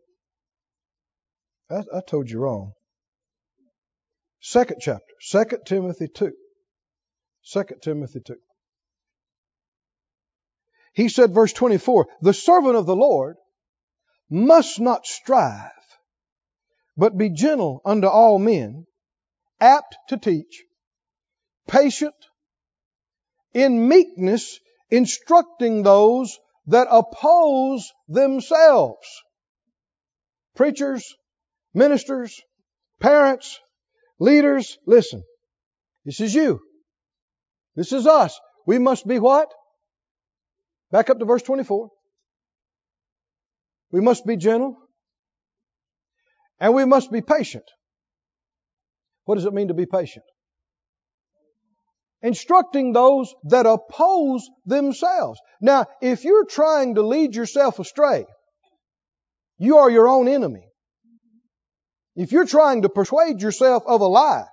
I, 1.69 1.75
I 1.75 2.01
told 2.07 2.29
you 2.29 2.39
wrong. 2.39 2.73
Second 4.39 4.77
chapter, 4.79 5.13
2 5.29 5.43
Timothy 5.65 6.07
2. 6.07 6.31
2 7.53 7.63
Timothy 7.81 8.21
2. 8.25 8.35
He 10.93 11.09
said, 11.09 11.33
verse 11.33 11.53
24, 11.53 12.07
the 12.21 12.33
servant 12.33 12.75
of 12.75 12.85
the 12.85 12.95
Lord 12.95 13.37
must 14.29 14.79
not 14.79 15.05
strive, 15.05 15.71
but 16.97 17.17
be 17.17 17.29
gentle 17.29 17.81
unto 17.85 18.07
all 18.07 18.39
men, 18.39 18.85
apt 19.59 19.95
to 20.09 20.17
teach, 20.17 20.63
patient, 21.67 22.15
in 23.53 23.87
meekness, 23.87 24.59
instructing 24.89 25.83
those 25.83 26.39
that 26.67 26.87
oppose 26.89 27.91
themselves. 28.07 29.07
Preachers, 30.55 31.15
ministers, 31.73 32.41
parents, 32.99 33.59
leaders, 34.19 34.77
listen. 34.85 35.23
This 36.05 36.19
is 36.19 36.33
you. 36.33 36.61
This 37.75 37.91
is 37.91 38.07
us. 38.07 38.39
We 38.65 38.79
must 38.79 39.07
be 39.07 39.19
what? 39.19 39.51
Back 40.91 41.09
up 41.09 41.19
to 41.19 41.25
verse 41.25 41.41
24. 41.41 41.89
We 43.91 44.01
must 44.01 44.25
be 44.25 44.37
gentle. 44.37 44.77
And 46.59 46.73
we 46.73 46.85
must 46.85 47.11
be 47.11 47.21
patient. 47.21 47.65
What 49.25 49.35
does 49.35 49.45
it 49.45 49.53
mean 49.53 49.69
to 49.69 49.73
be 49.73 49.85
patient? 49.85 50.25
Instructing 52.21 52.93
those 52.93 53.33
that 53.45 53.65
oppose 53.65 54.47
themselves. 54.65 55.39
Now, 55.59 55.87
if 56.01 56.23
you're 56.23 56.45
trying 56.45 56.95
to 56.95 57.01
lead 57.01 57.35
yourself 57.35 57.79
astray, 57.79 58.25
you 59.57 59.77
are 59.77 59.89
your 59.89 60.07
own 60.07 60.27
enemy. 60.27 60.67
If 62.15 62.31
you're 62.31 62.45
trying 62.45 62.83
to 62.83 62.89
persuade 62.89 63.41
yourself 63.41 63.83
of 63.87 64.01
a 64.01 64.07
lie, 64.07 64.45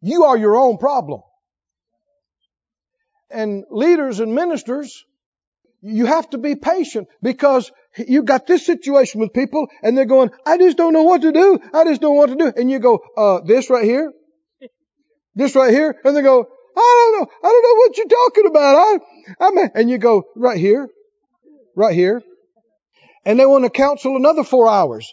you 0.00 0.24
are 0.24 0.36
your 0.36 0.56
own 0.56 0.78
problem. 0.78 1.22
And 3.30 3.64
leaders 3.70 4.20
and 4.20 4.34
ministers, 4.34 5.04
you 5.82 6.06
have 6.06 6.28
to 6.30 6.38
be 6.38 6.54
patient 6.56 7.08
because 7.22 7.70
you 7.96 8.22
got 8.22 8.46
this 8.46 8.64
situation 8.66 9.20
with 9.20 9.32
people 9.32 9.68
and 9.82 9.96
they're 9.96 10.04
going, 10.04 10.30
I 10.46 10.58
just 10.58 10.76
don't 10.76 10.92
know 10.92 11.02
what 11.02 11.22
to 11.22 11.32
do. 11.32 11.58
I 11.72 11.84
just 11.84 12.00
don't 12.00 12.16
what 12.16 12.28
to 12.28 12.36
do. 12.36 12.52
And 12.54 12.70
you 12.70 12.78
go, 12.78 13.00
uh, 13.16 13.40
this 13.40 13.70
right 13.70 13.84
here, 13.84 14.12
this 15.34 15.54
right 15.54 15.72
here. 15.72 15.96
And 16.04 16.16
they 16.16 16.22
go, 16.22 16.46
I 16.76 17.10
don't 17.12 17.20
know. 17.20 17.32
I 17.42 17.48
don't 17.48 17.62
know 17.62 17.74
what 17.76 17.96
you're 17.96 18.06
talking 18.06 18.46
about. 18.46 18.76
I, 18.76 19.46
I'm, 19.46 19.70
and 19.74 19.90
you 19.90 19.98
go 19.98 20.24
right 20.36 20.58
here, 20.58 20.88
right 21.74 21.94
here. 21.94 22.22
And 23.24 23.38
they 23.38 23.46
want 23.46 23.64
to 23.64 23.70
counsel 23.70 24.16
another 24.16 24.44
four 24.44 24.68
hours. 24.68 25.12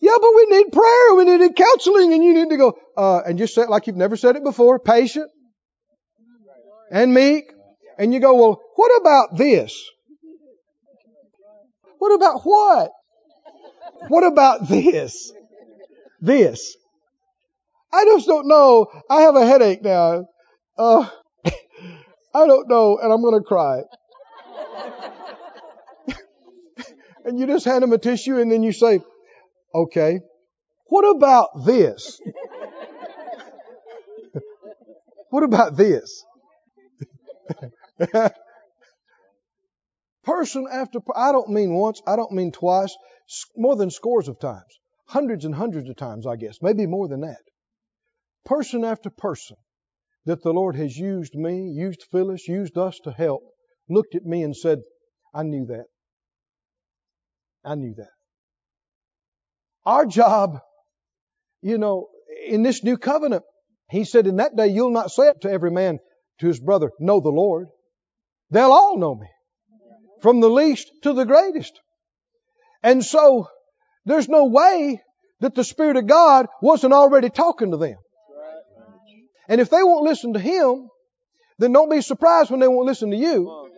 Yeah, 0.00 0.16
but 0.20 0.30
we 0.34 0.46
need 0.46 0.72
prayer. 0.72 1.14
We 1.14 1.24
need 1.24 1.56
counseling. 1.56 2.12
And 2.12 2.22
you 2.22 2.34
need 2.34 2.50
to 2.50 2.56
go, 2.56 2.74
uh, 2.96 3.20
and 3.26 3.38
just 3.38 3.54
say 3.54 3.62
it 3.62 3.70
like 3.70 3.86
you've 3.86 3.96
never 3.96 4.16
said 4.16 4.36
it 4.36 4.44
before. 4.44 4.78
Patient 4.78 5.30
and 6.90 7.14
meek. 7.14 7.44
And 7.96 8.12
you 8.12 8.20
go, 8.20 8.34
well, 8.34 8.60
what 8.76 9.00
about 9.00 9.36
this? 9.36 9.90
What 11.98 12.14
about 12.14 12.42
what? 12.42 12.90
What 14.08 14.24
about 14.24 14.68
this? 14.68 15.32
This. 16.20 16.76
I 17.92 18.04
just 18.04 18.26
don't 18.26 18.46
know. 18.46 18.86
I 19.08 19.22
have 19.22 19.36
a 19.36 19.46
headache 19.46 19.82
now. 19.82 20.26
Uh, 20.76 21.08
I 22.34 22.46
don't 22.46 22.68
know, 22.68 22.98
and 22.98 23.12
I'm 23.12 23.22
going 23.22 23.40
to 23.40 23.46
cry. 23.46 23.82
and 27.24 27.38
you 27.38 27.46
just 27.46 27.64
hand 27.64 27.82
them 27.82 27.92
a 27.92 27.98
tissue, 27.98 28.38
and 28.38 28.50
then 28.50 28.62
you 28.62 28.72
say, 28.72 29.00
Okay. 29.74 30.20
What 30.86 31.02
about 31.02 31.64
this? 31.64 32.20
what 35.30 35.42
about 35.42 35.76
this? 35.76 36.24
Person 40.24 40.66
after, 40.70 41.00
I 41.14 41.32
don't 41.32 41.50
mean 41.50 41.74
once, 41.74 42.00
I 42.06 42.16
don't 42.16 42.32
mean 42.32 42.50
twice, 42.50 42.96
more 43.56 43.76
than 43.76 43.90
scores 43.90 44.28
of 44.28 44.38
times. 44.38 44.80
Hundreds 45.06 45.44
and 45.44 45.54
hundreds 45.54 45.88
of 45.88 45.96
times, 45.96 46.26
I 46.26 46.36
guess, 46.36 46.58
maybe 46.62 46.86
more 46.86 47.08
than 47.08 47.20
that. 47.20 47.42
Person 48.44 48.84
after 48.84 49.10
person 49.10 49.56
that 50.24 50.42
the 50.42 50.52
Lord 50.52 50.76
has 50.76 50.96
used 50.96 51.34
me, 51.34 51.70
used 51.74 52.04
Phyllis, 52.10 52.48
used 52.48 52.78
us 52.78 52.98
to 53.04 53.10
help, 53.10 53.42
looked 53.88 54.14
at 54.14 54.24
me 54.24 54.42
and 54.42 54.56
said, 54.56 54.80
I 55.34 55.42
knew 55.42 55.66
that. 55.66 55.84
I 57.64 57.74
knew 57.74 57.94
that. 57.96 58.10
Our 59.84 60.06
job, 60.06 60.58
you 61.60 61.76
know, 61.76 62.08
in 62.46 62.62
this 62.62 62.82
new 62.82 62.96
covenant, 62.96 63.42
he 63.90 64.04
said, 64.04 64.26
in 64.26 64.36
that 64.36 64.56
day 64.56 64.68
you'll 64.68 64.90
not 64.90 65.10
say 65.10 65.28
it 65.28 65.42
to 65.42 65.50
every 65.50 65.70
man 65.70 65.98
to 66.40 66.46
his 66.46 66.60
brother, 66.60 66.90
know 66.98 67.20
the 67.20 67.28
Lord. 67.28 67.68
They'll 68.50 68.72
all 68.72 68.98
know 68.98 69.14
me. 69.14 69.28
From 70.24 70.40
the 70.40 70.48
least 70.48 70.90
to 71.02 71.12
the 71.12 71.26
greatest. 71.26 71.78
And 72.82 73.04
so, 73.04 73.46
there's 74.06 74.26
no 74.26 74.46
way 74.46 75.02
that 75.40 75.54
the 75.54 75.62
Spirit 75.62 75.98
of 75.98 76.06
God 76.06 76.46
wasn't 76.62 76.94
already 76.94 77.28
talking 77.28 77.72
to 77.72 77.76
them. 77.76 77.98
And 79.50 79.60
if 79.60 79.68
they 79.68 79.82
won't 79.82 80.06
listen 80.06 80.32
to 80.32 80.40
Him, 80.40 80.88
then 81.58 81.72
don't 81.72 81.90
be 81.90 82.00
surprised 82.00 82.50
when 82.50 82.60
they 82.60 82.68
won't 82.68 82.86
listen 82.86 83.10
to 83.10 83.18
you. 83.18 83.68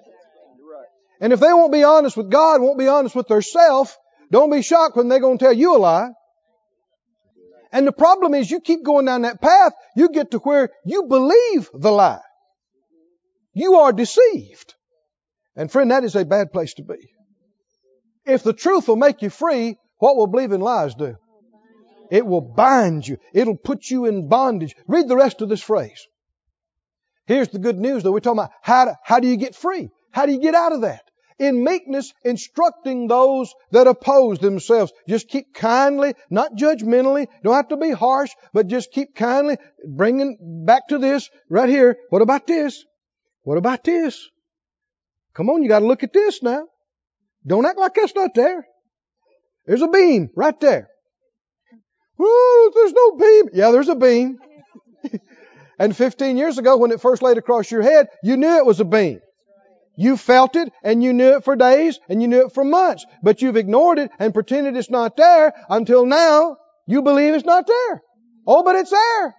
And 1.20 1.32
if 1.32 1.40
they 1.40 1.52
won't 1.52 1.72
be 1.72 1.82
honest 1.82 2.16
with 2.16 2.30
God, 2.30 2.60
won't 2.60 2.78
be 2.78 2.86
honest 2.86 3.16
with 3.16 3.26
themselves, 3.26 3.96
don't 4.30 4.52
be 4.52 4.62
shocked 4.62 4.96
when 4.96 5.08
they're 5.08 5.18
going 5.18 5.38
to 5.38 5.44
tell 5.46 5.52
you 5.52 5.74
a 5.74 5.78
lie. 5.78 6.10
And 7.72 7.88
the 7.88 7.92
problem 7.92 8.34
is 8.34 8.48
you 8.48 8.60
keep 8.60 8.84
going 8.84 9.06
down 9.06 9.22
that 9.22 9.42
path, 9.42 9.72
you 9.96 10.10
get 10.10 10.30
to 10.30 10.38
where 10.38 10.70
you 10.84 11.06
believe 11.08 11.68
the 11.74 11.90
lie. 11.90 12.22
You 13.52 13.74
are 13.78 13.92
deceived. 13.92 14.75
And 15.56 15.72
friend, 15.72 15.90
that 15.90 16.04
is 16.04 16.14
a 16.14 16.24
bad 16.24 16.52
place 16.52 16.74
to 16.74 16.82
be. 16.82 17.10
If 18.26 18.42
the 18.42 18.52
truth 18.52 18.88
will 18.88 18.96
make 18.96 19.22
you 19.22 19.30
free, 19.30 19.78
what 19.98 20.16
will 20.16 20.26
believing 20.26 20.60
lies 20.60 20.94
do? 20.94 21.16
It 22.10 22.26
will 22.26 22.40
bind 22.40 23.06
you. 23.06 23.18
It'll 23.32 23.56
put 23.56 23.88
you 23.88 24.04
in 24.06 24.28
bondage. 24.28 24.76
Read 24.86 25.08
the 25.08 25.16
rest 25.16 25.40
of 25.40 25.48
this 25.48 25.62
phrase. 25.62 26.06
Here's 27.26 27.48
the 27.48 27.58
good 27.58 27.78
news 27.78 28.02
though. 28.02 28.12
We're 28.12 28.20
talking 28.20 28.38
about 28.38 28.52
how, 28.62 28.84
to, 28.84 28.96
how 29.02 29.20
do 29.20 29.28
you 29.28 29.36
get 29.36 29.54
free? 29.54 29.88
How 30.12 30.26
do 30.26 30.32
you 30.32 30.40
get 30.40 30.54
out 30.54 30.72
of 30.72 30.82
that? 30.82 31.02
In 31.38 31.64
meekness, 31.64 32.14
instructing 32.24 33.08
those 33.08 33.52
that 33.70 33.86
oppose 33.86 34.38
themselves. 34.38 34.92
Just 35.08 35.28
keep 35.28 35.52
kindly, 35.52 36.14
not 36.30 36.56
judgmentally. 36.56 37.26
Don't 37.42 37.54
have 37.54 37.68
to 37.68 37.76
be 37.76 37.90
harsh, 37.90 38.30
but 38.54 38.68
just 38.68 38.90
keep 38.90 39.14
kindly 39.14 39.58
bringing 39.86 40.64
back 40.64 40.88
to 40.88 40.98
this 40.98 41.28
right 41.50 41.68
here. 41.68 41.96
What 42.08 42.22
about 42.22 42.46
this? 42.46 42.84
What 43.42 43.58
about 43.58 43.84
this? 43.84 44.28
Come 45.36 45.50
on, 45.50 45.62
you 45.62 45.68
got 45.68 45.80
to 45.80 45.86
look 45.86 46.02
at 46.02 46.14
this 46.14 46.42
now. 46.42 46.66
Don't 47.46 47.66
act 47.66 47.78
like 47.78 47.94
that's 47.94 48.14
not 48.14 48.34
there. 48.34 48.66
There's 49.66 49.82
a 49.82 49.88
beam 49.88 50.30
right 50.34 50.58
there. 50.60 50.88
Oh, 52.18 52.72
there's 52.74 52.92
no 52.92 53.16
beam. 53.16 53.50
Yeah, 53.52 53.70
there's 53.70 53.90
a 53.90 53.94
beam. 53.94 54.38
and 55.78 55.94
15 55.94 56.38
years 56.38 56.56
ago, 56.56 56.78
when 56.78 56.90
it 56.90 57.02
first 57.02 57.20
laid 57.20 57.36
across 57.36 57.70
your 57.70 57.82
head, 57.82 58.06
you 58.22 58.38
knew 58.38 58.56
it 58.56 58.64
was 58.64 58.80
a 58.80 58.84
beam. 58.86 59.20
You 59.98 60.16
felt 60.16 60.56
it 60.56 60.72
and 60.82 61.02
you 61.02 61.12
knew 61.12 61.36
it 61.36 61.44
for 61.44 61.54
days 61.54 61.98
and 62.08 62.22
you 62.22 62.28
knew 62.28 62.46
it 62.46 62.54
for 62.54 62.64
months, 62.64 63.04
but 63.22 63.42
you've 63.42 63.56
ignored 63.56 63.98
it 63.98 64.10
and 64.18 64.32
pretended 64.32 64.76
it's 64.76 64.90
not 64.90 65.16
there 65.16 65.52
until 65.68 66.06
now 66.06 66.56
you 66.86 67.02
believe 67.02 67.34
it's 67.34 67.44
not 67.44 67.66
there. 67.66 68.02
Oh, 68.46 68.62
but 68.62 68.76
it's 68.76 68.90
there. 68.90 69.34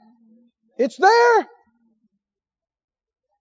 It's 0.78 0.98
there. 0.98 1.48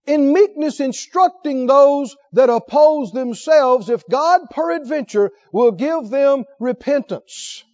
In 0.07 0.33
meekness 0.33 0.79
instructing 0.79 1.67
those 1.67 2.17
that 2.33 2.49
oppose 2.49 3.11
themselves 3.11 3.91
if 3.91 4.05
God 4.09 4.43
peradventure 4.51 5.33
will 5.53 5.73
give 5.73 6.09
them 6.11 6.45
repentance. 6.61 7.65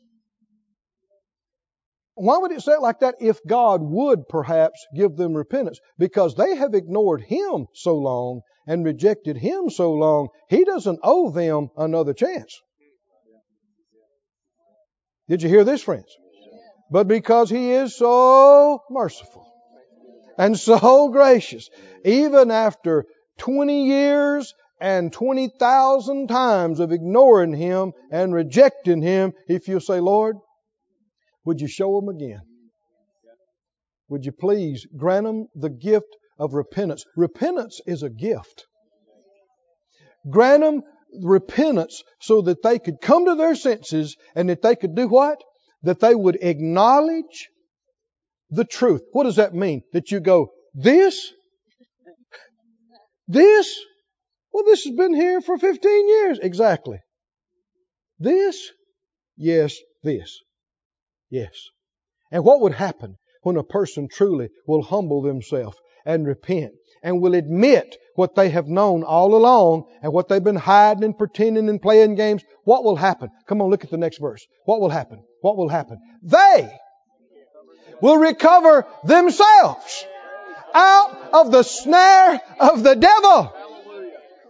Why 2.15 2.39
would 2.39 2.53
it 2.53 2.63
say 2.63 2.73
it 2.73 2.81
like 2.81 3.01
that? 3.01 3.17
If 3.21 3.41
God 3.47 3.83
would 3.83 4.29
perhaps 4.29 4.87
give 4.95 5.17
them 5.17 5.35
repentance. 5.35 5.81
Because 5.99 6.35
they 6.35 6.57
have 6.57 6.75
ignored 6.75 7.23
Him 7.23 7.67
so 7.75 7.97
long 7.97 8.41
and 8.67 8.85
rejected 8.85 9.37
Him 9.37 9.69
so 9.69 9.93
long, 9.93 10.29
He 10.49 10.65
doesn't 10.65 11.01
owe 11.03 11.31
them 11.31 11.69
another 11.77 12.15
chance. 12.15 12.61
Did 15.29 15.43
you 15.43 15.49
hear 15.49 15.65
this, 15.65 15.83
friends? 15.83 16.15
But 16.91 17.09
because 17.09 17.51
He 17.51 17.73
is 17.73 17.97
so 17.97 18.83
merciful 18.91 19.52
and 20.39 20.59
so 20.59 21.09
gracious, 21.09 21.69
even 22.05 22.51
after 22.51 23.05
20 23.39 23.87
years 23.87 24.55
and 24.81 25.13
20,000 25.13 26.29
times 26.29 26.81
of 26.81 26.93
ignoring 26.93 27.55
Him 27.55 27.93
and 28.11 28.35
rejecting 28.35 29.03
Him, 29.03 29.33
if 29.49 29.69
you 29.69 29.81
say, 29.81 30.01
Lord, 30.01 30.37
would 31.45 31.61
you 31.61 31.69
show 31.69 32.01
them 32.01 32.09
again? 32.09 32.43
Would 34.09 34.25
you 34.25 34.33
please 34.33 34.87
grant 34.97 35.25
them 35.25 35.47
the 35.55 35.71
gift 35.71 36.17
of 36.39 36.55
repentance? 36.55 37.05
Repentance 37.17 37.81
is 37.87 38.03
a 38.03 38.11
gift. 38.11 38.67
Grant 40.29 40.63
them 40.63 40.83
repentance 41.23 42.03
so 42.21 42.43
that 42.43 42.63
they 42.63 42.79
could 42.79 43.01
come 43.01 43.27
to 43.27 43.35
their 43.35 43.55
senses 43.55 44.17
and 44.35 44.49
that 44.49 44.63
they 44.63 44.77
could 44.77 44.95
do 44.95 45.09
what? 45.09 45.43
That 45.83 46.01
they 46.01 46.15
would 46.15 46.39
acknowledge 46.43 47.49
the 48.53 48.65
truth. 48.65 49.03
What 49.13 49.25
does 49.25 49.37
that 49.37 49.55
mean? 49.55 49.83
That 49.93 50.13
you 50.13 50.21
go, 50.21 50.53
this? 50.75 51.33
This? 53.27 53.81
Well, 54.53 54.65
this 54.65 54.85
has 54.85 54.95
been 54.95 55.15
here 55.15 55.41
for 55.41 55.59
15 55.59 56.09
years. 56.09 56.39
Exactly. 56.41 56.99
This? 58.19 58.71
Yes, 59.37 59.77
this. 60.03 60.39
Yes. 61.31 61.53
And 62.31 62.45
what 62.45 62.61
would 62.61 62.75
happen 62.75 63.17
when 63.43 63.57
a 63.57 63.65
person 63.65 64.07
truly 64.11 64.51
will 64.67 64.83
humble 64.83 65.23
themselves 65.23 65.77
and 66.05 66.27
repent 66.27 66.73
and 67.03 67.23
will 67.23 67.35
admit 67.35 67.97
what 68.15 68.35
they 68.35 68.51
have 68.51 68.69
known 68.69 69.03
all 69.03 69.35
along 69.35 69.85
and 70.03 70.13
what 70.13 70.29
they've 70.29 70.45
been 70.45 70.57
hiding 70.57 71.05
and 71.05 71.17
pretending 71.17 71.71
and 71.71 71.81
playing 71.81 72.17
games? 72.17 72.43
What 72.65 72.85
will 72.85 72.97
happen? 72.97 73.31
Come 73.49 73.63
on, 73.63 73.71
look 73.71 73.85
at 73.85 73.91
the 73.91 73.97
next 73.97 74.21
verse. 74.21 74.47
What 74.67 74.81
will 74.81 74.91
happen? 74.91 75.25
What 75.41 75.57
will 75.57 75.71
happen? 75.71 75.99
They 76.23 76.71
will 78.03 78.19
recover 78.19 78.85
themselves 79.05 80.05
out 80.75 81.31
of 81.33 81.51
the 81.53 81.63
snare 81.63 82.41
of 82.61 82.83
the 82.83 82.97
devil. 82.97 83.55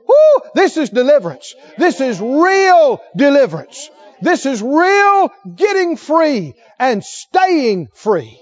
Woo! 0.09 0.50
This 0.55 0.76
is 0.76 0.90
deliverance. 0.90 1.55
This 1.78 2.00
is 2.00 2.20
real 2.20 3.00
deliverance. 3.14 3.90
This 4.20 4.46
is 4.46 4.62
real 4.62 5.30
getting 5.55 5.96
free 5.96 6.55
and 6.78 7.05
staying 7.05 7.88
free. 7.94 8.40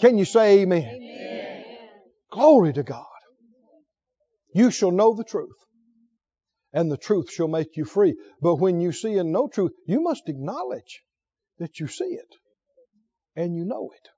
Can 0.00 0.18
you 0.18 0.24
say 0.24 0.60
amen? 0.60 0.82
amen? 0.82 1.64
Glory 2.30 2.72
to 2.74 2.82
God. 2.82 3.04
You 4.52 4.70
shall 4.70 4.90
know 4.90 5.14
the 5.14 5.24
truth, 5.24 5.56
and 6.72 6.90
the 6.90 6.96
truth 6.96 7.30
shall 7.30 7.48
make 7.48 7.76
you 7.76 7.84
free. 7.84 8.16
But 8.42 8.56
when 8.56 8.80
you 8.80 8.92
see 8.92 9.16
and 9.16 9.32
know 9.32 9.48
truth, 9.48 9.72
you 9.86 10.02
must 10.02 10.28
acknowledge 10.28 11.02
that 11.58 11.78
you 11.78 11.86
see 11.86 12.04
it 12.04 12.34
and 13.36 13.54
you 13.54 13.64
know 13.64 13.90
it. 13.94 14.08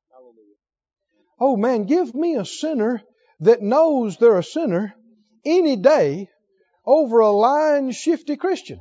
Oh 1.40 1.56
man, 1.56 1.84
give 1.84 2.14
me 2.14 2.36
a 2.36 2.44
sinner 2.44 3.02
that 3.40 3.60
knows 3.60 4.16
they're 4.16 4.38
a 4.38 4.44
sinner 4.44 4.94
any 5.44 5.76
day 5.76 6.28
over 6.86 7.20
a 7.20 7.30
lying, 7.30 7.90
shifty 7.90 8.36
Christian. 8.36 8.80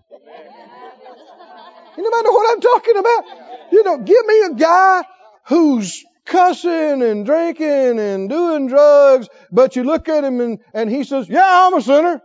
You 1.98 2.04
know 2.04 2.32
what 2.32 2.54
I'm 2.54 2.62
talking 2.62 2.98
about? 2.98 3.24
You 3.72 3.84
know, 3.84 3.98
give 3.98 4.26
me 4.26 4.42
a 4.44 4.54
guy 4.54 5.04
who's 5.48 6.04
cussing 6.26 7.02
and 7.02 7.26
drinking 7.26 8.00
and 8.00 8.30
doing 8.30 8.68
drugs, 8.68 9.28
but 9.52 9.76
you 9.76 9.84
look 9.84 10.08
at 10.08 10.24
him 10.24 10.40
and, 10.40 10.60
and 10.74 10.90
he 10.90 11.04
says, 11.04 11.28
Yeah, 11.28 11.44
I'm 11.44 11.74
a 11.74 11.82
sinner. 11.82 12.22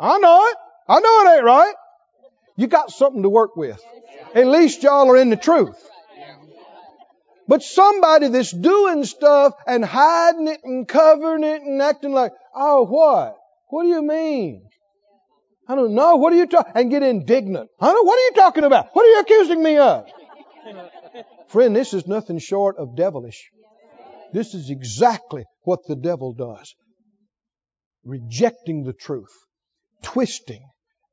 I 0.00 0.18
know 0.18 0.46
it. 0.46 0.56
I 0.88 1.00
know 1.00 1.22
it 1.22 1.36
ain't 1.36 1.44
right. 1.44 1.74
You 2.56 2.66
got 2.66 2.90
something 2.90 3.22
to 3.22 3.28
work 3.28 3.56
with. 3.56 3.80
At 4.34 4.46
least 4.46 4.82
y'all 4.82 5.10
are 5.10 5.16
in 5.16 5.30
the 5.30 5.36
truth. 5.36 5.76
But 7.46 7.62
somebody 7.62 8.28
that's 8.28 8.52
doing 8.52 9.04
stuff 9.04 9.54
and 9.66 9.84
hiding 9.84 10.48
it 10.48 10.60
and 10.64 10.88
covering 10.88 11.44
it 11.44 11.62
and 11.62 11.80
acting 11.82 12.12
like, 12.12 12.32
oh, 12.54 12.86
what? 12.86 13.36
What 13.68 13.82
do 13.82 13.88
you 13.88 14.02
mean? 14.02 14.66
I 15.68 15.74
don't 15.74 15.94
know. 15.94 16.16
What 16.16 16.32
are 16.32 16.36
you 16.36 16.46
talking? 16.46 16.72
And 16.74 16.90
get 16.90 17.02
indignant. 17.02 17.70
Don't. 17.80 18.06
What 18.06 18.18
are 18.18 18.24
you 18.24 18.32
talking 18.34 18.64
about? 18.64 18.88
What 18.92 19.04
are 19.04 19.08
you 19.08 19.20
accusing 19.20 19.62
me 19.62 19.76
of? 19.78 20.06
Friend, 21.48 21.74
this 21.74 21.94
is 21.94 22.06
nothing 22.06 22.38
short 22.38 22.76
of 22.78 22.96
devilish. 22.96 23.50
This 24.32 24.54
is 24.54 24.70
exactly 24.70 25.44
what 25.62 25.80
the 25.86 25.96
devil 25.96 26.32
does. 26.32 26.74
Rejecting 28.04 28.84
the 28.84 28.92
truth, 28.92 29.32
twisting, 30.02 30.66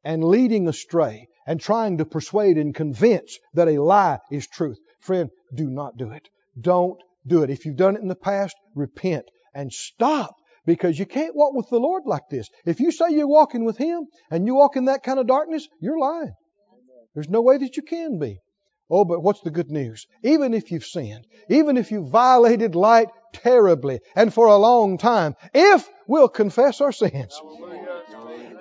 and 0.03 0.23
leading 0.23 0.67
astray, 0.67 1.27
and 1.45 1.59
trying 1.61 1.99
to 1.99 2.05
persuade 2.05 2.57
and 2.57 2.73
convince 2.73 3.37
that 3.53 3.67
a 3.67 3.81
lie 3.81 4.19
is 4.31 4.47
truth. 4.47 4.79
Friend, 5.01 5.29
do 5.53 5.69
not 5.69 5.97
do 5.97 6.11
it. 6.11 6.29
Don't 6.59 6.99
do 7.25 7.43
it. 7.43 7.49
If 7.49 7.65
you've 7.65 7.75
done 7.75 7.95
it 7.95 8.01
in 8.01 8.07
the 8.07 8.15
past, 8.15 8.55
repent 8.75 9.25
and 9.53 9.71
stop 9.71 10.35
because 10.65 10.97
you 10.97 11.05
can't 11.05 11.35
walk 11.35 11.53
with 11.53 11.69
the 11.69 11.79
Lord 11.79 12.03
like 12.05 12.29
this. 12.29 12.49
If 12.65 12.79
you 12.79 12.91
say 12.91 13.09
you're 13.09 13.27
walking 13.27 13.65
with 13.65 13.77
Him 13.77 14.05
and 14.29 14.45
you 14.45 14.55
walk 14.55 14.75
in 14.75 14.85
that 14.85 15.03
kind 15.03 15.19
of 15.19 15.27
darkness, 15.27 15.67
you're 15.81 15.99
lying. 15.99 16.33
There's 17.13 17.29
no 17.29 17.41
way 17.41 17.57
that 17.57 17.75
you 17.75 17.83
can 17.83 18.19
be. 18.19 18.39
Oh, 18.89 19.05
but 19.05 19.23
what's 19.23 19.41
the 19.41 19.51
good 19.51 19.71
news? 19.71 20.05
Even 20.23 20.53
if 20.53 20.71
you've 20.71 20.85
sinned, 20.85 21.25
even 21.49 21.77
if 21.77 21.91
you've 21.91 22.09
violated 22.09 22.75
light 22.75 23.07
terribly 23.33 24.01
and 24.15 24.33
for 24.33 24.47
a 24.47 24.57
long 24.57 24.97
time, 24.97 25.35
if 25.53 25.89
we'll 26.07 26.27
confess 26.27 26.81
our 26.81 26.91
sins, 26.91 27.39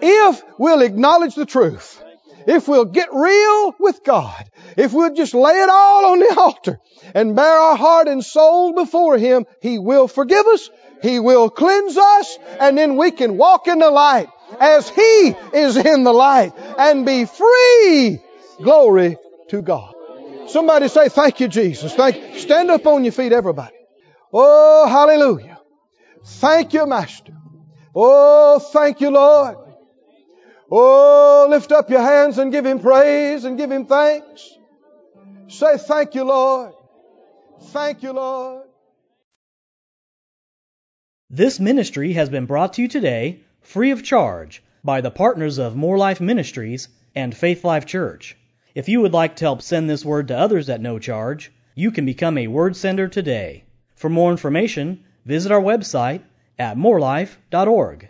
if 0.01 0.43
we'll 0.59 0.83
acknowledge 0.83 1.35
the 1.35 1.47
truth, 1.47 2.03
if 2.51 2.69
we'll 2.69 2.85
get 2.85 3.09
real 3.13 3.75
with 3.79 4.03
God, 4.05 4.51
if 4.77 4.93
we'll 4.93 5.15
just 5.15 5.35
lay 5.35 5.61
it 5.61 5.69
all 5.69 6.13
on 6.13 6.19
the 6.21 6.35
altar 6.39 6.81
and 7.15 7.37
bare 7.37 7.59
our 7.59 7.77
heart 7.77 8.09
and 8.09 8.25
soul 8.25 8.75
before 8.75 9.19
Him, 9.19 9.47
He 9.61 9.79
will 9.79 10.09
forgive 10.09 10.47
us 10.47 10.71
he 11.03 11.19
will 11.19 11.51
cleanse 11.51 11.97
us 11.97 12.39
and 12.59 12.77
then 12.77 12.97
we 12.97 13.11
can 13.11 13.37
walk 13.37 13.69
in 13.69 13.79
the 13.79 13.91
light 13.91 14.29
as 14.59 14.89
He 14.89 15.35
is 15.55 15.77
in 15.77 16.05
the 16.05 16.13
light 16.13 16.53
and 16.79 17.07
be 17.07 17.25
free. 17.25 18.21
Glory 18.63 19.17
to 19.49 19.63
God. 19.63 19.95
Somebody 20.49 20.89
say, 20.89 21.09
thank 21.09 21.41
you, 21.41 21.49
Jesus. 21.49 21.95
Thank 21.95 22.17
you. 22.17 22.39
Stand 22.39 22.71
up 22.71 22.87
on 22.87 23.05
your 23.05 23.13
feet, 23.13 23.33
everybody. 23.33 23.75
Oh, 24.33 24.87
hallelujah. 24.89 25.59
Thank 26.25 26.75
you, 26.75 26.87
Master. 26.87 27.33
Oh, 27.95 28.59
thank 28.59 29.01
you, 29.01 29.11
Lord. 29.11 29.57
Oh, 30.71 31.47
lift 31.51 31.73
up 31.73 31.91
your 31.91 32.01
hands 32.01 32.39
and 32.39 32.53
give 32.53 32.65
Him 32.65 32.79
praise 32.79 33.45
and 33.45 33.59
give 33.59 33.71
Him 33.71 33.87
thanks. 33.87 34.57
Say, 35.49 35.77
thank 35.79 36.15
you, 36.15 36.25
Lord. 36.25 36.75
Thank 37.73 38.03
you, 38.03 38.13
Lord. 38.13 38.67
This 41.29 41.59
ministry 41.59 42.13
has 42.13 42.29
been 42.29 42.47
brought 42.47 42.75
to 42.75 42.83
you 42.83 42.89
today 42.89 43.41
free 43.61 43.91
of 43.91 44.03
charge 44.03 44.63
by 44.85 45.01
the 45.01 45.11
partners 45.11 45.59
of 45.59 45.77
More 45.77 45.99
Life 45.99 46.21
Ministries 46.21 46.89
and 47.15 47.37
Faith 47.37 47.65
Life 47.65 47.87
Church. 47.87 48.37
If 48.75 48.89
you 48.89 49.01
would 49.01 49.13
like 49.13 49.37
to 49.37 49.45
help 49.45 49.63
send 49.63 49.91
this 49.91 50.05
word 50.05 50.29
to 50.29 50.39
others 50.39 50.69
at 50.69 50.81
no 50.81 50.99
charge, 50.99 51.53
you 51.75 51.91
can 51.91 52.07
become 52.07 52.39
a 52.39 52.47
word 52.47 52.77
sender 52.77 53.09
today. 53.09 53.65
For 53.97 54.09
more 54.09 54.31
information, 54.31 55.05
visit 55.25 55.53
our 55.53 55.61
website 55.61 56.23
at 56.59 56.77
morelife.org. 56.77 58.09